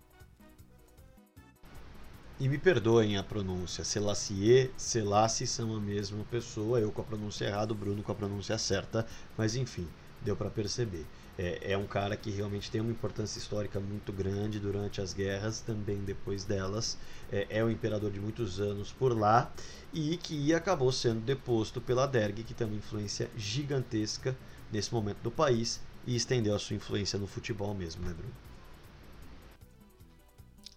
E 2.41 2.49
me 2.49 2.57
perdoem 2.57 3.17
a 3.17 3.23
pronúncia, 3.23 3.83
Selassie, 3.83 4.71
Selassie 4.77 5.45
são 5.45 5.75
a 5.75 5.81
mesma 5.81 6.23
pessoa, 6.31 6.79
eu 6.79 6.93
com 6.93 7.01
a 7.01 7.05
pronúncia 7.05 7.47
errada, 7.47 7.73
o 7.73 7.77
Bruno 7.77 8.01
com 8.01 8.13
a 8.13 8.15
pronúncia 8.15 8.57
certa, 8.57 9.05
mas 9.37 9.57
enfim, 9.57 9.89
deu 10.23 10.37
para 10.37 10.49
perceber 10.49 11.05
é, 11.37 11.73
é, 11.73 11.77
um 11.77 11.87
cara 11.87 12.17
que 12.17 12.31
realmente 12.31 12.71
tem 12.71 12.81
uma 12.81 12.93
importância 12.93 13.41
histórica 13.41 13.81
muito 13.81 14.13
grande 14.13 14.61
durante 14.61 15.01
as 15.01 15.13
guerras, 15.13 15.61
também 15.61 15.99
depois 16.05 16.45
delas. 16.45 16.97
É, 17.33 17.59
é 17.59 17.65
o 17.65 17.71
imperador 17.71 18.13
de 18.13 18.21
muitos 18.21 18.61
anos 18.61 18.93
por 18.93 19.19
lá 19.19 19.53
e 19.93 20.17
que 20.17 20.55
acabou 20.55 20.93
sendo 20.93 21.21
deposto 21.21 21.81
pela 21.81 22.07
Derg, 22.07 22.45
que 22.45 22.55
tem 22.55 22.69
uma 22.69 22.77
influência 22.77 23.29
gigantesca 23.37 24.37
nesse 24.73 24.93
momento 24.95 25.19
do 25.23 25.31
país 25.31 25.81
e 26.07 26.15
estendeu 26.15 26.55
a 26.55 26.59
sua 26.61 26.77
influência 26.77 27.19
no 27.19 27.27
futebol 27.27 27.75
mesmo, 27.75 28.05
né, 28.05 28.13
Bruno? 28.13 28.48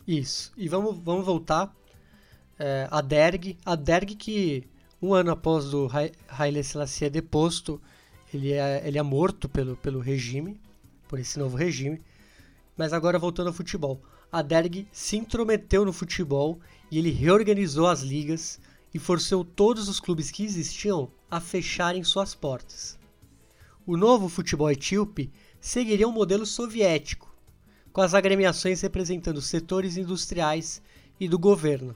Isso. 0.08 0.52
E 0.58 0.68
vamos, 0.68 0.98
vamos 1.04 1.26
voltar 1.26 1.74
é, 2.58 2.88
a 2.90 3.02
Derg. 3.02 3.58
A 3.66 3.76
Derg 3.76 4.16
que 4.16 4.64
um 5.02 5.14
ano 5.14 5.32
após 5.32 5.74
o 5.74 5.90
Haile 6.28 6.64
Selassie 6.64 7.10
deposto, 7.10 7.82
ele 8.34 8.52
é, 8.54 8.88
ele 8.88 8.98
é 8.98 9.04
morto 9.04 9.50
pelo, 9.50 9.76
pelo 9.78 10.00
regime, 10.00 10.60
por 11.08 11.20
esse 11.20 11.40
novo 11.40 11.58
regime. 11.58 12.00
Mas 12.78 12.94
agora 12.94 13.20
voltando 13.20 13.48
ao 13.48 13.54
futebol. 13.54 14.02
A 14.32 14.42
Derg 14.42 14.88
se 14.92 15.18
intrometeu 15.18 15.84
no 15.84 15.92
futebol 15.92 16.60
e 16.90 16.98
ele 16.98 17.12
reorganizou 17.12 17.88
as 17.88 18.02
ligas 18.02 18.60
e 18.94 19.00
forçou 19.00 19.44
todos 19.44 19.90
os 19.90 20.00
clubes 20.00 20.30
que 20.30 20.44
existiam 20.44 21.12
a 21.30 21.40
fecharem 21.40 22.04
suas 22.04 22.36
portas. 22.36 22.98
O 23.86 23.98
novo 23.98 24.30
futebol 24.30 24.70
etíope 24.70 25.32
seguiria 25.60 26.08
um 26.08 26.12
modelo 26.12 26.46
soviético, 26.46 27.31
com 27.92 28.02
as 28.02 28.14
agremiações 28.14 28.82
representando 28.82 29.42
setores 29.42 29.98
industriais 29.98 30.82
e 31.20 31.28
do 31.28 31.38
governo. 31.38 31.96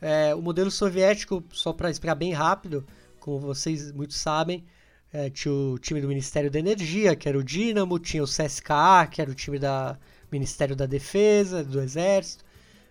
É, 0.00 0.34
o 0.34 0.40
modelo 0.40 0.70
soviético, 0.70 1.42
só 1.52 1.72
para 1.72 1.90
explicar 1.90 2.14
bem 2.14 2.32
rápido, 2.32 2.86
como 3.18 3.40
vocês 3.40 3.90
muito 3.92 4.14
sabem, 4.14 4.64
é, 5.12 5.28
tinha 5.30 5.52
o 5.52 5.78
time 5.78 6.00
do 6.00 6.08
Ministério 6.08 6.50
da 6.50 6.58
Energia, 6.58 7.16
que 7.16 7.28
era 7.28 7.38
o 7.38 7.42
Dínamo, 7.42 7.98
tinha 7.98 8.22
o 8.22 8.26
CSKA, 8.26 9.08
que 9.10 9.20
era 9.20 9.30
o 9.30 9.34
time 9.34 9.58
do 9.58 9.66
Ministério 10.30 10.76
da 10.76 10.86
Defesa, 10.86 11.64
do 11.64 11.80
Exército. 11.80 12.44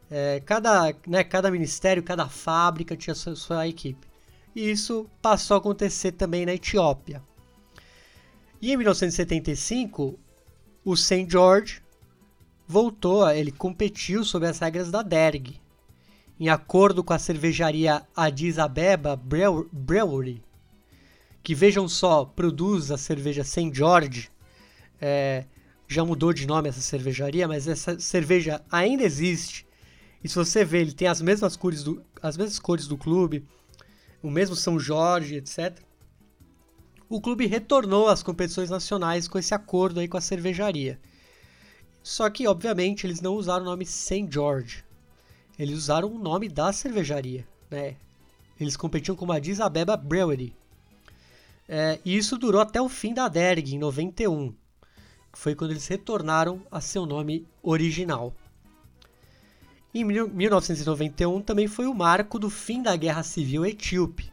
É, 0.09 0.41
cada, 0.45 0.93
né, 1.05 1.23
cada 1.23 1.51
ministério, 1.51 2.01
cada 2.01 2.27
fábrica 2.27 2.95
tinha 2.95 3.13
sua, 3.13 3.35
sua 3.35 3.67
equipe. 3.67 4.07
E 4.55 4.71
isso 4.71 5.09
passou 5.21 5.55
a 5.55 5.57
acontecer 5.59 6.13
também 6.13 6.45
na 6.45 6.53
Etiópia. 6.53 7.21
E 8.61 8.71
em 8.71 8.77
1975, 8.77 10.17
o 10.83 10.95
St. 10.95 11.27
George 11.29 11.81
voltou, 12.67 13.29
ele 13.29 13.51
competiu 13.51 14.25
sob 14.25 14.45
as 14.45 14.59
regras 14.59 14.91
da 14.91 15.01
DERG, 15.01 15.59
em 16.39 16.49
acordo 16.49 17.03
com 17.03 17.13
a 17.13 17.19
cervejaria 17.19 18.05
Addis 18.15 18.59
Abeba 18.59 19.15
Brewery, 19.15 20.43
que 21.41 21.55
vejam 21.55 21.87
só, 21.87 22.25
produz 22.25 22.91
a 22.91 22.97
cerveja 22.97 23.43
St. 23.43 23.71
George. 23.73 24.29
É, 24.99 25.45
já 25.87 26.03
mudou 26.03 26.33
de 26.33 26.45
nome 26.45 26.67
essa 26.67 26.81
cervejaria, 26.81 27.47
mas 27.47 27.67
essa 27.67 27.97
cerveja 27.99 28.61
ainda 28.69 29.03
existe. 29.03 29.65
E 30.21 30.27
se 30.27 30.35
você 30.35 30.65
ver, 30.65 30.81
ele 30.81 30.91
tem 30.91 31.07
as 31.07 31.21
mesmas 31.21 31.55
cores 31.55 31.83
do, 31.83 32.03
as 32.21 32.35
mesmas 32.35 32.59
cores 32.59 32.85
do 32.85 32.97
clube, 32.97 33.45
o 34.21 34.29
mesmo 34.29 34.55
São 34.55 34.77
Jorge, 34.77 35.35
etc. 35.35 35.79
O 37.07 37.21
clube 37.21 37.45
retornou 37.45 38.09
às 38.09 38.21
competições 38.21 38.69
nacionais 38.69 39.27
com 39.27 39.39
esse 39.39 39.53
acordo 39.53 40.01
aí 40.01 40.07
com 40.07 40.17
a 40.17 40.21
cervejaria. 40.21 40.99
Só 42.07 42.29
que, 42.29 42.47
obviamente, 42.47 43.05
eles 43.05 43.19
não 43.19 43.35
usaram 43.35 43.63
o 43.63 43.65
nome 43.65 43.85
St. 43.85 44.29
George. 44.31 44.81
Eles 45.59 45.75
usaram 45.77 46.07
o 46.07 46.17
nome 46.17 46.47
da 46.47 46.71
cervejaria, 46.71 47.45
né? 47.69 47.97
Eles 48.57 48.77
competiam 48.77 49.13
com 49.13 49.29
a 49.29 49.35
Addis 49.35 49.59
Abeba 49.59 49.97
Brewery. 49.97 50.55
É, 51.67 51.99
e 52.05 52.15
isso 52.15 52.37
durou 52.37 52.61
até 52.61 52.81
o 52.81 52.87
fim 52.87 53.13
da 53.13 53.27
Derg, 53.27 53.75
em 53.75 53.77
91, 53.77 54.53
que 55.33 55.37
foi 55.37 55.53
quando 55.53 55.71
eles 55.71 55.85
retornaram 55.85 56.61
a 56.71 56.79
seu 56.79 57.05
nome 57.05 57.45
original. 57.61 58.33
Em 59.93 60.05
1991 60.05 61.41
também 61.41 61.67
foi 61.67 61.87
o 61.87 61.93
marco 61.93 62.39
do 62.39 62.49
fim 62.49 62.81
da 62.81 62.95
Guerra 62.95 63.21
Civil 63.21 63.65
Etíope, 63.65 64.31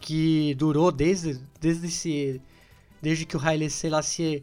que 0.00 0.54
durou 0.54 0.90
desde, 0.90 1.38
desde, 1.60 1.86
esse, 1.86 2.40
desde 3.02 3.26
que 3.26 3.36
o 3.36 3.40
Haile 3.46 3.68
Selassie 3.68 4.42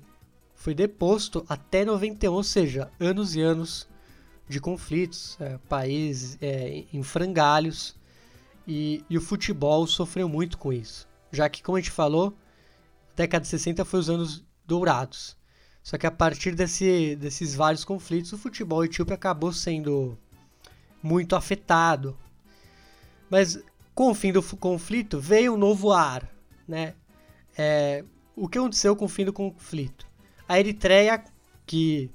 foi 0.62 0.74
deposto 0.74 1.45
até 1.49 1.84
91, 1.84 2.34
ou 2.34 2.43
seja, 2.43 2.91
anos 2.99 3.36
e 3.36 3.41
anos 3.41 3.88
de 4.47 4.59
conflitos, 4.59 5.38
é, 5.39 5.57
países 5.70 6.38
é, 6.41 6.86
em 6.93 7.03
frangalhos, 7.03 7.95
e, 8.68 9.03
e 9.09 9.18
o 9.18 9.22
futebol 9.22 9.88
sofreu 9.88 10.30
muito 10.30 10.57
com 10.57 10.72
isso 10.72 11.09
já 11.32 11.49
que, 11.49 11.64
como 11.64 11.78
a 11.78 11.82
gente 11.82 11.91
falou, 11.91 12.36
a 13.14 13.16
década 13.16 13.43
de 13.43 13.47
60 13.47 13.86
foi 13.86 13.99
os 13.99 14.09
anos 14.09 14.43
dourados. 14.66 15.38
Só 15.82 15.97
que 15.97 16.05
a 16.05 16.12
partir 16.12 16.53
desse, 16.53 17.16
desses 17.16 17.55
vários 17.55 17.84
conflitos, 17.84 18.34
o 18.34 18.38
futebol 18.38 18.84
etíope 18.84 19.14
acabou 19.14 19.51
sendo 19.51 20.18
muito 21.01 21.36
afetado. 21.36 22.16
Mas 23.30 23.59
com 23.95 24.12
o 24.12 24.16
fim 24.16 24.32
do 24.32 24.43
conflito 24.43 25.20
veio 25.20 25.53
um 25.53 25.57
novo 25.57 25.91
ar, 25.91 26.30
né? 26.68 26.93
É, 27.57 28.03
o 28.36 28.47
que 28.47 28.57
aconteceu 28.57 28.95
com 28.95 29.05
o 29.05 29.09
fim 29.09 29.26
do 29.26 29.34
conflito? 29.34 30.07
A 30.52 30.60
Eritreia, 30.60 31.24
que 31.66 32.12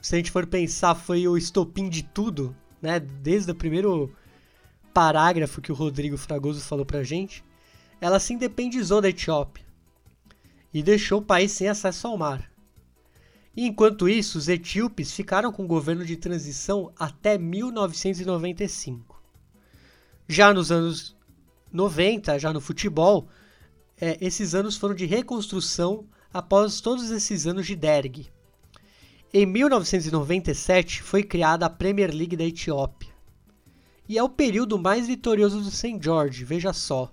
se 0.00 0.14
a 0.14 0.18
gente 0.18 0.30
for 0.30 0.46
pensar 0.46 0.94
foi 0.94 1.26
o 1.26 1.36
estopim 1.36 1.88
de 1.88 2.04
tudo, 2.04 2.54
né? 2.80 3.00
Desde 3.00 3.50
o 3.50 3.54
primeiro 3.56 4.14
parágrafo 4.94 5.60
que 5.60 5.72
o 5.72 5.74
Rodrigo 5.74 6.16
Fragoso 6.16 6.60
falou 6.60 6.86
pra 6.86 7.02
gente, 7.02 7.44
ela 8.00 8.20
se 8.20 8.32
independizou 8.32 9.00
da 9.00 9.08
Etiópia 9.08 9.66
e 10.72 10.84
deixou 10.84 11.18
o 11.18 11.24
país 11.24 11.50
sem 11.50 11.66
acesso 11.66 12.06
ao 12.06 12.16
mar. 12.16 12.48
E 13.56 13.66
enquanto 13.66 14.08
isso, 14.08 14.38
os 14.38 14.48
etíopes 14.48 15.12
ficaram 15.12 15.50
com 15.50 15.64
o 15.64 15.66
governo 15.66 16.04
de 16.04 16.16
transição 16.16 16.92
até 16.96 17.36
1995. 17.38 19.20
Já 20.28 20.54
nos 20.54 20.70
anos 20.70 21.16
90, 21.72 22.38
já 22.38 22.52
no 22.52 22.60
futebol, 22.60 23.26
é, 24.00 24.16
esses 24.20 24.54
anos 24.54 24.76
foram 24.76 24.94
de 24.94 25.06
reconstrução 25.06 26.06
após 26.32 26.80
todos 26.80 27.10
esses 27.10 27.46
anos 27.46 27.66
de 27.66 27.76
Derg. 27.76 28.26
Em 29.32 29.46
1997 29.46 31.02
foi 31.02 31.22
criada 31.22 31.66
a 31.66 31.70
Premier 31.70 32.14
League 32.14 32.36
da 32.36 32.44
Etiópia. 32.44 33.12
E 34.08 34.18
é 34.18 34.22
o 34.22 34.28
período 34.28 34.78
mais 34.78 35.06
vitorioso 35.06 35.60
do 35.60 35.70
St. 35.70 35.98
George, 36.00 36.44
veja 36.44 36.72
só 36.72 37.10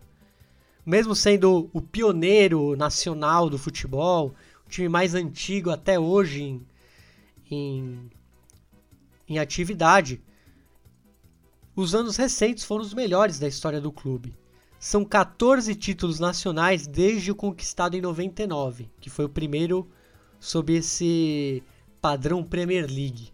mesmo 0.89 1.15
sendo 1.15 1.69
o 1.71 1.79
pioneiro 1.79 2.75
nacional 2.75 3.47
do 3.47 3.59
futebol, 3.59 4.33
o 4.65 4.69
time 4.69 4.89
mais 4.89 5.13
antigo 5.13 5.69
até 5.69 5.99
hoje 5.99 6.41
em, 6.41 6.67
em, 7.51 8.11
em 9.27 9.37
atividade, 9.37 10.19
os 11.75 11.93
anos 11.93 12.17
recentes 12.17 12.63
foram 12.63 12.83
os 12.83 12.91
melhores 12.91 13.37
da 13.37 13.47
história 13.47 13.79
do 13.79 13.91
clube. 13.91 14.35
São 14.79 15.03
14 15.03 15.75
títulos 15.75 16.19
nacionais 16.19 16.87
desde 16.87 17.31
o 17.31 17.35
conquistado 17.35 17.97
em 17.97 18.01
99, 18.01 18.89
que 19.01 19.09
foi 19.09 19.25
o 19.25 19.29
primeiro 19.29 19.85
sob 20.39 20.73
esse 20.73 21.61
padrão 22.01 22.43
Premier 22.43 22.85
League. 22.85 23.33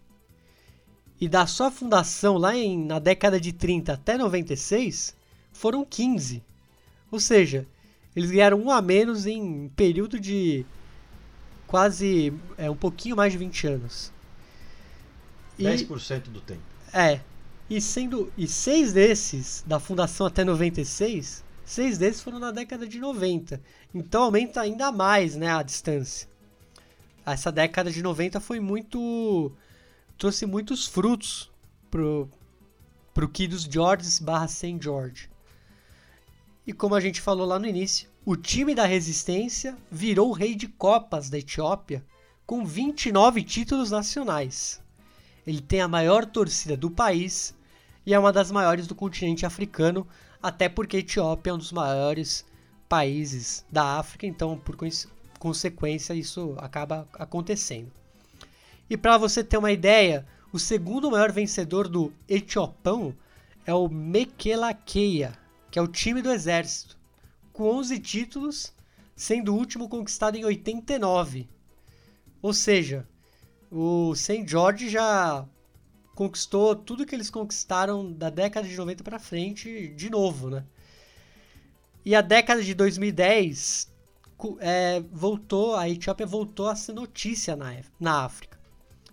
E 1.20 1.28
da 1.28 1.46
sua 1.46 1.70
fundação 1.70 2.36
lá 2.36 2.54
em, 2.56 2.84
na 2.84 2.98
década 2.98 3.40
de 3.40 3.52
30 3.52 3.92
até 3.92 4.18
96, 4.18 5.14
foram 5.52 5.84
15. 5.84 6.42
Ou 7.12 7.20
seja, 7.20 7.64
eles 8.14 8.30
ganharam 8.30 8.60
um 8.60 8.70
a 8.70 8.82
menos 8.82 9.24
em 9.24 9.40
um 9.40 9.68
período 9.68 10.18
de 10.18 10.66
quase 11.66 12.32
é, 12.58 12.68
um 12.68 12.76
pouquinho 12.76 13.14
mais 13.14 13.32
de 13.32 13.38
20 13.38 13.66
anos. 13.68 14.12
E, 15.56 15.62
10% 15.62 16.22
do 16.24 16.40
tempo. 16.40 16.60
É. 16.92 17.20
E 17.68 17.80
sendo 17.80 18.32
e 18.38 18.46
seis 18.46 18.92
desses 18.92 19.64
da 19.66 19.80
fundação 19.80 20.26
até 20.26 20.44
96, 20.44 21.44
seis 21.64 21.98
desses 21.98 22.22
foram 22.22 22.38
na 22.38 22.52
década 22.52 22.86
de 22.86 23.00
90. 23.00 23.60
Então 23.92 24.22
aumenta 24.22 24.60
ainda 24.60 24.92
mais, 24.92 25.34
né, 25.34 25.48
a 25.48 25.62
distância. 25.62 26.28
Essa 27.24 27.50
década 27.50 27.90
de 27.90 28.02
90 28.02 28.38
foi 28.38 28.60
muito 28.60 29.50
trouxe 30.16 30.46
muitos 30.46 30.86
frutos 30.86 31.50
pro 31.90 32.28
pro 33.12 33.28
Kidos 33.28 33.64
George 33.64 34.22
barra 34.22 34.46
St. 34.46 34.78
George. 34.80 35.28
E 36.66 36.72
como 36.72 36.94
a 36.94 37.00
gente 37.00 37.20
falou 37.20 37.46
lá 37.46 37.58
no 37.58 37.66
início, 37.66 38.08
o 38.24 38.36
time 38.36 38.74
da 38.74 38.84
resistência 38.84 39.76
virou 39.90 40.28
o 40.28 40.32
rei 40.32 40.54
de 40.54 40.68
copas 40.68 41.30
da 41.30 41.38
Etiópia 41.38 42.04
com 42.44 42.64
29 42.64 43.42
títulos 43.42 43.90
nacionais. 43.90 44.80
Ele 45.46 45.60
tem 45.60 45.80
a 45.80 45.88
maior 45.88 46.26
torcida 46.26 46.76
do 46.76 46.90
país 46.90 47.54
e 48.04 48.12
é 48.12 48.18
uma 48.18 48.32
das 48.32 48.50
maiores 48.50 48.86
do 48.86 48.94
continente 48.94 49.46
africano, 49.46 50.06
até 50.42 50.68
porque 50.68 50.98
Etiópia 50.98 51.50
é 51.50 51.54
um 51.54 51.58
dos 51.58 51.72
maiores 51.72 52.44
países 52.88 53.64
da 53.70 53.98
África, 53.98 54.26
então 54.26 54.58
por 54.58 54.76
consequência 55.38 56.14
isso 56.14 56.54
acaba 56.58 57.06
acontecendo. 57.14 57.90
E 58.88 58.96
para 58.96 59.18
você 59.18 59.42
ter 59.42 59.58
uma 59.58 59.72
ideia, 59.72 60.26
o 60.52 60.58
segundo 60.58 61.10
maior 61.10 61.32
vencedor 61.32 61.88
do 61.88 62.12
Etiopão 62.28 63.14
é 63.64 63.74
o 63.74 63.88
Mekelakeia, 63.88 65.36
que 65.70 65.78
é 65.78 65.82
o 65.82 65.88
time 65.88 66.22
do 66.22 66.30
exército, 66.30 66.96
com 67.52 67.64
11 67.64 67.98
títulos, 67.98 68.72
sendo 69.16 69.52
o 69.52 69.56
último 69.56 69.88
conquistado 69.88 70.36
em 70.36 70.44
89. 70.44 71.48
Ou 72.40 72.54
seja, 72.54 73.06
o 73.70 74.14
St. 74.14 74.46
George 74.46 74.88
já 74.88 75.46
conquistou 76.14 76.74
tudo 76.74 77.04
que 77.04 77.14
eles 77.14 77.28
conquistaram 77.28 78.10
da 78.12 78.30
década 78.30 78.66
de 78.66 78.76
90 78.76 79.04
para 79.04 79.18
frente 79.18 79.88
de 79.88 80.08
novo, 80.08 80.48
né? 80.48 80.64
E 82.04 82.14
a 82.14 82.20
década 82.20 82.62
de 82.62 82.72
2010 82.74 83.92
é, 84.60 85.02
voltou, 85.12 85.76
a 85.76 85.88
Etiópia 85.88 86.26
voltou 86.26 86.68
a 86.68 86.76
ser 86.76 86.92
notícia 86.92 87.56
na, 87.56 87.74
na 87.98 88.24
África, 88.24 88.58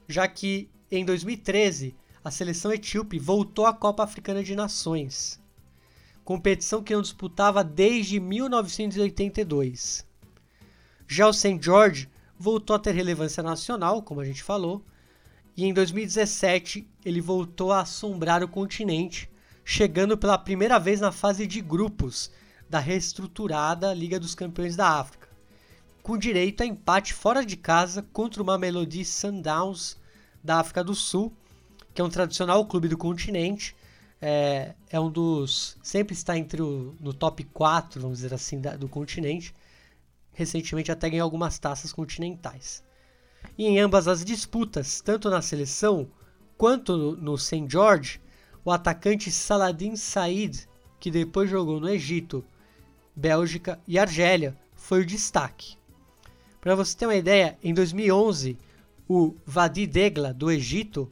já 0.08 0.28
que 0.28 0.70
em 0.92 1.04
2013 1.04 1.96
a 2.24 2.32
seleção 2.32 2.72
etíope 2.72 3.20
voltou 3.20 3.66
à 3.66 3.74
Copa 3.74 4.04
Africana 4.04 4.44
de 4.44 4.56
Nações, 4.56 5.42
competição 6.24 6.84
que 6.84 6.94
não 6.94 7.02
disputava 7.02 7.64
desde 7.64 8.20
1982. 8.20 10.08
Já 11.08 11.28
o 11.28 11.34
St. 11.34 11.60
George 11.62 12.10
voltou 12.38 12.76
a 12.76 12.80
ter 12.80 12.92
relevância 12.94 13.42
nacional, 13.44 14.02
como 14.02 14.22
a 14.22 14.26
gente 14.26 14.44
falou, 14.44 14.84
e 15.56 15.66
em 15.66 15.74
2017 15.74 16.88
ele 17.06 17.22
voltou 17.22 17.72
a 17.72 17.82
assombrar 17.82 18.44
o 18.44 18.48
continente, 18.48 19.30
chegando 19.64 20.18
pela 20.18 20.38
primeira 20.38 20.80
vez 20.80 21.00
na 21.00 21.12
fase 21.12 21.46
de 21.46 21.62
grupos 21.62 22.32
da 22.70 22.80
reestruturada 22.80 23.94
Liga 23.94 24.20
dos 24.20 24.34
Campeões 24.34 24.76
da 24.76 25.00
África, 25.00 25.30
com 26.02 26.18
direito 26.18 26.64
a 26.64 26.66
empate 26.66 27.14
fora 27.14 27.46
de 27.46 27.56
casa 27.56 28.02
contra 28.02 28.42
uma 28.42 28.58
Melody 28.58 29.06
Sundowns 29.06 29.96
da 30.44 30.60
África 30.60 30.84
do 30.84 30.96
Sul, 30.96 31.32
que 31.94 32.02
é 32.02 32.04
um 32.04 32.10
tradicional 32.10 32.66
clube 32.66 32.88
do 32.88 32.98
continente, 32.98 33.76
é, 34.20 34.74
é 34.90 35.00
um 35.00 35.12
dos. 35.12 35.78
sempre 35.84 36.14
está 36.14 36.38
entre 36.38 36.62
o, 36.62 36.96
no 37.00 37.14
top 37.14 37.44
4, 37.44 38.02
vamos 38.02 38.20
dizer 38.20 38.34
assim, 38.34 38.60
da, 38.60 38.76
do 38.76 38.90
continente, 38.90 39.54
recentemente 40.34 40.92
até 40.92 41.10
ganhou 41.10 41.24
algumas 41.24 41.60
taças 41.60 41.94
continentais. 41.94 42.84
E 43.58 43.66
em 43.66 43.80
ambas 43.80 44.08
as 44.08 44.26
disputas, 44.26 45.02
tanto 45.02 45.30
na 45.30 45.42
seleção 45.42 46.10
quanto 46.58 47.16
no, 47.16 47.38
St. 47.38 47.66
George, 47.70 48.22
o 48.66 48.72
atacante 48.72 49.32
Saladin 49.32 49.96
Said, 49.96 50.68
que 51.00 51.12
depois 51.12 51.50
jogou 51.50 51.80
no 51.80 51.90
Egito, 51.90 52.44
Bélgica 53.16 53.80
e 53.88 54.00
Argélia, 54.00 54.58
foi 54.76 55.02
o 55.02 55.06
destaque. 55.06 55.78
Para 56.60 56.76
você 56.76 56.98
ter 56.98 57.06
uma 57.06 57.16
ideia, 57.16 57.58
em 57.62 57.74
2011, 57.74 58.58
o 59.08 59.36
Vadi 59.46 59.86
Degla, 59.86 60.34
do 60.34 60.50
Egito, 60.50 61.12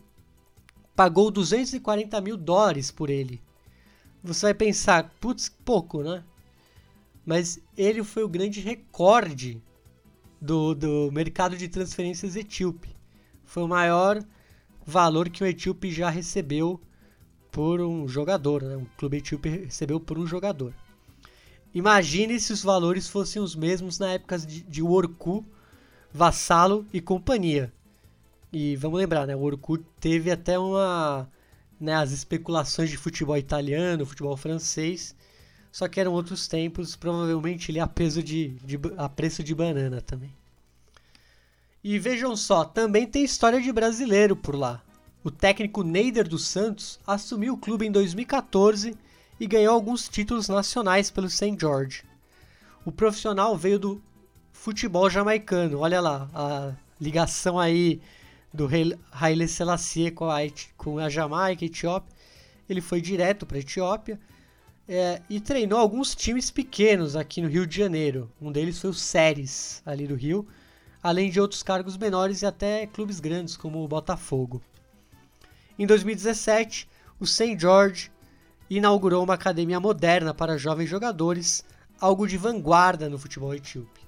pagou 0.95 1.29
240 1.29 2.19
mil 2.21 2.37
dólares 2.37 2.89
por 2.89 3.09
ele. 3.09 3.41
Você 4.23 4.47
vai 4.47 4.53
pensar, 4.53 5.13
putz, 5.19 5.49
pouco, 5.49 6.01
né? 6.01 6.23
mas 7.25 7.59
ele 7.81 8.03
foi 8.03 8.23
o 8.23 8.29
grande 8.29 8.59
recorde 8.59 9.61
do, 10.39 10.73
do 10.73 11.11
mercado 11.11 11.57
de 11.57 11.67
transferências 11.67 12.35
etíope. 12.35 12.89
Foi 13.45 13.63
o 13.63 13.67
maior 13.67 14.23
valor 14.85 15.29
que 15.29 15.43
o 15.43 15.47
etíope 15.47 15.91
já 15.91 16.09
recebeu 16.09 16.81
por 17.51 17.81
um 17.81 18.07
jogador, 18.07 18.63
né? 18.63 18.77
um 18.77 18.85
clube 18.97 19.17
etíope 19.17 19.49
recebeu 19.49 19.99
por 19.99 20.17
um 20.17 20.25
jogador. 20.25 20.73
Imagine 21.73 22.39
se 22.39 22.51
os 22.51 22.63
valores 22.63 23.07
fossem 23.07 23.41
os 23.41 23.55
mesmos 23.55 23.97
na 23.97 24.11
época 24.13 24.37
de, 24.39 24.61
de 24.61 24.83
Orku, 24.83 25.45
Vassalo 26.13 26.85
e 26.91 26.99
companhia. 26.99 27.71
E 28.51 28.75
vamos 28.75 28.99
lembrar, 28.99 29.25
né? 29.25 29.33
O 29.33 29.41
Orku 29.41 29.77
teve 29.77 30.29
até 30.29 30.59
uma. 30.59 31.29
Né, 31.79 31.95
as 31.95 32.11
especulações 32.11 32.89
de 32.89 32.97
futebol 32.97 33.37
italiano, 33.37 34.05
futebol 34.05 34.35
francês, 34.37 35.15
só 35.71 35.87
que 35.87 35.99
eram 35.99 36.11
outros 36.11 36.47
tempos, 36.47 36.95
provavelmente 36.95 37.71
ele 37.71 37.79
a 37.79 37.87
peso 37.87 38.21
de, 38.21 38.49
de 38.63 38.77
a 38.97 39.07
preço 39.07 39.43
de 39.43 39.55
banana 39.55 40.01
também. 40.01 40.33
E 41.83 41.97
vejam 41.97 42.35
só, 42.35 42.65
também 42.65 43.07
tem 43.07 43.23
história 43.23 43.59
de 43.61 43.71
brasileiro 43.71 44.35
por 44.35 44.55
lá. 44.55 44.83
O 45.23 45.31
técnico 45.31 45.83
Neider 45.83 46.27
dos 46.27 46.45
Santos 46.45 46.99
assumiu 47.07 47.53
o 47.53 47.57
clube 47.57 47.85
em 47.85 47.91
2014 47.91 48.95
e 49.39 49.47
ganhou 49.47 49.73
alguns 49.73 50.09
títulos 50.09 50.49
nacionais 50.49 51.09
pelo 51.09 51.29
St. 51.29 51.55
George. 51.59 52.03
O 52.85 52.91
profissional 52.91 53.57
veio 53.57 53.79
do 53.79 54.01
futebol 54.51 55.09
jamaicano, 55.09 55.79
olha 55.79 56.01
lá, 56.01 56.29
a 56.33 56.73
ligação 56.99 57.59
aí 57.59 58.01
do 58.53 58.69
Haile 59.11 59.47
Selassie 59.47 60.11
com 60.11 60.29
a, 60.29 60.39
com 60.75 60.99
a 60.99 61.09
Jamaica, 61.09 61.65
Etiópia. 61.65 62.13
Ele 62.69 62.81
foi 62.81 63.01
direto 63.01 63.45
para 63.45 63.57
a 63.57 63.61
Etiópia 63.61 64.19
é, 64.87 65.21
e 65.29 65.39
treinou 65.39 65.79
alguns 65.79 66.15
times 66.15 66.51
pequenos 66.51 67.15
aqui 67.15 67.41
no 67.41 67.47
Rio 67.47 67.65
de 67.65 67.77
Janeiro. 67.77 68.31
Um 68.41 68.51
deles 68.51 68.79
foi 68.79 68.89
o 68.89 68.93
Séries, 68.93 69.81
ali 69.85 70.07
do 70.07 70.15
Rio, 70.15 70.47
além 71.01 71.29
de 71.29 71.39
outros 71.39 71.63
cargos 71.63 71.97
menores 71.97 72.41
e 72.41 72.45
até 72.45 72.85
clubes 72.87 73.19
grandes, 73.19 73.55
como 73.55 73.83
o 73.83 73.87
Botafogo. 73.87 74.61
Em 75.77 75.85
2017, 75.85 76.87
o 77.19 77.25
St. 77.25 77.57
George 77.57 78.11
inaugurou 78.69 79.23
uma 79.23 79.33
academia 79.33 79.79
moderna 79.79 80.33
para 80.33 80.57
jovens 80.57 80.89
jogadores, 80.89 81.63
algo 81.99 82.27
de 82.27 82.37
vanguarda 82.37 83.09
no 83.09 83.17
futebol 83.17 83.53
etíope. 83.53 84.01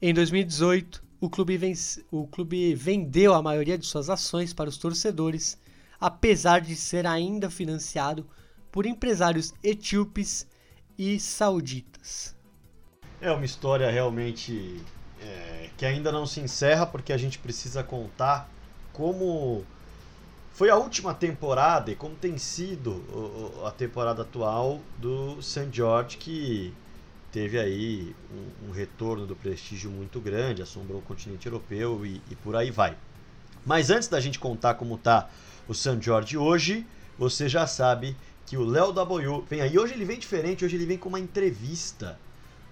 Em 0.00 0.14
2018, 0.14 1.02
o 1.20 1.28
clube, 1.28 1.56
vence... 1.56 2.04
o 2.10 2.26
clube 2.26 2.74
vendeu 2.74 3.34
a 3.34 3.42
maioria 3.42 3.76
de 3.76 3.86
suas 3.86 4.08
ações 4.08 4.52
para 4.52 4.68
os 4.68 4.76
torcedores, 4.76 5.58
apesar 6.00 6.60
de 6.60 6.76
ser 6.76 7.06
ainda 7.06 7.50
financiado 7.50 8.24
por 8.70 8.86
empresários 8.86 9.52
etíopes 9.62 10.46
e 10.98 11.18
sauditas. 11.18 12.36
É 13.20 13.30
uma 13.30 13.44
história 13.44 13.90
realmente 13.90 14.80
é, 15.20 15.70
que 15.76 15.84
ainda 15.84 16.12
não 16.12 16.26
se 16.26 16.40
encerra, 16.40 16.86
porque 16.86 17.12
a 17.12 17.16
gente 17.16 17.38
precisa 17.38 17.82
contar 17.82 18.48
como 18.92 19.64
foi 20.52 20.70
a 20.70 20.76
última 20.76 21.14
temporada 21.14 21.90
e 21.90 21.94
como 21.94 22.16
tem 22.16 22.36
sido 22.36 23.04
a 23.64 23.70
temporada 23.70 24.22
atual 24.22 24.80
do 24.98 25.40
St. 25.40 25.68
George, 25.70 26.16
que 26.16 26.74
teve 27.30 27.60
aí 27.60 28.12
um, 28.32 28.68
um, 28.68 28.72
retorno 28.72 29.24
do 29.24 29.36
prestígio 29.36 29.88
muito 29.88 30.20
grande, 30.20 30.60
assombrou 30.60 30.98
o 30.98 31.02
continente 31.02 31.46
europeu 31.46 32.04
e, 32.04 32.20
e 32.28 32.34
por 32.34 32.56
aí 32.56 32.72
vai. 32.72 32.96
Mas 33.64 33.88
antes 33.90 34.08
da 34.08 34.18
gente 34.18 34.40
contar 34.40 34.74
como 34.74 34.96
está 34.96 35.28
o 35.68 35.74
St. 35.74 35.98
George 36.00 36.36
hoje, 36.36 36.84
você 37.16 37.48
já 37.48 37.64
sabe 37.64 38.16
que 38.48 38.56
o 38.56 38.64
Léo 38.64 38.92
W 38.92 39.44
vem 39.48 39.60
aí. 39.60 39.78
Hoje 39.78 39.92
ele 39.92 40.06
vem 40.06 40.18
diferente, 40.18 40.64
hoje 40.64 40.74
ele 40.74 40.86
vem 40.86 40.96
com 40.96 41.10
uma 41.10 41.20
entrevista. 41.20 42.18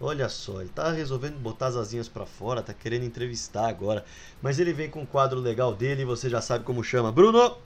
Olha 0.01 0.29
só, 0.29 0.61
ele 0.61 0.71
tá 0.71 0.91
resolvendo 0.91 1.39
botar 1.39 1.67
as 1.67 1.77
asinhas 1.77 2.09
para 2.09 2.25
fora, 2.25 2.63
tá 2.63 2.73
querendo 2.73 3.05
entrevistar 3.05 3.69
agora. 3.69 4.05
Mas 4.41 4.59
ele 4.59 4.73
vem 4.73 4.89
com 4.89 5.03
um 5.03 5.07
quadro 5.07 5.39
legal 5.39 5.75
dele, 5.75 6.05
você 6.05 6.31
já 6.31 6.41
sabe 6.41 6.65
como 6.65 6.83
chama. 6.83 7.13
Bruno! 7.13 7.59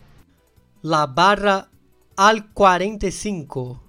La 0.83 1.07
Barra 1.07 1.69
al 2.17 2.43
45. 2.53 3.81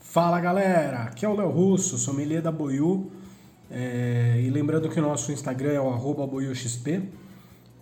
Fala 0.00 0.40
galera, 0.40 1.04
aqui 1.04 1.24
é 1.24 1.28
o 1.28 1.34
Léo 1.34 1.50
Russo, 1.50 1.98
sommelier 1.98 2.42
da 2.42 2.52
Boiú. 2.52 3.10
É, 3.70 4.40
e 4.42 4.50
lembrando 4.50 4.88
que 4.88 4.98
o 4.98 5.02
nosso 5.02 5.32
Instagram 5.32 5.72
é 5.72 5.80
o 5.80 5.90
arroba 5.90 6.26
boiuxp. 6.26 7.21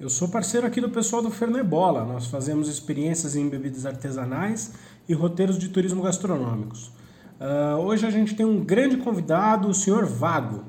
Eu 0.01 0.09
sou 0.09 0.29
parceiro 0.29 0.67
aqui 0.67 0.81
do 0.81 0.89
pessoal 0.89 1.21
do 1.21 1.31
Fernebola. 1.31 2.07
Nós 2.07 2.25
fazemos 2.29 2.69
experiências 2.69 3.37
em 3.37 3.47
bebidas 3.51 3.85
artesanais 3.85 4.73
e 5.07 5.13
roteiros 5.13 5.59
de 5.59 5.69
turismo 5.69 6.03
gastronômicos. 6.03 6.91
Uh, 7.39 7.77
hoje 7.83 8.07
a 8.07 8.11
gente 8.11 8.35
tem 8.35 8.47
um 8.47 8.65
grande 8.65 8.97
convidado, 8.97 9.69
o 9.69 9.75
senhor 9.75 10.07
Vago. 10.07 10.65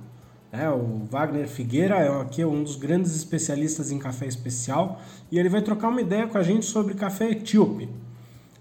É, 0.51 0.67
o 0.69 1.07
Wagner 1.09 1.47
Figueira 1.47 1.95
é 1.95 2.21
aqui 2.21 2.43
um 2.43 2.61
dos 2.61 2.75
grandes 2.75 3.15
especialistas 3.15 3.89
em 3.89 3.97
café 3.97 4.25
especial 4.25 5.01
e 5.31 5.39
ele 5.39 5.47
vai 5.47 5.61
trocar 5.61 5.87
uma 5.87 6.01
ideia 6.01 6.27
com 6.27 6.37
a 6.37 6.43
gente 6.43 6.65
sobre 6.65 6.93
café 6.93 7.31
etíope. 7.31 7.87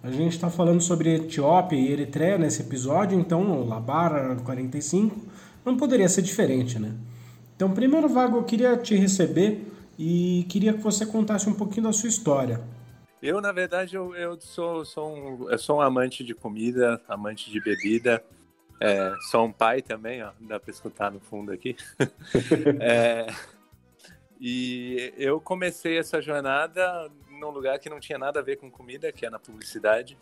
A 0.04 0.10
gente 0.12 0.36
está 0.36 0.48
falando 0.48 0.80
sobre 0.80 1.16
Etiópia 1.16 1.76
e 1.76 1.90
Eritreia 1.90 2.38
nesse 2.38 2.62
episódio, 2.62 3.18
então 3.18 3.60
o 3.60 3.66
Labara 3.66 4.36
45 4.44 5.16
não 5.64 5.76
poderia 5.76 6.08
ser 6.08 6.22
diferente, 6.22 6.78
né? 6.78 6.92
Então, 7.56 7.72
primeiro, 7.72 8.08
Vago, 8.08 8.36
eu 8.36 8.44
queria 8.44 8.76
te 8.76 8.94
receber 8.94 9.66
e 10.02 10.44
queria 10.44 10.72
que 10.72 10.80
você 10.80 11.04
contasse 11.04 11.46
um 11.46 11.52
pouquinho 11.52 11.82
da 11.82 11.92
sua 11.92 12.08
história. 12.08 12.58
Eu, 13.22 13.38
na 13.38 13.52
verdade, 13.52 13.96
eu, 13.96 14.14
eu, 14.14 14.40
sou, 14.40 14.82
sou, 14.82 15.14
um, 15.14 15.50
eu 15.50 15.58
sou 15.58 15.76
um 15.76 15.82
amante 15.82 16.24
de 16.24 16.34
comida, 16.34 16.98
amante 17.06 17.50
de 17.50 17.60
bebida, 17.60 18.24
é, 18.80 19.14
sou 19.30 19.44
um 19.44 19.52
pai 19.52 19.82
também, 19.82 20.22
ó, 20.22 20.30
dá 20.40 20.58
para 20.58 20.70
escutar 20.70 21.10
no 21.10 21.20
fundo 21.20 21.52
aqui. 21.52 21.76
é, 22.80 23.26
e 24.40 25.12
eu 25.18 25.38
comecei 25.38 25.98
essa 25.98 26.22
jornada 26.22 27.10
num 27.38 27.50
lugar 27.50 27.78
que 27.78 27.90
não 27.90 28.00
tinha 28.00 28.18
nada 28.18 28.40
a 28.40 28.42
ver 28.42 28.56
com 28.56 28.70
comida, 28.70 29.12
que 29.12 29.26
é 29.26 29.30
na 29.30 29.38
publicidade. 29.38 30.16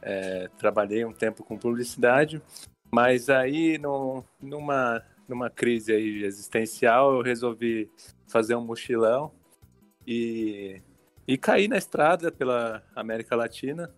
É, 0.00 0.48
trabalhei 0.56 1.04
um 1.04 1.12
tempo 1.12 1.42
com 1.42 1.58
publicidade, 1.58 2.40
mas 2.92 3.28
aí 3.28 3.76
no, 3.76 4.24
numa, 4.40 5.02
numa 5.28 5.50
crise 5.50 5.92
aí 5.92 6.24
existencial 6.24 7.14
eu 7.14 7.22
resolvi 7.22 7.90
fazer 8.26 8.54
um 8.54 8.64
mochilão 8.64 9.32
e, 10.06 10.80
e 11.26 11.36
caí 11.36 11.68
na 11.68 11.76
estrada 11.76 12.30
pela 12.30 12.82
América 12.94 13.34
Latina. 13.34 13.92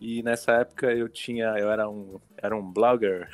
E 0.00 0.22
nessa 0.22 0.52
época 0.52 0.92
eu 0.92 1.08
tinha, 1.08 1.46
eu 1.58 1.70
era 1.70 1.88
um, 1.88 2.20
era 2.36 2.56
um 2.56 2.62
blogger, 2.62 3.28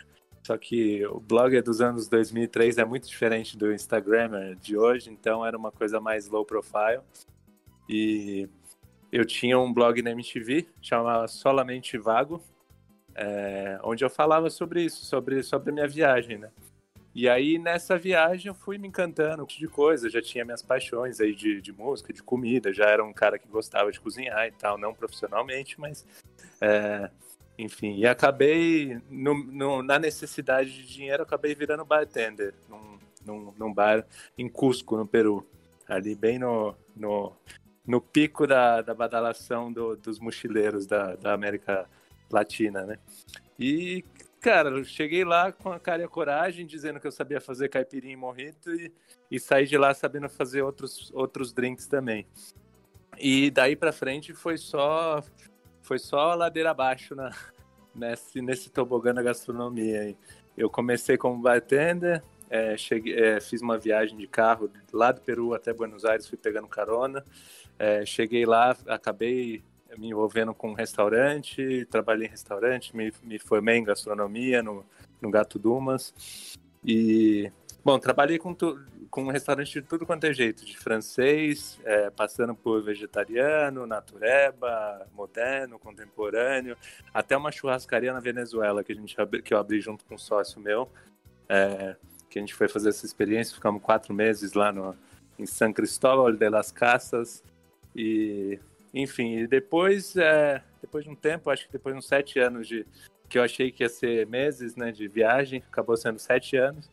só 0.46 0.58
que 0.58 1.04
o 1.06 1.18
blogger 1.20 1.62
dos 1.62 1.80
anos 1.80 2.06
2003 2.06 2.76
é 2.76 2.84
muito 2.84 3.08
diferente 3.08 3.56
do 3.56 3.72
Instagram 3.72 4.56
de 4.60 4.76
hoje, 4.76 5.10
então 5.10 5.44
era 5.44 5.56
uma 5.56 5.72
coisa 5.72 6.00
mais 6.00 6.28
low 6.28 6.44
profile. 6.44 7.00
E 7.88 8.48
eu 9.10 9.24
tinha 9.24 9.58
um 9.58 9.72
blog 9.72 10.02
na 10.02 10.10
MTV, 10.10 10.66
chamava 10.82 11.26
Solamente 11.28 11.96
Vago, 11.96 12.42
é, 13.14 13.78
onde 13.82 14.04
eu 14.04 14.10
falava 14.10 14.50
sobre 14.50 14.82
isso, 14.82 15.04
sobre, 15.06 15.42
sobre 15.42 15.70
a 15.70 15.72
minha 15.72 15.88
viagem, 15.88 16.36
né? 16.36 16.50
E 17.14 17.28
aí, 17.28 17.58
nessa 17.58 17.96
viagem, 17.96 18.48
eu 18.48 18.54
fui 18.54 18.76
me 18.76 18.88
encantando 18.88 19.46
de 19.46 19.68
coisa, 19.68 20.10
já 20.10 20.20
tinha 20.20 20.44
minhas 20.44 20.62
paixões 20.62 21.20
aí 21.20 21.34
de, 21.34 21.60
de 21.60 21.72
música, 21.72 22.12
de 22.12 22.22
comida, 22.22 22.72
já 22.72 22.86
era 22.86 23.04
um 23.04 23.12
cara 23.12 23.38
que 23.38 23.46
gostava 23.46 23.92
de 23.92 24.00
cozinhar 24.00 24.46
e 24.48 24.52
tal, 24.52 24.76
não 24.76 24.94
profissionalmente, 24.94 25.78
mas... 25.80 26.04
É, 26.60 27.10
enfim, 27.56 27.96
e 27.96 28.06
acabei, 28.06 29.00
no, 29.08 29.34
no, 29.44 29.82
na 29.82 29.98
necessidade 29.98 30.72
de 30.72 30.86
dinheiro, 30.86 31.22
acabei 31.22 31.54
virando 31.54 31.84
bartender 31.84 32.52
num, 32.68 32.98
num, 33.24 33.54
num 33.56 33.72
bar 33.72 34.04
em 34.36 34.48
Cusco, 34.48 34.96
no 34.96 35.06
Peru. 35.06 35.46
Ali 35.88 36.16
bem 36.16 36.38
no, 36.38 36.74
no, 36.96 37.32
no 37.86 38.00
pico 38.00 38.46
da, 38.46 38.82
da 38.82 38.92
badalação 38.92 39.72
do, 39.72 39.96
dos 39.96 40.18
mochileiros 40.18 40.86
da, 40.86 41.14
da 41.14 41.32
América 41.32 41.88
Latina, 42.30 42.84
né? 42.84 42.98
E, 43.58 44.04
cara, 44.44 44.68
eu 44.68 44.84
cheguei 44.84 45.24
lá 45.24 45.50
com 45.50 45.72
a 45.72 45.80
cara 45.80 46.02
e 46.02 46.04
a 46.04 46.08
coragem, 46.08 46.66
dizendo 46.66 47.00
que 47.00 47.06
eu 47.06 47.10
sabia 47.10 47.40
fazer 47.40 47.70
caipirinha 47.70 48.12
e 48.12 48.16
morrito 48.16 48.70
e, 48.74 48.92
e 49.30 49.40
saí 49.40 49.66
de 49.66 49.78
lá 49.78 49.94
sabendo 49.94 50.28
fazer 50.28 50.60
outros, 50.60 51.10
outros 51.14 51.50
drinks 51.50 51.86
também. 51.86 52.26
E 53.18 53.50
daí 53.50 53.74
pra 53.74 53.90
frente 53.90 54.34
foi 54.34 54.58
só 54.58 55.22
foi 55.80 55.98
só 55.98 56.34
ladeira 56.34 56.72
abaixo 56.72 57.14
na, 57.14 57.30
nesse, 57.96 58.42
nesse 58.42 58.70
tobogã 58.70 59.14
da 59.14 59.22
gastronomia. 59.22 60.14
Eu 60.54 60.68
comecei 60.68 61.16
como 61.16 61.40
bartender, 61.40 62.22
é, 62.50 62.76
cheguei, 62.76 63.14
é, 63.18 63.40
fiz 63.40 63.62
uma 63.62 63.78
viagem 63.78 64.18
de 64.18 64.26
carro 64.26 64.70
lá 64.92 65.10
do 65.10 65.22
Peru 65.22 65.54
até 65.54 65.72
Buenos 65.72 66.04
Aires, 66.04 66.28
fui 66.28 66.36
pegando 66.36 66.68
carona. 66.68 67.24
É, 67.78 68.04
cheguei 68.04 68.44
lá, 68.44 68.76
acabei 68.86 69.64
me 69.98 70.08
envolvendo 70.08 70.54
com 70.54 70.72
restaurante, 70.72 71.86
trabalhei 71.90 72.26
em 72.26 72.30
restaurante, 72.30 72.96
me, 72.96 73.12
me 73.22 73.38
formei 73.38 73.76
em 73.76 73.84
gastronomia 73.84 74.62
no, 74.62 74.84
no 75.20 75.30
Gato 75.30 75.58
Dumas. 75.58 76.58
E, 76.84 77.50
bom, 77.84 77.98
trabalhei 77.98 78.38
com, 78.38 78.54
tu, 78.54 78.78
com 79.10 79.26
restaurante 79.28 79.72
de 79.72 79.82
tudo 79.82 80.04
quanto 80.04 80.24
é 80.24 80.34
jeito, 80.34 80.64
de 80.64 80.76
francês, 80.76 81.78
é, 81.84 82.10
passando 82.10 82.54
por 82.54 82.82
vegetariano, 82.82 83.86
natureba, 83.86 85.06
moderno, 85.14 85.78
contemporâneo, 85.78 86.76
até 87.12 87.36
uma 87.36 87.50
churrascaria 87.50 88.12
na 88.12 88.20
Venezuela 88.20 88.84
que, 88.84 88.92
a 88.92 88.94
gente, 88.94 89.16
que 89.42 89.54
eu 89.54 89.58
abri 89.58 89.80
junto 89.80 90.04
com 90.04 90.16
um 90.16 90.18
sócio 90.18 90.60
meu, 90.60 90.90
é, 91.48 91.96
que 92.28 92.38
a 92.38 92.42
gente 92.42 92.54
foi 92.54 92.68
fazer 92.68 92.90
essa 92.90 93.06
experiência, 93.06 93.54
ficamos 93.54 93.82
quatro 93.82 94.12
meses 94.12 94.52
lá 94.52 94.72
no, 94.72 94.94
em 95.38 95.46
San 95.46 95.72
Cristóbal 95.72 96.32
de 96.32 96.50
las 96.50 96.70
Casas, 96.70 97.42
e, 97.96 98.58
enfim, 98.94 99.44
depois, 99.46 100.16
é, 100.16 100.62
depois 100.80 101.04
de 101.04 101.10
um 101.10 101.16
tempo, 101.16 101.50
acho 101.50 101.66
que 101.66 101.72
depois 101.72 101.92
de 101.92 101.98
uns 101.98 102.06
sete 102.06 102.38
anos 102.38 102.68
de 102.68 102.86
que 103.28 103.36
eu 103.36 103.42
achei 103.42 103.72
que 103.72 103.82
ia 103.82 103.88
ser 103.88 104.26
meses, 104.28 104.76
né, 104.76 104.92
de 104.92 105.08
viagem, 105.08 105.62
acabou 105.66 105.96
sendo 105.96 106.20
sete 106.20 106.56
anos. 106.56 106.88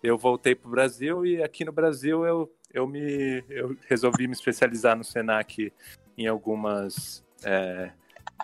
Eu 0.00 0.16
voltei 0.16 0.54
para 0.54 0.68
o 0.68 0.70
Brasil 0.70 1.26
e 1.26 1.42
aqui 1.42 1.64
no 1.64 1.72
Brasil 1.72 2.24
eu, 2.24 2.50
eu 2.72 2.86
me 2.86 3.42
eu 3.50 3.76
resolvi 3.88 4.28
me 4.28 4.32
especializar 4.32 4.96
no 4.96 5.02
Senac 5.02 5.72
em 6.16 6.26
algumas 6.26 7.24
é, 7.44 7.90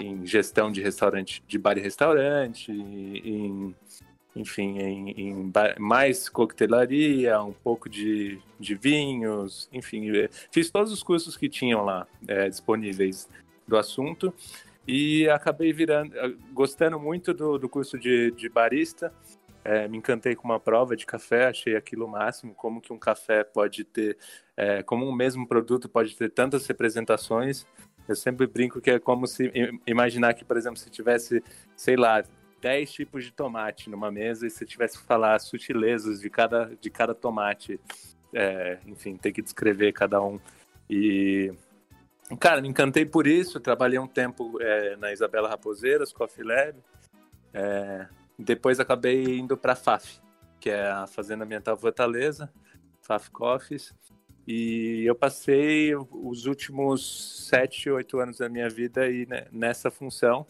em 0.01 0.27
gestão 0.27 0.73
de 0.73 0.83
restaurante, 0.83 1.43
de 1.47 1.59
bar 1.59 1.79
e 1.79 1.81
restaurante, 1.81 2.73
em 2.73 3.75
enfim, 4.37 4.79
em, 4.79 5.11
em, 5.13 5.53
mais 5.79 6.29
coquetelaria, 6.29 7.41
um 7.43 7.53
pouco 7.53 7.89
de, 7.89 8.39
de 8.61 8.75
vinhos, 8.75 9.67
enfim, 9.73 10.15
é, 10.15 10.29
fiz 10.53 10.71
todos 10.71 10.93
os 10.93 11.03
cursos 11.03 11.37
que 11.37 11.49
tinham 11.49 11.83
lá 11.83 12.07
é, 12.29 12.49
disponíveis 12.49 13.29
do 13.67 13.79
assunto 13.79 14.33
e 14.87 15.29
acabei 15.31 15.73
virando, 15.73 16.15
gostando 16.53 17.01
muito 17.01 17.33
do, 17.33 17.59
do 17.59 17.69
curso 17.69 17.99
de, 17.99 18.31
de 18.33 18.49
barista. 18.49 19.13
É, 19.65 19.89
me 19.89 19.99
encantei 19.99 20.37
com 20.37 20.45
uma 20.45 20.61
prova 20.61 20.95
de 20.95 21.05
café, 21.05 21.47
achei 21.47 21.75
aquilo 21.75 22.05
o 22.05 22.09
máximo, 22.09 22.55
como 22.55 22.81
que 22.81 22.93
um 22.93 22.99
café 22.99 23.43
pode 23.43 23.83
ter, 23.83 24.17
é, 24.57 24.81
como 24.85 25.05
um 25.05 25.13
mesmo 25.13 25.45
produto 25.49 25.89
pode 25.89 26.15
ter 26.15 26.31
tantas 26.31 26.67
representações. 26.67 27.67
Eu 28.07 28.15
sempre 28.15 28.47
brinco 28.47 28.81
que 28.81 28.93
é 28.93 28.99
como 29.01 29.27
se 29.27 29.51
imaginar 29.85 30.35
que, 30.35 30.45
por 30.45 30.57
exemplo, 30.57 30.79
se 30.79 30.89
tivesse, 30.89 31.43
sei 31.75 31.97
lá, 31.97 32.23
10 32.67 32.93
tipos 32.93 33.25
de 33.25 33.31
tomate 33.31 33.89
numa 33.89 34.11
mesa 34.11 34.45
e 34.45 34.51
se 34.51 34.67
tivesse 34.67 34.99
que 34.99 35.05
falar 35.05 35.39
sutilezas 35.39 36.21
de 36.21 36.29
cada, 36.29 36.77
de 36.81 36.91
cada 36.91 37.15
tomate, 37.15 37.79
é, 38.35 38.81
enfim, 38.85 39.17
ter 39.17 39.31
que 39.31 39.41
descrever 39.41 39.93
cada 39.93 40.21
um. 40.21 40.41
E, 40.91 41.55
cara, 42.41 42.61
me 42.61 42.67
encantei 42.67 43.07
por 43.07 43.25
isso. 43.25 43.61
Trabalhei 43.61 44.01
um 44.01 44.09
tempo 44.09 44.61
é, 44.61 44.97
na 44.97 45.13
Isabela 45.13 45.49
Raposeiras, 45.49 46.13
Coffee 46.13 46.43
Lab. 46.43 46.77
É, 47.55 48.09
depois 48.37 48.81
acabei 48.81 49.39
indo 49.39 49.57
para 49.57 49.75
a 49.75 49.77
FAF, 49.77 50.19
que 50.59 50.69
é 50.69 50.91
a 50.91 51.07
Fazenda 51.07 51.45
Ambiental 51.45 51.77
Fortaleza, 51.77 52.53
FAF 53.01 53.31
Coffees. 53.31 53.95
E 54.45 55.05
eu 55.07 55.15
passei 55.15 55.95
os 55.95 56.47
últimos 56.47 57.47
sete, 57.49 57.89
oito 57.91 58.19
anos 58.19 58.39
da 58.39 58.49
minha 58.49 58.69
vida 58.69 59.03
aí 59.03 59.25
nessa 59.53 59.89
função. 59.89 60.45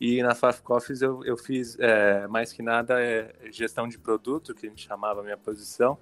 E 0.00 0.22
na 0.22 0.34
Faf 0.34 0.62
Coffees 0.62 1.02
eu, 1.02 1.22
eu 1.24 1.36
fiz, 1.36 1.78
é, 1.78 2.26
mais 2.26 2.52
que 2.52 2.62
nada, 2.62 3.02
é, 3.02 3.34
gestão 3.50 3.86
de 3.86 3.98
produto, 3.98 4.54
que 4.54 4.66
a 4.66 4.68
gente 4.70 4.86
chamava 4.86 5.20
a 5.20 5.22
minha 5.22 5.36
posição, 5.36 5.98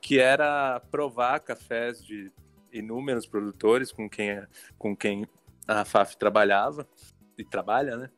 que 0.00 0.18
era 0.18 0.80
provar 0.90 1.38
cafés 1.38 2.04
de 2.04 2.32
inúmeros 2.72 3.26
produtores 3.26 3.92
com 3.92 4.10
quem, 4.10 4.42
com 4.76 4.96
quem 4.96 5.26
a 5.68 5.84
Faf 5.84 6.16
trabalhava 6.16 6.88
e 7.36 7.44
trabalha, 7.44 7.96
né? 7.96 8.10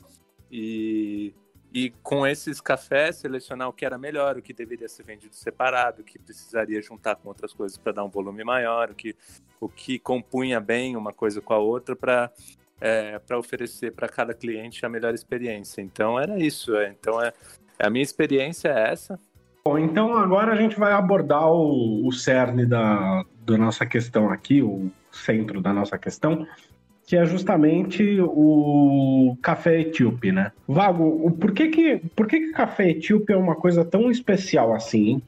E, 0.50 1.34
e 1.72 1.90
com 2.02 2.26
esses 2.26 2.60
cafés 2.60 3.16
selecionar 3.16 3.68
o 3.68 3.72
que 3.74 3.84
era 3.84 3.98
melhor, 3.98 4.38
o 4.38 4.42
que 4.42 4.54
deveria 4.54 4.88
ser 4.88 5.04
vendido 5.04 5.34
separado, 5.34 6.00
o 6.00 6.04
que 6.04 6.18
precisaria 6.18 6.80
juntar 6.80 7.16
com 7.16 7.28
outras 7.28 7.52
coisas 7.52 7.76
para 7.76 7.92
dar 7.92 8.04
um 8.04 8.08
volume 8.08 8.42
maior, 8.42 8.90
o 8.90 8.94
que, 8.94 9.14
o 9.60 9.68
que 9.68 9.98
compunha 9.98 10.58
bem 10.60 10.96
uma 10.96 11.12
coisa 11.12 11.40
com 11.42 11.52
a 11.52 11.58
outra 11.58 11.94
para 11.94 12.32
é, 12.80 13.18
para 13.18 13.38
oferecer 13.38 13.92
para 13.92 14.08
cada 14.08 14.32
cliente 14.32 14.84
a 14.84 14.88
melhor 14.88 15.14
experiência. 15.14 15.80
Então 15.80 16.18
era 16.18 16.38
isso. 16.38 16.74
É. 16.76 16.88
Então 16.98 17.22
é, 17.22 17.32
a 17.78 17.90
minha 17.90 18.02
experiência 18.02 18.68
é 18.68 18.92
essa. 18.92 19.18
Bom, 19.64 19.78
então 19.78 20.16
agora 20.16 20.52
a 20.52 20.56
gente 20.56 20.78
vai 20.78 20.92
abordar 20.92 21.46
o, 21.50 22.06
o 22.06 22.12
cerne 22.12 22.64
da, 22.64 23.24
da 23.44 23.58
nossa 23.58 23.84
questão 23.84 24.30
aqui, 24.30 24.62
o 24.62 24.90
centro 25.12 25.60
da 25.60 25.72
nossa 25.72 25.98
questão, 25.98 26.46
que 27.06 27.16
é 27.16 27.26
justamente 27.26 28.20
o 28.20 29.36
café 29.42 29.80
etíope, 29.80 30.32
né? 30.32 30.52
Vago, 30.66 31.30
por 31.32 31.52
que 31.52 31.68
que, 31.68 31.96
por 32.16 32.26
que 32.26 32.40
que 32.40 32.52
café 32.52 32.90
etíope 32.90 33.32
é 33.32 33.36
uma 33.36 33.56
coisa 33.56 33.84
tão 33.84 34.10
especial 34.10 34.72
assim, 34.72 35.08
hein? 35.08 35.22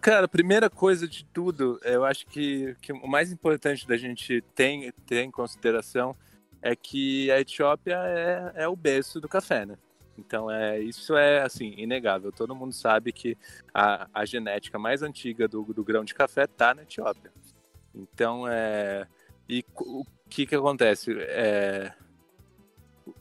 Cara, 0.00 0.26
primeira 0.26 0.68
coisa 0.68 1.06
de 1.06 1.24
tudo, 1.24 1.78
eu 1.84 2.04
acho 2.04 2.26
que, 2.26 2.74
que 2.80 2.92
o 2.92 3.06
mais 3.06 3.30
importante 3.30 3.86
da 3.86 3.96
gente 3.96 4.42
ter, 4.54 4.92
ter 5.06 5.22
em 5.22 5.30
consideração 5.30 6.14
é 6.60 6.74
que 6.74 7.30
a 7.30 7.40
Etiópia 7.40 7.96
é, 8.04 8.64
é 8.64 8.68
o 8.68 8.74
berço 8.74 9.20
do 9.20 9.28
café, 9.28 9.64
né? 9.64 9.78
Então, 10.18 10.50
é, 10.50 10.80
isso 10.80 11.16
é, 11.16 11.42
assim, 11.42 11.74
inegável. 11.76 12.32
Todo 12.32 12.56
mundo 12.56 12.72
sabe 12.72 13.12
que 13.12 13.38
a, 13.72 14.08
a 14.12 14.24
genética 14.24 14.76
mais 14.76 15.00
antiga 15.00 15.46
do, 15.46 15.62
do 15.62 15.84
grão 15.84 16.04
de 16.04 16.12
café 16.12 16.44
está 16.44 16.74
na 16.74 16.82
Etiópia. 16.82 17.30
Então, 17.94 18.46
é... 18.48 19.06
E 19.48 19.64
o 19.78 20.04
que 20.28 20.44
que 20.44 20.54
acontece? 20.54 21.16
É, 21.20 21.94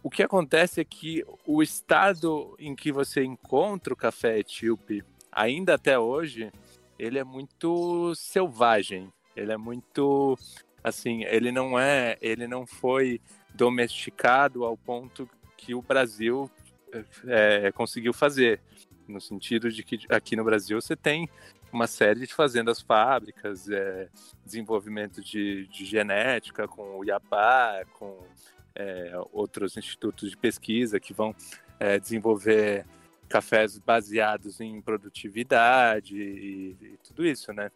o 0.03 0.09
que 0.09 0.23
acontece 0.23 0.81
é 0.81 0.83
que 0.83 1.23
o 1.45 1.63
estado 1.63 2.55
em 2.59 2.75
que 2.75 2.91
você 2.91 3.23
encontra 3.23 3.93
o 3.93 3.97
café 3.97 4.39
etíope, 4.39 5.03
ainda 5.37 5.75
até 5.75 5.97
hoje, 5.99 6.51
ele 6.97 7.19
é 7.19 7.23
muito 7.23 8.13
selvagem. 8.15 9.13
Ele 9.35 9.51
é 9.51 9.57
muito 9.57 10.37
assim, 10.83 11.23
ele 11.25 11.51
não 11.51 11.77
é, 11.77 12.17
ele 12.21 12.47
não 12.47 12.65
foi 12.65 13.21
domesticado 13.53 14.65
ao 14.65 14.75
ponto 14.75 15.29
que 15.55 15.75
o 15.75 15.81
Brasil 15.81 16.49
é, 17.27 17.71
conseguiu 17.71 18.13
fazer, 18.13 18.61
no 19.07 19.19
sentido 19.21 19.71
de 19.71 19.83
que 19.83 19.99
aqui 20.09 20.35
no 20.35 20.43
Brasil 20.43 20.81
você 20.81 20.95
tem 20.95 21.29
uma 21.71 21.87
série 21.87 22.25
de 22.25 22.33
fazendas 22.33 22.81
fábricas, 22.81 23.69
é, 23.69 24.07
desenvolvimento 24.45 25.21
de, 25.21 25.67
de, 25.67 25.85
genética 25.85 26.67
com 26.67 26.99
o 26.99 27.03
IAPA, 27.03 27.85
com 27.99 28.17
é, 28.73 29.11
outros 29.33 29.75
institutos 29.75 30.29
de 30.29 30.37
pesquisa 30.37 30.99
que 30.99 31.13
vão 31.13 31.35
é, 31.79 31.99
desenvolver 31.99 32.85
cafés 33.27 33.77
baseados 33.77 34.59
em 34.59 34.81
produtividade 34.81 36.15
e, 36.15 36.77
e, 36.81 36.97
tudo 37.03 37.25
isso, 37.25 37.51
né? 37.53 37.71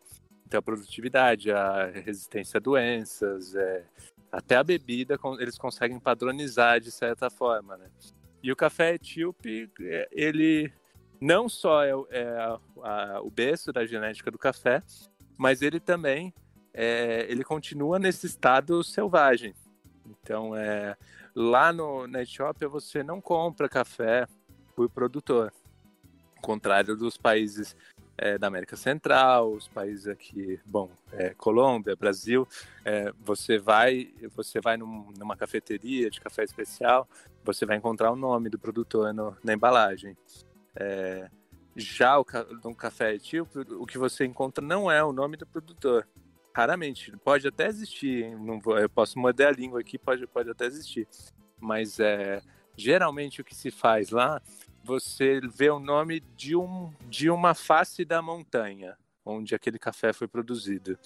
Então, 0.45 0.59
a 0.59 0.61
produtividade, 0.61 1.51
a 1.51 1.87
resistência 1.87 2.57
a 2.57 2.61
doenças, 2.61 3.55
é, 3.55 3.85
até 4.31 4.55
a 4.55 4.63
bebida, 4.63 5.19
eles 5.39 5.57
conseguem 5.57 5.99
padronizar 5.99 6.79
de 6.79 6.91
certa 6.91 7.29
forma, 7.29 7.77
né? 7.77 7.87
E 8.43 8.51
o 8.51 8.55
café 8.55 8.95
etíope, 8.95 9.69
é, 9.81 10.09
ele 10.11 10.71
não 11.19 11.47
só 11.47 11.83
é, 11.83 11.91
é 12.09 12.27
a, 12.37 12.59
a, 12.83 13.21
o 13.21 13.29
berço 13.29 13.71
da 13.71 13.85
genética 13.85 14.31
do 14.31 14.37
café, 14.37 14.81
mas 15.37 15.61
ele 15.61 15.79
também 15.79 16.33
é, 16.73 17.25
ele 17.29 17.43
continua 17.43 17.99
nesse 17.99 18.25
estado 18.25 18.83
selvagem. 18.83 19.53
Então, 20.05 20.55
é, 20.55 20.95
lá 21.35 21.71
no, 21.71 22.07
na 22.07 22.23
Etiópia 22.23 22.67
você 22.67 23.03
não 23.03 23.21
compra 23.21 23.69
café 23.69 24.27
por 24.71 24.89
produtor, 24.89 25.53
ao 26.35 26.41
contrário 26.41 26.95
dos 26.95 27.17
países 27.17 27.75
é, 28.17 28.37
da 28.37 28.47
América 28.47 28.75
Central, 28.75 29.51
os 29.51 29.67
países 29.67 30.07
aqui, 30.07 30.59
bom, 30.65 30.91
é, 31.11 31.33
Colômbia, 31.33 31.95
Brasil, 31.95 32.47
é, 32.85 33.11
você 33.19 33.57
vai, 33.57 34.13
você 34.35 34.61
vai 34.61 34.77
num, 34.77 35.11
numa 35.17 35.35
cafeteria 35.35 36.09
de 36.09 36.21
café 36.21 36.43
especial, 36.43 37.07
você 37.43 37.65
vai 37.65 37.77
encontrar 37.77 38.11
o 38.11 38.15
nome 38.15 38.49
do 38.49 38.59
produtor 38.59 39.13
no, 39.13 39.35
na 39.43 39.53
embalagem. 39.53 40.15
É, 40.75 41.29
já 41.75 42.19
o, 42.19 42.25
no 42.63 42.75
café 42.75 43.15
etíope, 43.15 43.59
o 43.59 43.85
que 43.85 43.97
você 43.97 44.25
encontra 44.25 44.63
não 44.63 44.91
é 44.91 45.03
o 45.03 45.11
nome 45.11 45.37
do 45.37 45.47
produtor. 45.47 46.07
Raramente. 46.53 47.15
Pode 47.23 47.47
até 47.47 47.67
existir, 47.67 48.37
não 48.37 48.59
vou, 48.59 48.77
eu 48.77 48.89
posso 48.89 49.17
morder 49.17 49.47
a 49.47 49.51
língua 49.51 49.79
aqui, 49.79 49.97
pode, 49.97 50.27
pode 50.27 50.49
até 50.49 50.65
existir. 50.65 51.07
Mas 51.59 51.99
é, 51.99 52.41
geralmente 52.75 53.41
o 53.41 53.43
que 53.43 53.55
se 53.55 53.71
faz 53.71 54.09
lá, 54.09 54.41
você 54.83 55.39
vê 55.41 55.69
o 55.69 55.79
nome 55.79 56.21
de, 56.35 56.55
um, 56.55 56.91
de 57.09 57.29
uma 57.29 57.53
face 57.53 58.03
da 58.03 58.21
montanha 58.21 58.97
onde 59.25 59.53
aquele 59.53 59.77
café 59.77 60.11
foi 60.13 60.27
produzido, 60.27 60.97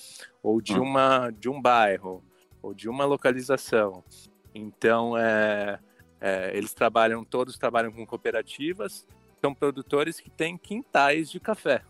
ou 0.41 0.61
de, 0.61 0.73
ah. 0.73 0.81
uma, 0.81 1.29
de 1.31 1.49
um 1.49 1.61
bairro, 1.61 2.23
ou 2.61 2.73
de 2.73 2.89
uma 2.89 3.05
localização. 3.05 4.03
Então, 4.53 5.17
é, 5.17 5.79
é, 6.19 6.57
eles 6.57 6.73
trabalham, 6.73 7.23
todos 7.23 7.57
trabalham 7.57 7.91
com 7.91 8.05
cooperativas, 8.05 9.05
são 9.41 9.53
produtores 9.53 10.19
que 10.19 10.29
têm 10.29 10.57
quintais 10.57 11.29
de 11.29 11.39
café. 11.39 11.83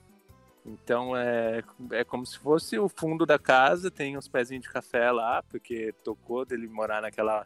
Então 0.65 1.15
é, 1.15 1.63
é 1.91 2.03
como 2.03 2.25
se 2.25 2.39
fosse 2.39 2.79
o 2.79 2.89
fundo 2.89 3.23
da 3.23 3.37
casa, 3.37 3.91
tem 3.91 4.17
uns 4.17 4.27
pezinhos 4.27 4.63
de 4.63 4.69
café 4.69 5.11
lá, 5.11 5.43
porque 5.43 5.93
tocou 6.03 6.43
dele 6.43 6.67
morar 6.67 7.03
naquela, 7.03 7.45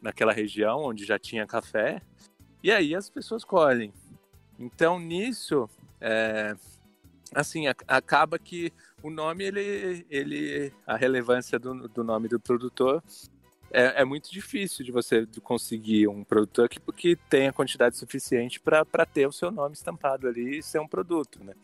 naquela 0.00 0.32
região 0.32 0.82
onde 0.82 1.04
já 1.04 1.18
tinha 1.18 1.46
café. 1.46 2.00
E 2.62 2.70
aí 2.70 2.94
as 2.94 3.08
pessoas 3.08 3.44
colhem. 3.44 3.92
Então 4.58 4.98
nisso, 4.98 5.68
é, 6.00 6.54
assim, 7.34 7.66
a, 7.66 7.74
acaba 7.88 8.38
que 8.38 8.72
o 9.02 9.10
nome, 9.10 9.44
ele, 9.44 10.06
ele 10.10 10.72
a 10.86 10.96
relevância 10.96 11.58
do, 11.58 11.88
do 11.88 12.04
nome 12.04 12.28
do 12.28 12.38
produtor 12.38 13.02
é, 13.72 14.02
é, 14.02 14.04
muito 14.04 14.30
difícil 14.30 14.84
de 14.84 14.90
você 14.90 15.26
conseguir 15.42 16.08
um 16.08 16.24
produtor 16.24 16.68
que, 16.68 16.80
que 16.92 17.16
tenha 17.28 17.52
quantidade 17.52 17.96
suficiente 17.96 18.60
para 18.60 19.06
ter 19.06 19.26
o 19.26 19.32
seu 19.32 19.50
nome 19.50 19.74
estampado 19.74 20.26
ali 20.26 20.58
e 20.58 20.62
ser 20.62 20.80
um 20.80 20.88
produto, 20.88 21.42
né? 21.42 21.54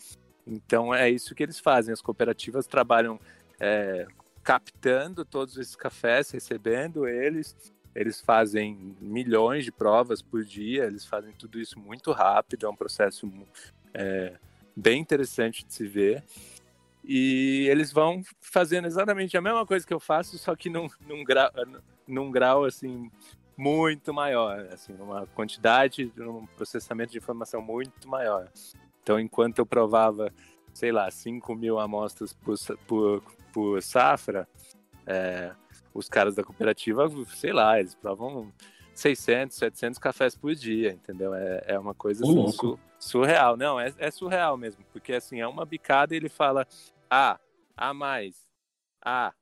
Então 0.46 0.94
é 0.94 1.10
isso 1.10 1.34
que 1.34 1.42
eles 1.42 1.58
fazem. 1.58 1.92
As 1.92 2.00
cooperativas 2.00 2.66
trabalham 2.66 3.18
é, 3.58 4.06
captando 4.44 5.24
todos 5.24 5.56
esses 5.56 5.74
cafés, 5.74 6.30
recebendo 6.30 7.08
eles. 7.08 7.56
Eles 7.96 8.20
fazem 8.20 8.94
milhões 9.00 9.64
de 9.64 9.72
provas 9.72 10.20
por 10.20 10.44
dia, 10.44 10.84
eles 10.84 11.06
fazem 11.06 11.32
tudo 11.32 11.58
isso 11.58 11.80
muito 11.80 12.12
rápido, 12.12 12.66
é 12.66 12.68
um 12.68 12.76
processo 12.76 13.30
é, 13.94 14.34
bem 14.76 15.00
interessante 15.00 15.64
de 15.64 15.72
se 15.72 15.86
ver. 15.86 16.22
E 17.02 17.66
eles 17.70 17.92
vão 17.92 18.22
fazendo 18.40 18.86
exatamente 18.86 19.36
a 19.36 19.40
mesma 19.40 19.64
coisa 19.64 19.86
que 19.86 19.94
eu 19.94 20.00
faço, 20.00 20.36
só 20.38 20.54
que 20.54 20.68
num, 20.68 20.88
num, 21.06 21.24
grau, 21.24 21.50
num 22.06 22.30
grau 22.30 22.64
assim 22.64 23.10
muito 23.56 24.12
maior, 24.12 24.68
assim, 24.70 24.92
numa 24.92 25.26
quantidade, 25.28 26.12
num 26.14 26.44
processamento 26.46 27.12
de 27.12 27.18
informação 27.18 27.62
muito 27.62 28.06
maior. 28.08 28.50
Então, 29.02 29.18
enquanto 29.18 29.58
eu 29.60 29.66
provava, 29.66 30.30
sei 30.74 30.92
lá, 30.92 31.10
5 31.10 31.54
mil 31.54 31.78
amostras 31.78 32.34
por, 32.34 32.56
por, 32.86 33.22
por 33.52 33.82
safra, 33.82 34.46
é, 35.06 35.52
os 35.96 36.08
caras 36.08 36.34
da 36.34 36.44
cooperativa, 36.44 37.08
sei 37.34 37.52
lá, 37.52 37.78
eles 37.78 37.94
provam 37.94 38.52
600, 38.94 39.56
700 39.56 39.98
cafés 39.98 40.34
por 40.34 40.54
dia, 40.54 40.92
entendeu? 40.92 41.34
É, 41.34 41.64
é 41.66 41.78
uma 41.78 41.94
coisa 41.94 42.24
assim, 42.24 42.52
su, 42.52 42.78
surreal. 42.98 43.56
Não, 43.56 43.78
é, 43.78 43.92
é 43.98 44.10
surreal 44.10 44.56
mesmo, 44.56 44.84
porque 44.92 45.12
assim, 45.12 45.40
é 45.40 45.46
uma 45.46 45.64
bicada 45.64 46.14
e 46.14 46.16
ele 46.16 46.28
fala 46.28 46.66
a, 47.10 47.38
A 47.76 47.92
mais, 47.92 48.46
A, 49.04 49.32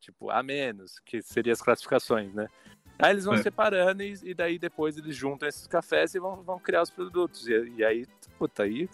tipo, 0.00 0.30
A 0.30 0.42
menos, 0.42 0.98
que 1.00 1.20
seriam 1.22 1.52
as 1.52 1.62
classificações, 1.62 2.32
né? 2.32 2.48
Aí 2.98 3.12
eles 3.12 3.24
vão 3.24 3.34
é. 3.34 3.42
separando 3.42 4.02
e, 4.02 4.14
e, 4.22 4.34
daí 4.34 4.58
depois 4.58 4.96
eles 4.98 5.16
juntam 5.16 5.48
esses 5.48 5.66
cafés 5.66 6.14
e 6.14 6.20
vão, 6.20 6.42
vão 6.42 6.58
criar 6.58 6.82
os 6.82 6.90
produtos. 6.90 7.48
E, 7.48 7.52
e 7.76 7.84
aí, 7.84 8.06
puta, 8.38 8.64
aí 8.64 8.88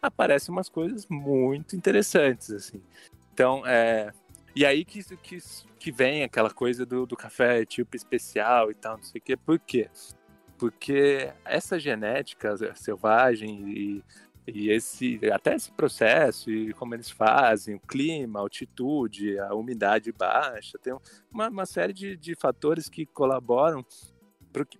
aparecem 0.00 0.50
umas 0.50 0.68
coisas 0.68 1.06
muito 1.08 1.76
interessantes, 1.76 2.50
assim. 2.50 2.82
Então, 3.32 3.66
é... 3.66 4.12
E 4.60 4.66
aí 4.66 4.84
que, 4.84 5.02
que, 5.16 5.38
que 5.78 5.90
vem 5.90 6.22
aquela 6.22 6.50
coisa 6.50 6.84
do, 6.84 7.06
do 7.06 7.16
café 7.16 7.64
tipo 7.64 7.96
especial 7.96 8.70
e 8.70 8.74
tal, 8.74 8.98
não 8.98 9.02
sei 9.02 9.18
o 9.18 9.24
quê. 9.24 9.34
Por 9.34 9.58
quê? 9.58 9.88
Porque 10.58 11.32
essa 11.46 11.80
genética 11.80 12.54
selvagem 12.76 13.70
e 13.70 14.04
e 14.46 14.68
esse, 14.70 15.20
até 15.32 15.54
esse 15.54 15.70
processo 15.70 16.50
e 16.50 16.72
como 16.74 16.94
eles 16.94 17.08
fazem, 17.08 17.76
o 17.76 17.80
clima, 17.80 18.40
a 18.40 18.42
altitude, 18.42 19.38
a 19.38 19.54
umidade 19.54 20.10
baixa, 20.12 20.76
tem 20.78 20.92
uma, 21.32 21.48
uma 21.48 21.66
série 21.66 21.92
de, 21.92 22.16
de 22.16 22.34
fatores 22.34 22.88
que 22.88 23.06
colaboram 23.06 23.84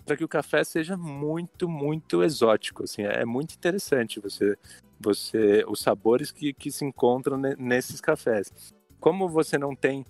para 0.05 0.16
que 0.16 0.24
o 0.24 0.28
café 0.28 0.64
seja 0.64 0.97
muito, 0.97 1.68
muito 1.68 2.22
exótico. 2.22 2.83
Assim, 2.83 3.03
é 3.03 3.24
muito 3.24 3.55
interessante 3.55 4.18
você, 4.18 4.59
você 4.99 5.64
os 5.68 5.81
sabores 5.81 6.33
que, 6.33 6.53
que 6.53 6.70
se 6.70 6.85
encontram 6.85 7.39
nesses 7.57 8.01
cafés. 8.01 8.74
Como 9.01 9.29
você 9.29 9.59
não 9.59 9.75
tem 9.75 10.05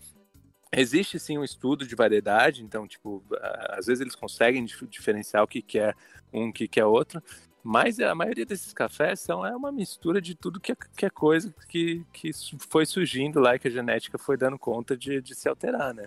Existe 0.72 1.18
sim 1.18 1.36
um 1.36 1.42
estudo 1.42 1.84
de 1.84 1.96
variedade, 1.96 2.62
então, 2.62 2.86
tipo, 2.86 3.24
às 3.70 3.86
vezes 3.86 4.00
eles 4.00 4.14
conseguem 4.14 4.64
diferenciar 4.64 5.42
o 5.42 5.46
que, 5.46 5.60
que 5.60 5.80
é 5.80 5.92
um, 6.32 6.48
o 6.50 6.52
que, 6.52 6.68
que 6.68 6.78
é 6.78 6.84
outro, 6.84 7.20
mas 7.62 7.98
a 7.98 8.14
maioria 8.14 8.46
desses 8.46 8.72
cafés 8.72 9.18
são 9.18 9.44
é 9.44 9.54
uma 9.54 9.72
mistura 9.72 10.20
de 10.20 10.36
tudo 10.36 10.60
que 10.60 10.70
é, 10.70 10.76
que 10.96 11.04
é 11.04 11.10
coisa 11.10 11.52
que, 11.68 12.06
que 12.12 12.30
foi 12.70 12.86
surgindo 12.86 13.40
lá 13.40 13.56
e 13.56 13.58
que 13.58 13.66
a 13.66 13.70
genética 13.70 14.16
foi 14.16 14.36
dando 14.36 14.56
conta 14.56 14.96
de, 14.96 15.20
de 15.20 15.34
se 15.34 15.48
alterar, 15.48 15.92
né? 15.92 16.06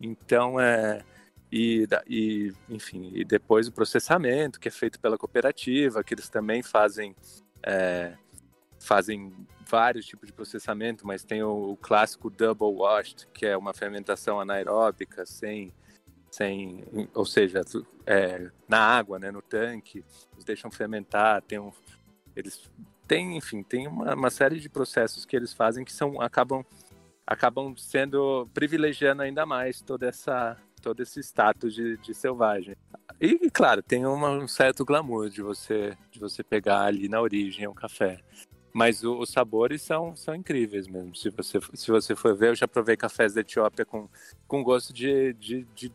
Então, 0.00 0.58
é, 0.58 1.04
e, 1.50 1.86
e, 2.08 2.52
enfim, 2.70 3.10
e 3.14 3.26
depois 3.26 3.68
o 3.68 3.72
processamento 3.72 4.58
que 4.58 4.68
é 4.68 4.70
feito 4.70 4.98
pela 4.98 5.18
cooperativa, 5.18 6.02
que 6.02 6.14
eles 6.14 6.30
também 6.30 6.62
fazem, 6.62 7.14
é, 7.62 8.14
fazem 8.82 9.32
vários 9.68 10.04
tipos 10.04 10.26
de 10.26 10.32
processamento, 10.32 11.06
mas 11.06 11.24
tem 11.24 11.42
o, 11.42 11.72
o 11.72 11.76
clássico 11.76 12.28
double 12.28 12.74
washed, 12.74 13.26
que 13.32 13.46
é 13.46 13.56
uma 13.56 13.72
fermentação 13.72 14.40
anaeróbica 14.40 15.24
sem 15.24 15.72
sem, 16.32 16.82
ou 17.14 17.26
seja, 17.26 17.60
é, 18.06 18.50
na 18.66 18.78
água, 18.78 19.18
né, 19.18 19.30
no 19.30 19.42
tanque, 19.42 20.02
eles 20.32 20.44
deixam 20.44 20.70
fermentar, 20.70 21.42
tem 21.42 21.58
um, 21.58 21.70
eles 22.34 22.70
têm, 23.06 23.36
enfim, 23.36 23.62
tem 23.62 23.86
uma, 23.86 24.14
uma, 24.14 24.30
série 24.30 24.58
de 24.58 24.70
processos 24.70 25.26
que 25.26 25.36
eles 25.36 25.52
fazem 25.52 25.84
que 25.84 25.92
são 25.92 26.20
acabam 26.22 26.64
acabam 27.26 27.76
sendo 27.76 28.48
privilegiando 28.54 29.22
ainda 29.22 29.44
mais 29.44 29.82
toda 29.82 30.08
essa 30.08 30.56
todo 30.80 31.00
esse 31.00 31.20
status 31.20 31.74
de, 31.74 31.96
de 31.98 32.14
selvagem. 32.14 32.74
E, 33.20 33.48
claro, 33.50 33.82
tem 33.82 34.04
uma, 34.04 34.30
um 34.30 34.48
certo 34.48 34.84
glamour 34.84 35.28
de 35.28 35.42
você 35.42 35.96
de 36.10 36.18
você 36.18 36.42
pegar 36.42 36.84
ali 36.84 37.08
na 37.08 37.20
origem 37.20 37.68
um 37.68 37.74
café. 37.74 38.20
Mas 38.72 39.04
o, 39.04 39.18
os 39.18 39.30
sabores 39.30 39.82
são, 39.82 40.16
são 40.16 40.34
incríveis 40.34 40.88
mesmo. 40.88 41.14
Se 41.14 41.30
você, 41.30 41.58
se 41.74 41.90
você 41.90 42.16
for 42.16 42.36
ver, 42.36 42.50
eu 42.50 42.54
já 42.54 42.66
provei 42.66 42.96
cafés 42.96 43.34
da 43.34 43.42
Etiópia 43.42 43.84
com, 43.84 44.08
com 44.46 44.62
gosto 44.62 44.92
de, 44.92 45.34
de, 45.34 45.64
de 45.74 45.92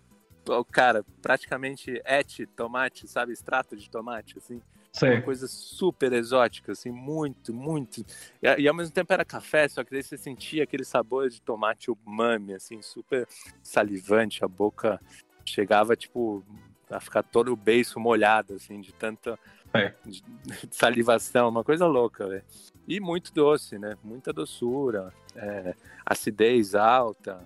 cara, 0.72 1.04
praticamente 1.22 2.02
et 2.06 2.46
tomate, 2.56 3.08
sabe? 3.08 3.34
Extrato 3.34 3.76
de 3.76 3.90
tomate, 3.90 4.38
assim. 4.38 4.62
Sim. 4.94 5.10
Uma 5.10 5.22
coisa 5.22 5.48
super 5.48 6.12
exótica, 6.14 6.72
assim, 6.72 6.90
muito, 6.90 7.54
muito. 7.54 8.04
E, 8.42 8.62
e, 8.62 8.68
ao 8.68 8.74
mesmo 8.74 8.94
tempo 8.94 9.14
era 9.14 9.26
café, 9.26 9.68
só 9.68 9.84
que 9.84 9.92
daí 9.92 10.02
você 10.02 10.18
sentia 10.18 10.64
aquele 10.64 10.84
sabor 10.84 11.30
de 11.30 11.42
tomate 11.42 11.92
umami, 11.92 12.54
assim, 12.54 12.82
super 12.82 13.28
salivante, 13.62 14.44
a 14.44 14.48
boca 14.48 15.00
chegava, 15.46 15.96
tipo, 15.96 16.44
a 16.90 17.00
ficar 17.00 17.22
todo 17.22 17.52
o 17.52 17.56
beiço 17.56 18.00
molhado, 18.00 18.56
assim, 18.56 18.82
de 18.82 18.94
tanta 18.94 19.38
é. 19.74 19.94
de, 20.06 20.22
de 20.68 20.76
salivação, 20.76 21.50
uma 21.50 21.64
coisa 21.64 21.86
louca, 21.86 22.28
velho. 22.28 22.44
E 22.88 23.00
muito 23.00 23.34
doce, 23.34 23.78
né? 23.78 23.98
Muita 24.04 24.32
doçura, 24.32 25.14
é, 25.36 25.76
acidez 26.06 26.74
alta, 26.74 27.46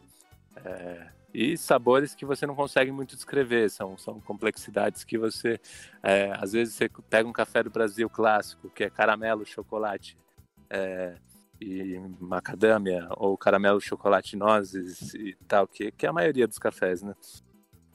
é, 0.64 1.08
e 1.34 1.58
sabores 1.58 2.14
que 2.14 2.26
você 2.26 2.46
não 2.46 2.56
consegue 2.56 2.92
muito 2.92 3.16
descrever, 3.16 3.70
são, 3.70 3.98
são 3.98 4.20
complexidades 4.20 5.04
que 5.04 5.18
você, 5.18 5.60
é, 6.04 6.34
às 6.38 6.52
vezes 6.52 6.76
você 6.76 6.90
pega 7.10 7.28
um 7.28 7.34
café 7.34 7.64
do 7.64 7.70
Brasil 7.70 8.10
clássico, 8.10 8.70
que 8.70 8.84
é 8.84 8.90
caramelo, 8.90 9.46
chocolate 9.46 10.18
é, 10.70 11.16
e 11.60 12.00
macadâmia, 12.20 13.08
ou 13.12 13.38
caramelo, 13.38 13.80
chocolate, 13.80 14.36
nozes 14.36 15.14
e 15.14 15.36
tal, 15.48 15.68
que, 15.68 15.92
que 15.92 16.06
é 16.06 16.10
a 16.10 16.14
maioria 16.14 16.48
dos 16.48 16.60
cafés, 16.60 17.02
né? 17.02 17.16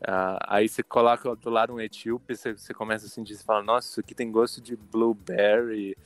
Ah, 0.03 0.39
aí 0.57 0.69
você 0.69 0.83
coloca 0.83 1.35
do 1.37 1.51
lado 1.51 1.73
um 1.73 1.81
etíope, 1.81 2.37
você, 2.37 2.53
você 2.53 2.75
começa 2.75 3.07
a 3.07 3.09
sentir, 3.09 3.35
você 3.35 3.45
fala, 3.45 3.63
nossa, 3.63 3.89
isso 3.89 4.01
aqui 4.01 4.15
tem 4.15 4.31
gosto 4.31 4.61
de 4.61 4.77
blueberry 4.77 5.97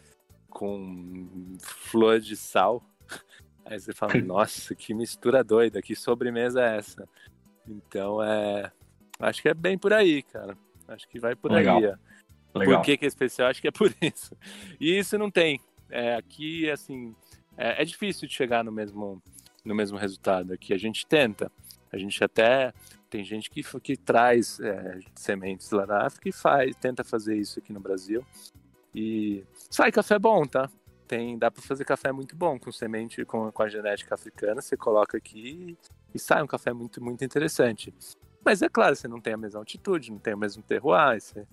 com 0.49 1.57
flor 1.61 2.21
de 2.21 2.37
sal. 2.37 2.85
Aí 3.65 3.79
você 3.79 3.93
fala, 3.93 4.15
nossa, 4.23 4.75
que 4.75 4.93
mistura 4.93 5.45
doida, 5.45 5.81
que 5.81 5.95
sobremesa 5.95 6.61
é 6.61 6.79
essa? 6.79 7.09
Então 7.69 8.23
é. 8.23 8.73
Acho 9.19 9.43
que 9.43 9.49
é 9.49 9.55
bem 9.55 9.79
por 9.79 9.93
aí, 9.93 10.23
cara. 10.23 10.57
Acho 10.89 11.07
que 11.09 11.21
vai 11.21 11.37
por 11.37 11.53
Legal. 11.53 11.79
aí. 11.79 11.87
Ó. 11.87 12.59
Legal. 12.59 12.79
Por 12.79 12.85
que, 12.85 12.97
que 12.97 13.05
é 13.05 13.09
especial? 13.09 13.49
Acho 13.49 13.61
que 13.61 13.69
é 13.69 13.71
por 13.71 13.95
isso. 14.03 14.35
E 14.81 14.99
isso 14.99 15.17
não 15.19 15.31
tem. 15.31 15.61
É, 15.89 16.17
aqui, 16.17 16.69
assim, 16.71 17.15
é, 17.57 17.83
é 17.83 17.85
difícil 17.85 18.27
de 18.27 18.35
chegar 18.35 18.65
no 18.65 18.73
mesmo, 18.73 19.23
no 19.65 19.75
mesmo 19.75 19.99
resultado. 19.99 20.53
Aqui 20.53 20.73
a 20.73 20.79
gente 20.79 21.07
tenta. 21.07 21.53
A 21.93 21.99
gente 21.99 22.23
até 22.25 22.73
tem 23.11 23.25
gente 23.25 23.51
que, 23.51 23.63
que 23.81 23.97
traz 23.97 24.61
é, 24.61 25.01
sementes 25.15 25.71
lá 25.71 25.85
da 25.85 26.07
África 26.07 26.29
e 26.29 26.33
faz, 26.33 26.75
tenta 26.77 27.03
fazer 27.03 27.37
isso 27.37 27.59
aqui 27.59 27.73
no 27.73 27.81
Brasil. 27.81 28.25
E 28.95 29.45
sai 29.69 29.93
café 29.93 30.19
bom, 30.19 30.47
tá? 30.47 30.71
tem 31.11 31.37
dá 31.37 31.51
para 31.51 31.61
fazer 31.61 31.85
café 31.85 32.13
muito 32.13 32.37
bom 32.37 32.57
com 32.57 32.71
semente 32.71 33.25
com, 33.25 33.51
com 33.51 33.63
a 33.65 33.69
genética 33.69 34.15
africana 34.15 34.63
você 34.63 34.77
coloca 34.77 35.19
aqui 35.19 35.77
e, 36.15 36.19
sai 36.21 36.41
um 36.41 36.47
café 36.47 36.73
muito 36.73 37.03
muito 37.03 37.25
interessante 37.25 37.93
mas 38.45 38.63
é 38.63 38.69
claro 38.69 38.95
você 38.95 39.09
não 39.09 39.21
tem 39.21 39.33
a 39.33 39.37
mesma 39.37 39.59
altitude 39.59 40.13
não 40.13 40.21
tem 40.21 40.35
o 40.35 40.39
mesmo 40.39 40.63
terroir 40.63 41.21
você, 41.21 41.45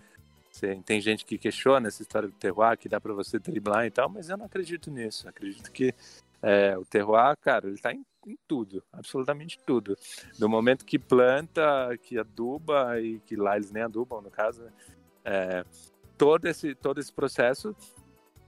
você 0.51 0.75
tem 0.85 1.01
gente 1.01 1.25
que 1.25 1.39
questiona 1.39 1.87
essa 1.87 2.03
história 2.03 2.29
do 2.29 2.35
terroir 2.35 2.77
que 2.77 2.87
dá 2.87 3.01
para 3.01 3.15
você 3.15 3.39
driblar 3.39 3.87
e 3.87 3.89
tal 3.89 4.07
mas 4.07 4.29
eu 4.29 4.37
não 4.37 4.45
acredito 4.45 4.91
nisso 4.91 5.27
acredito 5.27 5.71
que 5.71 5.91
é, 6.43 6.77
o 6.77 6.85
terroir 6.85 7.35
cara 7.41 7.65
ele 7.65 7.73
está 7.73 7.91
em, 7.91 8.05
em 8.27 8.37
tudo 8.47 8.83
absolutamente 8.91 9.57
tudo 9.65 9.97
do 10.37 10.49
momento 10.49 10.85
que 10.85 10.99
planta 10.99 11.97
que 12.01 12.17
aduba 12.17 12.99
e 12.99 13.19
que 13.19 13.35
lá 13.35 13.55
eles 13.55 13.71
nem 13.71 13.83
adubam 13.83 14.21
no 14.21 14.29
caso 14.29 14.63
é, 15.23 15.65
todo 16.17 16.45
esse 16.45 16.75
todo 16.75 16.99
esse 16.99 17.11
processo 17.11 17.75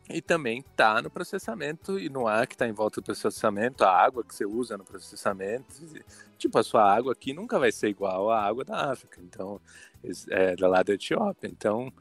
e 0.09 0.21
também 0.21 0.59
está 0.59 1.01
no 1.01 1.09
processamento 1.09 1.99
e 1.99 2.09
no 2.09 2.27
ar 2.27 2.47
que 2.47 2.55
está 2.55 2.67
em 2.67 2.71
volta 2.71 2.99
do 2.99 3.03
processamento, 3.05 3.83
a 3.83 3.91
água 3.91 4.23
que 4.23 4.33
você 4.33 4.43
usa 4.43 4.75
no 4.75 4.83
processamento. 4.83 5.67
Tipo, 6.35 6.57
a 6.57 6.63
sua 6.63 6.91
água 6.91 7.13
aqui 7.13 7.31
nunca 7.31 7.59
vai 7.59 7.71
ser 7.71 7.89
igual 7.89 8.31
à 8.31 8.41
água 8.43 8.65
da 8.65 8.91
África, 8.91 9.21
então, 9.23 9.61
é, 10.31 10.55
da 10.55 10.67
lá 10.67 10.81
da 10.81 10.93
Etiópia. 10.93 11.47
Então, 11.47 11.93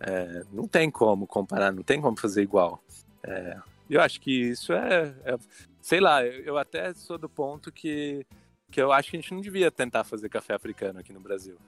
é, 0.00 0.42
não 0.52 0.66
tem 0.66 0.90
como 0.90 1.24
comparar, 1.24 1.72
não 1.72 1.84
tem 1.84 2.00
como 2.00 2.18
fazer 2.18 2.42
igual. 2.42 2.82
É, 3.22 3.56
eu 3.88 4.00
acho 4.00 4.20
que 4.20 4.32
isso 4.32 4.72
é, 4.72 5.14
é, 5.24 5.38
sei 5.82 6.00
lá, 6.00 6.24
eu 6.24 6.56
até 6.56 6.94
sou 6.94 7.18
do 7.18 7.28
ponto 7.28 7.70
que, 7.70 8.24
que 8.70 8.80
eu 8.80 8.92
acho 8.92 9.10
que 9.10 9.16
a 9.18 9.20
gente 9.20 9.34
não 9.34 9.40
devia 9.40 9.70
tentar 9.70 10.04
fazer 10.04 10.30
café 10.30 10.54
africano 10.54 11.00
aqui 11.00 11.12
no 11.12 11.20
Brasil. 11.20 11.58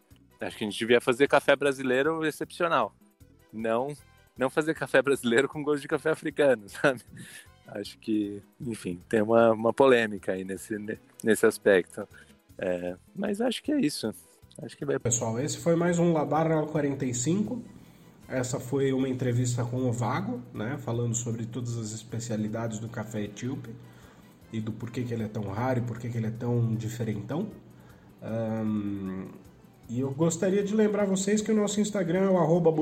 Acho 0.40 0.56
que 0.56 0.64
a 0.64 0.70
gente 0.70 0.78
devia 0.78 1.00
fazer 1.00 1.28
café 1.28 1.54
brasileiro 1.56 2.24
excepcional. 2.24 2.94
Não 3.52 3.94
não 4.36 4.50
fazer 4.50 4.74
café 4.74 5.00
brasileiro 5.00 5.48
com 5.48 5.62
gosto 5.62 5.82
de 5.82 5.88
café 5.88 6.10
africano, 6.10 6.64
sabe? 6.68 7.00
Acho 7.66 7.98
que, 7.98 8.42
enfim, 8.60 9.00
tem 9.08 9.22
uma, 9.22 9.52
uma 9.52 9.72
polêmica 9.72 10.32
aí 10.32 10.44
nesse, 10.44 10.76
nesse 11.22 11.46
aspecto. 11.46 12.06
É, 12.58 12.96
mas 13.14 13.40
acho 13.40 13.62
que 13.62 13.72
é 13.72 13.80
isso. 13.80 14.12
Acho 14.62 14.76
que 14.76 14.84
vai. 14.84 14.98
Pessoal, 14.98 15.40
esse 15.40 15.58
foi 15.58 15.74
mais 15.74 15.98
um 15.98 16.12
Labarra 16.12 16.66
45. 16.66 17.62
Essa 18.28 18.60
foi 18.60 18.92
uma 18.92 19.08
entrevista 19.08 19.64
com 19.64 19.88
o 19.88 19.92
Vago, 19.92 20.42
né? 20.52 20.78
Falando 20.78 21.14
sobre 21.14 21.46
todas 21.46 21.76
as 21.78 21.92
especialidades 21.92 22.78
do 22.78 22.88
café 22.88 23.22
etíope 23.22 23.70
e 24.54 24.60
do 24.60 24.70
porquê 24.70 25.02
que 25.02 25.12
ele 25.12 25.24
é 25.24 25.28
tão 25.28 25.42
raro 25.50 25.80
e 25.80 25.82
porquê 25.82 26.08
que 26.08 26.16
ele 26.16 26.28
é 26.28 26.30
tão 26.30 26.74
diferentão. 26.76 27.48
Um, 28.22 29.26
e 29.88 30.00
eu 30.00 30.10
gostaria 30.12 30.62
de 30.62 30.74
lembrar 30.74 31.04
vocês 31.06 31.42
que 31.42 31.50
o 31.50 31.54
nosso 31.54 31.80
Instagram 31.80 32.20
é 32.20 32.28
o 32.28 32.38
arroba 32.38 32.72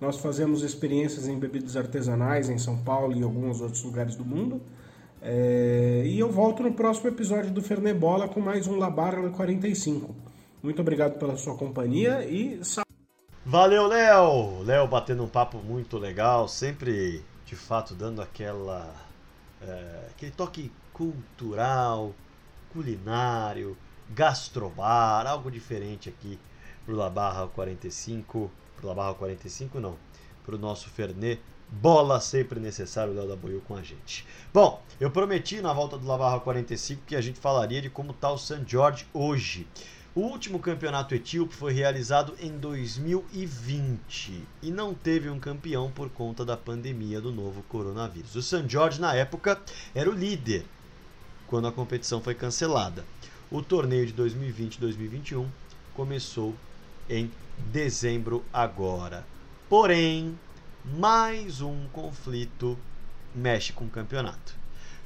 nós 0.00 0.18
fazemos 0.18 0.62
experiências 0.62 1.26
em 1.26 1.38
bebidas 1.38 1.76
artesanais 1.76 2.48
em 2.48 2.58
São 2.58 2.76
Paulo 2.78 3.12
e 3.12 3.18
em 3.18 3.22
alguns 3.22 3.60
outros 3.60 3.82
lugares 3.82 4.14
do 4.14 4.24
mundo. 4.24 4.60
É... 5.22 6.02
E 6.04 6.18
eu 6.18 6.30
volto 6.30 6.62
no 6.62 6.72
próximo 6.72 7.08
episódio 7.08 7.50
do 7.50 7.62
Fernebola 7.62 8.28
com 8.28 8.40
mais 8.40 8.66
um 8.66 8.76
Labarra 8.76 9.28
45. 9.30 10.14
Muito 10.62 10.80
obrigado 10.80 11.18
pela 11.18 11.36
sua 11.36 11.54
companhia 11.54 12.24
e 12.24 12.60
Valeu, 13.44 13.86
Léo! 13.86 14.62
Léo 14.62 14.86
batendo 14.86 15.24
um 15.24 15.28
papo 15.28 15.58
muito 15.58 15.98
legal, 15.98 16.46
sempre 16.46 17.22
de 17.46 17.56
fato 17.56 17.94
dando 17.94 18.20
aquela 18.20 19.07
é, 19.62 20.08
aquele 20.10 20.32
toque 20.32 20.72
cultural, 20.92 22.14
culinário, 22.72 23.76
gastrobar, 24.10 25.26
algo 25.26 25.50
diferente 25.50 26.08
aqui 26.08 26.38
pro 26.84 26.96
La 26.96 27.10
Barra 27.10 27.46
45 27.48 28.50
pro 28.78 28.88
La 28.88 28.94
Barra 28.94 29.14
45 29.14 29.80
não, 29.80 29.96
pro 30.44 30.58
nosso 30.58 30.88
Fernet. 30.88 31.40
Bola 31.70 32.18
sempre 32.18 32.58
necessário, 32.58 33.12
Léo 33.12 33.28
da 33.28 33.36
Boiú 33.36 33.60
com 33.60 33.76
a 33.76 33.82
gente. 33.82 34.26
Bom, 34.54 34.82
eu 34.98 35.10
prometi 35.10 35.60
na 35.60 35.70
volta 35.70 35.98
do 35.98 36.06
La 36.06 36.16
Barra 36.16 36.40
45 36.40 37.02
que 37.04 37.14
a 37.14 37.20
gente 37.20 37.38
falaria 37.38 37.82
de 37.82 37.90
como 37.90 38.14
tá 38.14 38.30
o 38.30 38.38
St. 38.38 38.62
George 38.66 39.06
hoje. 39.12 39.66
O 40.18 40.22
último 40.22 40.58
campeonato 40.58 41.14
etíope 41.14 41.54
foi 41.54 41.72
realizado 41.72 42.34
em 42.40 42.50
2020 42.58 44.42
e 44.60 44.68
não 44.68 44.92
teve 44.92 45.30
um 45.30 45.38
campeão 45.38 45.92
por 45.92 46.10
conta 46.10 46.44
da 46.44 46.56
pandemia 46.56 47.20
do 47.20 47.30
novo 47.30 47.62
coronavírus. 47.68 48.34
O 48.34 48.42
St. 48.42 48.64
George, 48.66 49.00
na 49.00 49.14
época, 49.14 49.62
era 49.94 50.10
o 50.10 50.12
líder 50.12 50.66
quando 51.46 51.68
a 51.68 51.72
competição 51.72 52.20
foi 52.20 52.34
cancelada. 52.34 53.04
O 53.48 53.62
torneio 53.62 54.06
de 54.06 54.12
2020-2021 54.14 55.46
começou 55.94 56.52
em 57.08 57.30
dezembro 57.70 58.44
agora. 58.52 59.24
Porém, 59.68 60.36
mais 60.84 61.60
um 61.60 61.86
conflito 61.92 62.76
mexe 63.32 63.72
com 63.72 63.84
o 63.84 63.88
campeonato. 63.88 64.56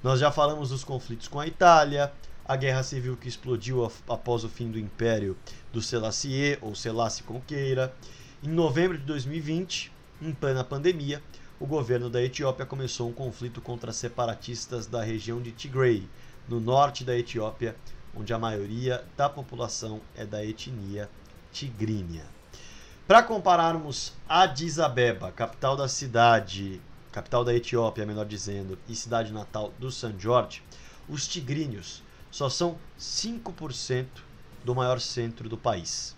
Nós 0.02 0.18
já 0.18 0.32
falamos 0.32 0.70
dos 0.70 0.84
conflitos 0.84 1.28
com 1.28 1.38
a 1.38 1.46
Itália, 1.46 2.10
a 2.52 2.56
guerra 2.56 2.82
civil 2.82 3.16
que 3.16 3.28
explodiu 3.28 3.90
após 4.06 4.44
o 4.44 4.48
fim 4.48 4.70
do 4.70 4.78
império 4.78 5.36
do 5.72 5.80
Selassie, 5.80 6.58
ou 6.60 6.74
Selassie 6.74 7.24
como. 7.24 7.42
Em 8.42 8.48
novembro 8.48 8.98
de 8.98 9.04
2020, 9.04 9.90
em 10.20 10.32
plena 10.32 10.62
pandemia, 10.62 11.22
o 11.58 11.66
governo 11.66 12.10
da 12.10 12.22
Etiópia 12.22 12.66
começou 12.66 13.08
um 13.08 13.12
conflito 13.12 13.62
contra 13.62 13.90
separatistas 13.90 14.86
da 14.86 15.02
região 15.02 15.40
de 15.40 15.50
Tigray, 15.50 16.06
no 16.46 16.60
norte 16.60 17.04
da 17.04 17.16
Etiópia, 17.16 17.74
onde 18.14 18.34
a 18.34 18.38
maioria 18.38 19.02
da 19.16 19.30
população 19.30 20.02
é 20.14 20.26
da 20.26 20.44
etnia 20.44 21.08
tigrínia. 21.50 22.24
Para 23.06 23.22
compararmos 23.22 24.12
Addis 24.28 24.78
Abeba, 24.78 25.32
capital 25.32 25.74
da 25.74 25.88
cidade, 25.88 26.82
capital 27.10 27.44
da 27.44 27.54
Etiópia, 27.54 28.04
melhor 28.04 28.26
dizendo, 28.26 28.78
e 28.88 28.94
cidade 28.94 29.32
natal 29.32 29.72
do 29.78 29.90
San 29.90 30.18
Jorge, 30.18 30.62
os 31.08 31.26
tigrinhos 31.26 32.02
só 32.32 32.48
são 32.48 32.78
5% 32.98 34.06
do 34.64 34.74
maior 34.74 34.98
centro 34.98 35.50
do 35.50 35.58
país, 35.58 36.16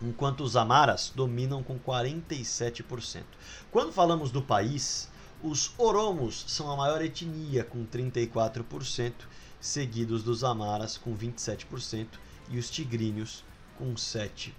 enquanto 0.00 0.42
os 0.42 0.54
amaras 0.54 1.12
dominam 1.14 1.64
com 1.64 1.78
47%. 1.78 3.24
Quando 3.70 3.92
falamos 3.92 4.30
do 4.30 4.40
país, 4.40 5.10
os 5.42 5.74
oromos 5.76 6.44
são 6.46 6.70
a 6.70 6.76
maior 6.76 7.02
etnia, 7.02 7.64
com 7.64 7.84
34%, 7.84 9.12
seguidos 9.60 10.22
dos 10.22 10.44
amaras, 10.44 10.96
com 10.96 11.16
27%, 11.16 12.06
e 12.48 12.58
os 12.58 12.70
tigrinhos, 12.70 13.44
com 13.76 13.94
7%. 13.94 14.52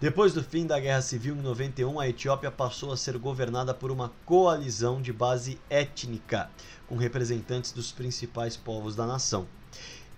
Depois 0.00 0.32
do 0.32 0.42
fim 0.42 0.66
da 0.66 0.80
Guerra 0.80 1.02
Civil 1.02 1.36
em 1.36 1.42
91, 1.42 2.00
a 2.00 2.08
Etiópia 2.08 2.50
passou 2.50 2.90
a 2.90 2.96
ser 2.96 3.18
governada 3.18 3.74
por 3.74 3.90
uma 3.90 4.10
coalizão 4.24 5.00
de 5.00 5.12
base 5.12 5.60
étnica, 5.68 6.50
com 6.90 6.96
representantes 6.96 7.70
dos 7.70 7.92
principais 7.92 8.56
povos 8.56 8.96
da 8.96 9.06
nação. 9.06 9.46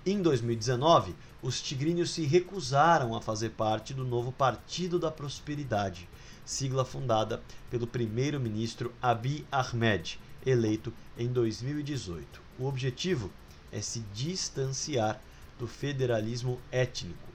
Em 0.07 0.23
2019, 0.23 1.15
os 1.43 1.61
tigrinhos 1.61 2.11
se 2.12 2.23
recusaram 2.24 3.15
a 3.15 3.20
fazer 3.20 3.51
parte 3.51 3.93
do 3.93 4.07
novo 4.07 4.32
Partido 4.32 4.99
da 4.99 5.11
Prosperidade, 5.11 6.09
sigla 6.47 6.82
fundada 6.82 7.43
pelo 7.70 7.86
primeiro-ministro 7.86 8.90
Abiy 9.03 9.44
Ahmed, 9.53 10.19
eleito 10.47 10.90
em 11.19 11.28
2018. 11.28 12.40
O 12.59 12.65
objetivo 12.65 13.31
é 13.70 13.82
se 13.82 14.01
distanciar 14.15 15.20
do 15.59 15.66
federalismo 15.66 16.59
étnico. 16.70 17.28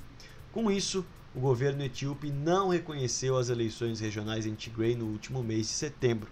Com 0.52 0.72
isso, 0.72 1.06
o 1.36 1.40
governo 1.40 1.84
etíope 1.84 2.32
não 2.32 2.70
reconheceu 2.70 3.38
as 3.38 3.50
eleições 3.50 4.00
regionais 4.00 4.48
em 4.48 4.56
Tigray 4.56 4.96
no 4.96 5.06
último 5.06 5.44
mês 5.44 5.68
de 5.68 5.74
setembro 5.74 6.32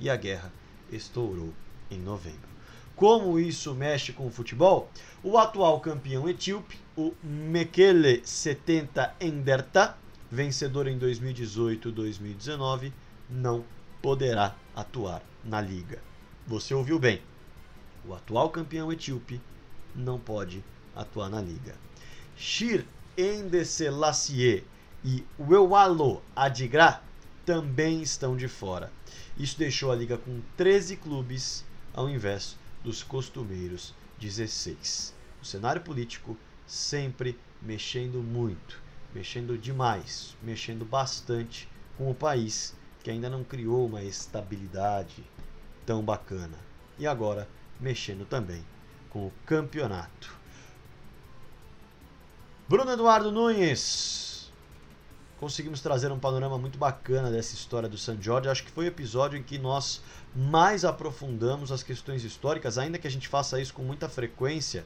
e 0.00 0.08
a 0.08 0.16
guerra 0.16 0.50
estourou 0.90 1.52
em 1.90 1.98
novembro. 1.98 2.56
Como 2.94 3.38
isso 3.38 3.74
mexe 3.74 4.12
com 4.12 4.26
o 4.26 4.30
futebol? 4.30 4.90
O 5.22 5.36
atual 5.36 5.80
campeão 5.80 6.26
etíope, 6.28 6.78
o 6.96 7.12
Mekele 7.22 8.22
70 8.24 9.14
Enderta, 9.20 9.98
vencedor 10.30 10.86
em 10.88 10.98
2018-2019, 10.98 12.92
não 13.28 13.64
poderá 14.00 14.56
atuar 14.74 15.22
na 15.44 15.60
liga. 15.60 16.00
Você 16.46 16.72
ouviu 16.72 16.98
bem. 16.98 17.20
O 18.06 18.14
atual 18.14 18.48
campeão 18.48 18.90
etíope 18.90 19.40
não 19.94 20.18
pode 20.18 20.64
atuar 20.94 21.28
na 21.28 21.42
liga. 21.42 21.74
Shir 22.34 22.86
Ende 23.18 23.64
Selassie 23.64 24.64
e 25.04 25.24
Wewalo 25.38 26.22
Adigra 26.34 27.02
também 27.44 28.00
estão 28.00 28.36
de 28.36 28.48
fora. 28.48 28.90
Isso 29.36 29.58
deixou 29.58 29.92
a 29.92 29.94
liga 29.94 30.16
com 30.16 30.40
13 30.56 30.96
clubes 30.96 31.64
ao 31.96 32.10
invés 32.10 32.56
dos 32.84 33.02
costumeiros 33.02 33.94
16. 34.20 35.14
O 35.42 35.44
cenário 35.44 35.80
político 35.80 36.36
sempre 36.66 37.38
mexendo 37.62 38.22
muito, 38.22 38.80
mexendo 39.14 39.56
demais, 39.56 40.36
mexendo 40.42 40.84
bastante 40.84 41.68
com 41.96 42.10
o 42.10 42.14
país 42.14 42.74
que 43.02 43.10
ainda 43.10 43.30
não 43.30 43.42
criou 43.42 43.86
uma 43.86 44.02
estabilidade 44.02 45.24
tão 45.86 46.02
bacana. 46.02 46.58
E 46.98 47.06
agora 47.06 47.48
mexendo 47.80 48.26
também 48.26 48.64
com 49.08 49.26
o 49.26 49.32
campeonato. 49.46 50.36
Bruno 52.68 52.90
Eduardo 52.90 53.30
Nunes. 53.30 54.35
Conseguimos 55.38 55.82
trazer 55.82 56.10
um 56.10 56.18
panorama 56.18 56.56
muito 56.56 56.78
bacana 56.78 57.30
dessa 57.30 57.54
história 57.54 57.88
do 57.88 57.98
San 57.98 58.20
Jorge. 58.20 58.48
Acho 58.48 58.64
que 58.64 58.70
foi 58.70 58.86
o 58.86 58.88
episódio 58.88 59.38
em 59.38 59.42
que 59.42 59.58
nós 59.58 60.02
mais 60.34 60.82
aprofundamos 60.82 61.70
as 61.70 61.82
questões 61.82 62.24
históricas, 62.24 62.78
ainda 62.78 62.98
que 62.98 63.06
a 63.06 63.10
gente 63.10 63.28
faça 63.28 63.60
isso 63.60 63.74
com 63.74 63.82
muita 63.82 64.08
frequência 64.08 64.84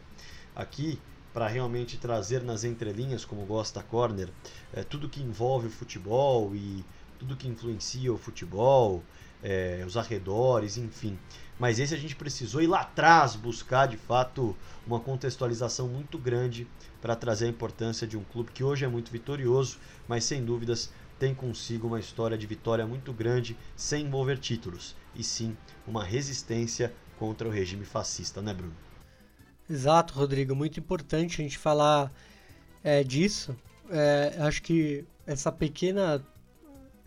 aqui, 0.54 0.98
para 1.32 1.46
realmente 1.46 1.96
trazer 1.96 2.42
nas 2.42 2.64
entrelinhas, 2.64 3.24
como 3.24 3.46
gosta 3.46 3.78
a 3.78 3.82
Corner, 3.84 4.28
é, 4.72 4.82
tudo 4.82 5.08
que 5.08 5.22
envolve 5.22 5.68
o 5.68 5.70
futebol 5.70 6.52
e 6.54 6.84
tudo 7.18 7.36
que 7.36 7.46
influencia 7.46 8.12
o 8.12 8.18
futebol, 8.18 9.04
é, 9.42 9.82
os 9.86 9.96
arredores, 9.96 10.76
enfim. 10.76 11.18
Mas 11.58 11.78
esse 11.78 11.94
a 11.94 11.98
gente 11.98 12.16
precisou 12.16 12.62
ir 12.62 12.66
lá 12.66 12.80
atrás 12.80 13.36
buscar 13.36 13.86
de 13.86 13.96
fato 13.96 14.56
uma 14.86 14.98
contextualização 14.98 15.88
muito 15.88 16.18
grande 16.18 16.66
para 17.02 17.14
trazer 17.14 17.46
a 17.46 17.50
importância 17.50 18.06
de 18.06 18.16
um 18.16 18.24
clube 18.24 18.50
que 18.52 18.64
hoje 18.64 18.84
é 18.84 18.88
muito 18.88 19.10
vitorioso, 19.10 19.78
mas 20.08 20.24
sem 20.24 20.44
dúvidas 20.44 20.90
tem 21.18 21.34
consigo 21.34 21.86
uma 21.86 22.00
história 22.00 22.36
de 22.38 22.46
vitória 22.46 22.86
muito 22.86 23.12
grande 23.12 23.54
sem 23.76 24.06
envolver 24.06 24.38
títulos, 24.38 24.96
e 25.14 25.22
sim 25.22 25.54
uma 25.86 26.02
resistência 26.02 26.94
contra 27.18 27.46
o 27.46 27.50
regime 27.50 27.84
fascista, 27.84 28.40
né, 28.40 28.54
Bruno? 28.54 28.74
Exato, 29.68 30.14
Rodrigo. 30.14 30.56
Muito 30.56 30.80
importante 30.80 31.40
a 31.40 31.44
gente 31.44 31.58
falar 31.58 32.10
é, 32.82 33.04
disso. 33.04 33.54
É, 33.90 34.34
acho 34.40 34.62
que 34.62 35.04
essa 35.26 35.52
pequena, 35.52 36.24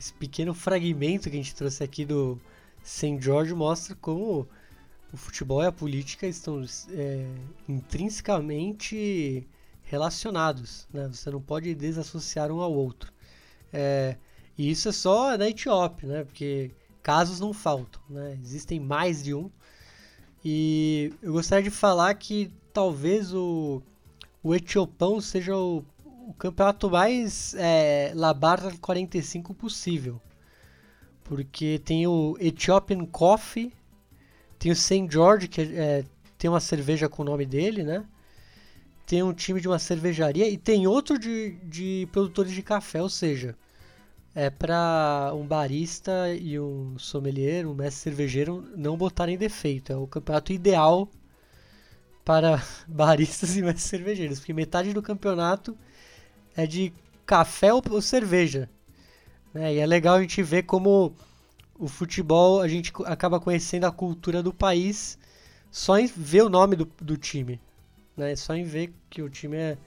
esse 0.04 0.14
pequeno 0.16 0.54
fragmento 0.54 1.30
que 1.30 1.38
a 1.38 1.42
gente 1.42 1.56
trouxe 1.56 1.82
aqui 1.82 2.04
do 2.04 2.38
St. 2.84 3.18
George 3.22 3.54
mostra 3.54 3.96
como 3.96 4.46
o 5.14 5.18
futebol 5.18 5.64
e 5.64 5.68
a 5.68 5.72
política 5.72 6.28
estão 6.28 6.62
é, 6.92 7.26
intrinsecamente 7.70 9.48
relacionados, 9.84 10.88
né? 10.92 11.08
Você 11.08 11.30
não 11.32 11.42
pode 11.42 11.74
desassociar 11.74 12.52
um 12.52 12.60
ao 12.60 12.74
outro. 12.74 13.14
É, 13.72 14.18
e 14.58 14.70
isso 14.70 14.90
é 14.90 14.92
só 14.92 15.38
na 15.38 15.48
Etiópia, 15.48 16.10
né? 16.10 16.24
Porque 16.26 16.72
casos 17.02 17.40
não 17.40 17.54
faltam, 17.54 18.02
né? 18.10 18.38
Existem 18.44 18.82
mais 18.82 19.24
de 19.24 19.34
um. 19.34 19.50
E 20.44 21.14
eu 21.22 21.32
gostaria 21.32 21.64
de 21.64 21.70
falar 21.70 22.14
que 22.16 22.52
talvez 22.74 23.34
o, 23.34 23.82
o 24.44 24.54
Etiopão 24.54 25.22
seja 25.22 25.56
o, 25.56 25.86
o 26.28 26.34
campeonato 26.34 26.90
mais 26.90 27.54
é, 27.56 28.12
Labarta 28.16 28.72
45 28.80 29.54
possível. 29.54 30.22
Porque 31.24 31.80
tem 31.84 32.06
o 32.08 32.36
Ethiopian 32.40 33.06
Coffee, 33.06 33.74
tem 34.60 34.72
o 34.72 34.76
St. 34.76 35.08
George, 35.10 35.48
que 35.48 35.62
é, 35.62 36.04
tem 36.38 36.50
uma 36.50 36.60
cerveja 36.60 37.08
com 37.08 37.22
o 37.22 37.26
nome 37.26 37.46
dele, 37.46 37.84
né? 37.84 38.06
tem 39.06 39.22
um 39.22 39.34
time 39.34 39.60
de 39.60 39.68
uma 39.68 39.80
cervejaria 39.80 40.50
e 40.50 40.58
tem 40.58 40.88
outro 40.88 41.20
de, 41.20 41.52
de 41.64 42.08
produtores 42.12 42.52
de 42.52 42.62
café, 42.62 43.02
ou 43.02 43.10
seja, 43.10 43.56
é 44.34 44.50
para 44.50 45.32
um 45.36 45.46
barista 45.46 46.34
e 46.34 46.60
um 46.60 46.98
sommelier, 46.98 47.68
um 47.68 47.74
mestre 47.74 48.02
cervejeiro 48.04 48.68
não 48.76 48.98
botarem 48.98 49.38
defeito. 49.38 49.94
É 49.94 49.96
o 49.96 50.08
campeonato 50.08 50.52
ideal 50.52 51.08
para 52.26 52.64
baristas 52.88 53.56
e 53.56 53.62
mestres 53.62 53.84
cervejeiros, 53.84 54.40
porque 54.40 54.54
metade 54.54 54.94
do 54.94 55.02
campeonato 55.02 55.78
é 56.56 56.66
de 56.66 56.94
café 57.26 57.72
ou, 57.74 58.02
cerveja. 58.02 58.70
Né? 59.54 59.76
E 59.76 59.80
é 59.80 59.86
legal 59.86 60.16
a 60.16 60.22
gente 60.22 60.42
ver 60.44 60.64
como 60.64 61.14
o 61.78 61.88
futebol 61.88 62.62
a 62.62 62.68
gente 62.68 62.92
acaba 63.06 63.40
conhecendo 63.40 63.86
a 63.86 63.92
cultura 63.92 64.44
do 64.44 64.54
país 64.54 65.18
só 65.72 65.98
em 65.98 66.06
ver 66.06 66.44
o 66.44 66.50
nome 66.50 66.76
do, 66.76 66.86
do 67.02 67.18
time. 67.18 67.60
Né? 68.16 68.36
Só 68.36 68.56
em 68.56 68.64
ver 68.64 68.94
que 69.10 69.22
o 69.22 69.30
time 69.30 69.58
é. 69.58 69.78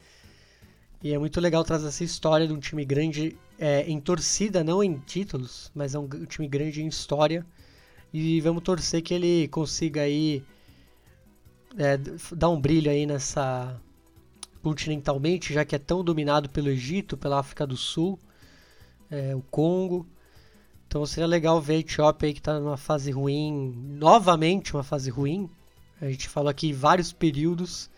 E 1.02 1.12
é 1.12 1.18
muito 1.18 1.40
legal 1.40 1.62
trazer 1.62 1.88
essa 1.88 2.02
história 2.02 2.46
de 2.46 2.52
um 2.52 2.58
time 2.58 2.84
grande 2.84 3.36
é, 3.58 3.82
em 3.82 4.00
torcida, 4.00 4.64
não 4.64 4.82
em 4.82 4.98
títulos, 4.98 5.70
mas 5.74 5.94
é 5.94 5.98
um, 5.98 6.04
um 6.04 6.24
time 6.24 6.48
grande 6.48 6.82
em 6.82 6.88
história. 6.88 7.46
E 8.12 8.40
vamos 8.40 8.62
torcer 8.62 9.02
que 9.02 9.14
ele 9.14 9.46
consiga 9.48 10.00
aí 10.00 10.42
é, 11.78 11.98
dar 12.32 12.48
um 12.48 12.60
brilho 12.60 12.90
aí 12.90 13.06
nessa 13.06 13.80
continentalmente, 14.66 15.54
já 15.54 15.64
que 15.64 15.76
é 15.76 15.78
tão 15.78 16.02
dominado 16.02 16.50
pelo 16.50 16.68
Egito, 16.68 17.16
pela 17.16 17.38
África 17.38 17.64
do 17.64 17.76
Sul, 17.76 18.18
é, 19.08 19.32
o 19.32 19.40
Congo. 19.42 20.04
Então 20.88 21.06
seria 21.06 21.28
legal 21.28 21.60
ver 21.60 21.74
a 21.74 21.78
Etiópia 21.78 22.26
aí 22.26 22.32
que 22.32 22.40
está 22.40 22.58
numa 22.58 22.76
fase 22.76 23.12
ruim, 23.12 23.72
novamente 23.96 24.74
uma 24.74 24.82
fase 24.82 25.08
ruim. 25.08 25.48
A 26.00 26.06
gente 26.06 26.28
falou 26.28 26.50
aqui 26.50 26.72
vários 26.72 27.12
períodos 27.12 27.88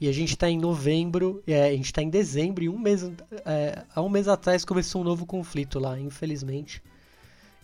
e 0.00 0.06
a 0.06 0.12
gente 0.12 0.30
está 0.30 0.48
em 0.48 0.56
novembro, 0.56 1.42
é, 1.44 1.64
a 1.64 1.72
gente 1.72 1.86
está 1.86 2.02
em 2.02 2.08
dezembro 2.08 2.62
e 2.62 2.68
um 2.68 2.78
mês, 2.78 3.02
é, 3.44 3.82
há 3.92 4.00
um 4.00 4.08
mês 4.08 4.28
atrás 4.28 4.64
começou 4.64 5.00
um 5.00 5.04
novo 5.04 5.26
conflito 5.26 5.80
lá, 5.80 5.98
infelizmente. 5.98 6.80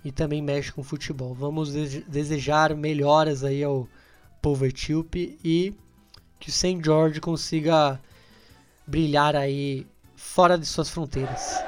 E 0.05 0.11
também 0.11 0.43
mexe 0.43 0.73
com 0.73 0.83
futebol. 0.83 1.33
Vamos 1.33 1.73
desejar 2.09 2.75
melhoras 2.75 3.45
aí 3.45 3.63
ao 3.63 3.87
povo 4.41 4.67
etíope 4.67 5.39
e 5.45 5.73
que 6.41 6.49
o 6.49 6.53
St. 6.53 6.81
George 6.83 7.21
consiga 7.21 8.01
brilhar 8.87 9.37
aí 9.37 9.87
fora 10.17 10.59
de 10.59 10.67
suas 10.67 10.89
fronteiras. 10.91 11.63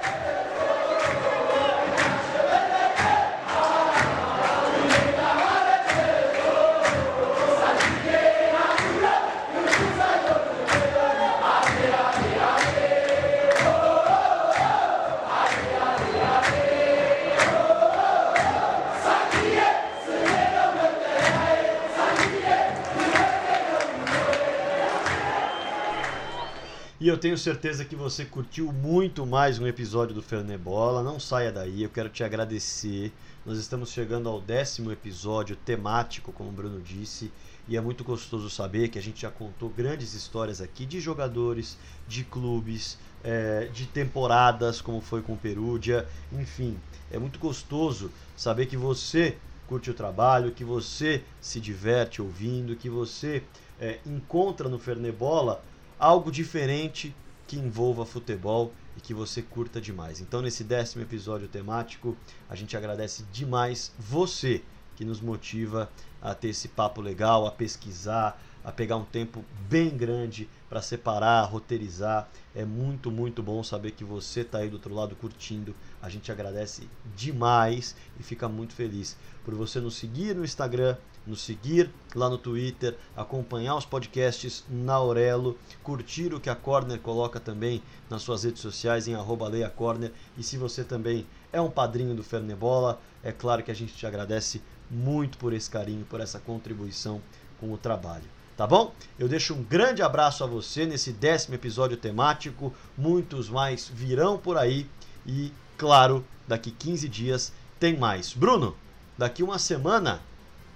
E 27.05 27.09
eu 27.09 27.19
tenho 27.19 27.37
certeza 27.37 27.85
que 27.85 27.95
você 27.95 28.25
curtiu 28.25 28.73
muito 28.73 29.27
mais 29.27 29.59
um 29.59 29.67
episódio 29.67 30.15
do 30.15 30.23
Fernebola. 30.23 31.03
Não 31.03 31.21
saia 31.21 31.53
daí, 31.53 31.83
eu 31.83 31.91
quero 31.91 32.09
te 32.09 32.25
agradecer. 32.25 33.13
Nós 33.45 33.59
estamos 33.59 33.91
chegando 33.91 34.27
ao 34.27 34.41
décimo 34.41 34.91
episódio 34.91 35.55
temático, 35.55 36.33
como 36.33 36.49
o 36.49 36.53
Bruno 36.53 36.81
disse, 36.81 37.31
e 37.69 37.77
é 37.77 37.81
muito 37.83 38.03
gostoso 38.05 38.49
saber 38.49 38.89
que 38.89 38.99
a 38.99 39.03
gente 39.03 39.21
já 39.21 39.31
contou 39.31 39.69
grandes 39.69 40.15
histórias 40.15 40.63
aqui 40.63 40.87
de 40.87 40.99
jogadores, 40.99 41.77
de 42.09 42.25
clubes, 42.25 42.97
é, 43.23 43.69
de 43.71 43.85
temporadas, 43.85 44.81
como 44.81 45.03
foi 45.03 45.21
com 45.21 45.35
o 45.35 45.37
Perúdia, 45.37 46.09
enfim. 46.33 46.75
É 47.11 47.19
muito 47.19 47.39
gostoso 47.39 48.11
saber 48.35 48.65
que 48.65 48.79
você 48.79 49.37
curte 49.67 49.91
o 49.91 49.95
trabalho, 49.95 50.53
que 50.53 50.65
você 50.65 51.23
se 51.39 51.61
diverte 51.61 52.23
ouvindo, 52.23 52.75
que 52.75 52.89
você 52.89 53.43
é, 53.79 53.99
encontra 54.07 54.71
no 54.71 54.79
Fernebola 54.79 55.63
algo 55.99 56.31
diferente 56.31 57.15
que 57.47 57.57
envolva 57.57 58.07
futebol 58.07 58.73
e 58.97 59.01
que 59.01 59.15
você 59.15 59.43
curta 59.43 59.81
demais. 59.81 60.21
Então, 60.21 60.41
nesse 60.41 60.65
décimo 60.65 61.03
episódio 61.03 61.49
temático, 61.49 62.17
a 62.49 62.55
gente 62.55 62.77
agradece 62.77 63.25
demais 63.33 63.93
você 63.99 64.63
que 64.97 65.05
nos 65.05 65.21
motiva 65.21 65.91
a 66.23 66.35
ter 66.35 66.49
esse 66.49 66.69
papo 66.69 67.01
legal, 67.01 67.47
a 67.47 67.51
pesquisar, 67.51 68.41
a 68.65 68.73
pegar 68.73 68.97
um 68.97 69.05
tempo 69.05 69.45
bem 69.69 69.91
grande 69.91 70.49
para 70.69 70.81
separar, 70.81 71.43
roteirizar. 71.45 72.29
É 72.55 72.65
muito, 72.65 73.11
muito 73.11 73.43
bom 73.43 73.63
saber 73.63 73.91
que 73.91 74.05
você 74.05 74.41
está 74.41 74.59
aí 74.59 74.71
do 74.71 74.75
outro 74.75 74.95
lado 74.95 75.15
curtindo. 75.17 75.75
A 76.01 76.09
gente 76.09 76.33
agradece 76.33 76.89
demais 77.15 77.95
e 78.19 78.23
fica 78.23 78.49
muito 78.49 78.73
feliz 78.73 79.17
por 79.45 79.55
você 79.55 79.81
nos 79.81 79.97
seguir 79.97 80.35
no 80.35 80.45
Instagram, 80.45 80.97
nos 81.27 81.43
seguir 81.43 81.91
lá 82.15 82.29
no 82.29 82.39
Twitter, 82.39 82.97
acompanhar 83.17 83.77
os 83.77 83.85
podcasts 83.85 84.65
na 84.69 84.95
Aurelo, 84.95 85.59
curtir 85.83 86.35
o 86.35 86.41
que 86.41 86.51
a 86.51 86.55
Corner 86.55 86.99
coloca 87.01 87.41
também 87.41 87.83
nas 88.11 88.23
suas 88.23 88.45
redes 88.45 88.61
sociais 88.61 89.09
em 89.09 89.15
arroba 89.15 89.49
Leia 89.49 89.71
Corner. 89.71 90.13
E 90.37 90.43
se 90.43 90.57
você 90.57 90.85
também 90.85 91.27
é 91.53 91.61
um 91.61 91.71
padrinho 91.71 92.15
do 92.15 92.23
Fernebola, 92.23 93.01
é 93.23 93.33
claro 93.33 93.63
que 93.63 93.71
a 93.71 93.75
gente 93.75 93.95
te 93.95 94.07
agradece 94.07 94.63
muito 94.91 95.39
por 95.39 95.53
esse 95.53 95.71
carinho, 95.71 96.05
por 96.05 96.21
essa 96.21 96.39
contribuição 96.39 97.21
com 97.59 97.73
o 97.73 97.79
trabalho. 97.79 98.25
Tá 98.57 98.67
bom? 98.69 98.95
Eu 99.19 99.29
deixo 99.29 99.53
um 99.53 99.65
grande 99.65 100.01
abraço 100.01 100.45
a 100.45 100.47
você 100.47 100.87
nesse 100.87 101.13
décimo 101.13 101.57
episódio 101.57 101.97
temático. 101.97 102.73
Muitos 102.97 103.49
mais 103.49 103.89
virão 103.89 104.39
por 104.39 104.57
aí. 104.57 104.89
E, 105.27 105.53
claro, 105.77 106.25
daqui 106.47 106.71
15 106.71 107.09
dias 107.09 107.53
tem 107.81 107.97
mais. 107.97 108.33
Bruno, 108.33 108.77
daqui 109.19 109.43
uma 109.43 109.59
semana 109.59 110.21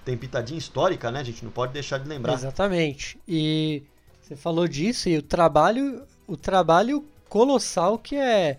tem 0.09 0.17
pitadinha 0.17 0.59
histórica, 0.59 1.11
né? 1.11 1.21
A 1.21 1.23
gente 1.23 1.45
não 1.45 1.53
pode 1.53 1.75
deixar 1.75 1.99
de 1.99 2.09
lembrar. 2.09 2.33
Exatamente. 2.33 3.19
E 3.29 3.83
você 4.23 4.35
falou 4.35 4.67
disso 4.67 5.11
e 5.11 5.19
o 5.19 5.23
trabalho, 5.23 6.03
o 6.27 6.35
trabalho 6.35 7.05
colossal 7.29 7.99
que 7.99 8.17
é 8.17 8.57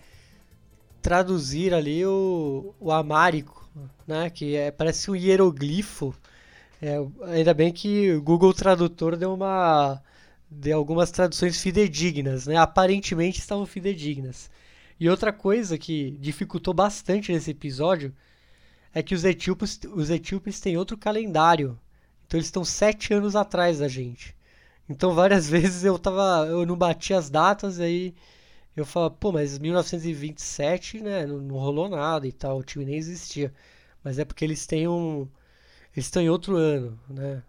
traduzir 1.02 1.74
ali 1.74 2.06
o, 2.06 2.76
o 2.80 2.92
amárico, 2.92 3.68
né? 4.06 4.30
Que 4.30 4.56
é, 4.56 4.70
parece 4.70 5.10
um 5.10 5.16
hieroglifo 5.16 6.14
é, 6.80 7.04
ainda 7.24 7.52
bem 7.52 7.74
que 7.74 8.12
o 8.12 8.22
Google 8.22 8.54
Tradutor 8.54 9.18
deu 9.18 9.34
uma 9.34 10.00
deu 10.52 10.78
algumas 10.78 11.10
traduções 11.10 11.60
fidedignas, 11.60 12.46
né? 12.46 12.58
Aparentemente 12.58 13.40
estavam 13.40 13.66
fidedignas. 13.66 14.52
E 15.00 15.10
outra 15.10 15.34
coisa 15.34 15.80
que 15.80 16.12
dificultou 16.20 16.76
bastante 16.76 17.32
nesse 17.32 17.50
episódio 17.50 18.14
é 18.94 19.04
que 19.04 19.16
os 19.16 19.24
etíopes, 19.24 19.80
os 19.94 20.10
etíopes 20.10 20.60
têm 20.60 20.78
outro 20.78 20.98
calendário. 20.98 21.80
Então 22.26 22.38
eles 22.38 22.48
estão 22.48 22.66
sete 22.66 23.14
anos 23.14 23.36
atrás 23.36 23.80
da 23.80 23.88
gente. 23.88 24.36
Então 24.90 25.14
várias 25.16 25.50
vezes 25.50 25.84
eu 25.84 25.98
tava. 26.00 26.48
eu 26.48 26.66
não 26.66 26.78
bati 26.78 27.14
as 27.14 27.30
datas, 27.30 27.80
aí 27.80 28.14
eu 28.76 28.86
falava, 28.86 29.14
pô, 29.16 29.32
mas 29.32 29.58
1927, 29.60 31.02
né? 31.02 31.26
Não, 31.26 31.40
não 31.40 31.56
rolou 31.58 31.90
nada 31.90 32.28
e 32.28 32.32
tal, 32.32 32.60
o 32.60 32.64
time 32.64 32.86
nem 32.86 32.96
existia. 32.96 33.54
Mas 34.04 34.20
é 34.20 34.26
porque 34.26 34.46
eles 34.46 34.66
têm 34.66 34.88
um 34.88 35.28
eles 35.96 36.06
estão 36.06 36.22
em 36.22 36.30
outro 36.30 36.56
ano, 36.56 37.00
né? 37.10 37.44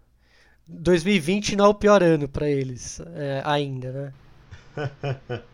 2020 0.67 1.55
não 1.55 1.65
é 1.65 1.67
o 1.69 1.73
pior 1.73 2.01
ano 2.03 2.27
para 2.27 2.49
eles 2.49 2.99
é, 3.15 3.41
ainda, 3.45 3.91
né? 3.91 5.41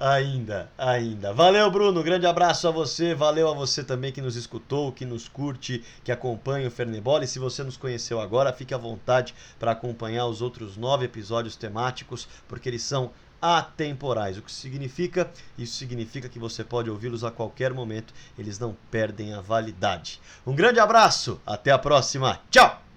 ainda, 0.00 0.70
ainda. 0.78 1.32
Valeu, 1.32 1.70
Bruno. 1.70 2.02
Grande 2.02 2.26
abraço 2.26 2.66
a 2.66 2.70
você. 2.70 3.14
Valeu 3.14 3.48
a 3.48 3.54
você 3.54 3.84
também 3.84 4.10
que 4.10 4.22
nos 4.22 4.34
escutou, 4.34 4.90
que 4.90 5.04
nos 5.04 5.28
curte, 5.28 5.84
que 6.02 6.10
acompanha 6.10 6.68
o 6.68 6.70
Fernebola. 6.70 7.24
E 7.24 7.28
se 7.28 7.38
você 7.38 7.62
nos 7.62 7.76
conheceu 7.76 8.20
agora, 8.20 8.52
fique 8.52 8.74
à 8.74 8.78
vontade 8.78 9.34
para 9.58 9.72
acompanhar 9.72 10.26
os 10.26 10.40
outros 10.40 10.76
nove 10.76 11.04
episódios 11.04 11.54
temáticos, 11.54 12.26
porque 12.48 12.68
eles 12.68 12.82
são 12.82 13.10
atemporais. 13.40 14.38
O 14.38 14.42
que 14.42 14.52
significa? 14.52 15.30
Isso 15.56 15.76
significa 15.76 16.28
que 16.28 16.38
você 16.38 16.64
pode 16.64 16.90
ouvi-los 16.90 17.24
a 17.24 17.30
qualquer 17.30 17.72
momento, 17.72 18.12
eles 18.38 18.58
não 18.58 18.76
perdem 18.90 19.32
a 19.34 19.40
validade. 19.40 20.20
Um 20.46 20.54
grande 20.54 20.80
abraço, 20.80 21.40
até 21.46 21.70
a 21.70 21.78
próxima. 21.78 22.40
Tchau! 22.50 22.89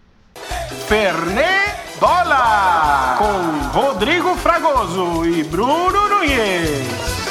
Fernê 0.87 1.73
Bola 1.99 3.15
com 3.17 3.79
Rodrigo 3.79 4.35
Fragoso 4.35 5.25
e 5.25 5.43
Bruno 5.43 6.09
Nunes. 6.09 7.22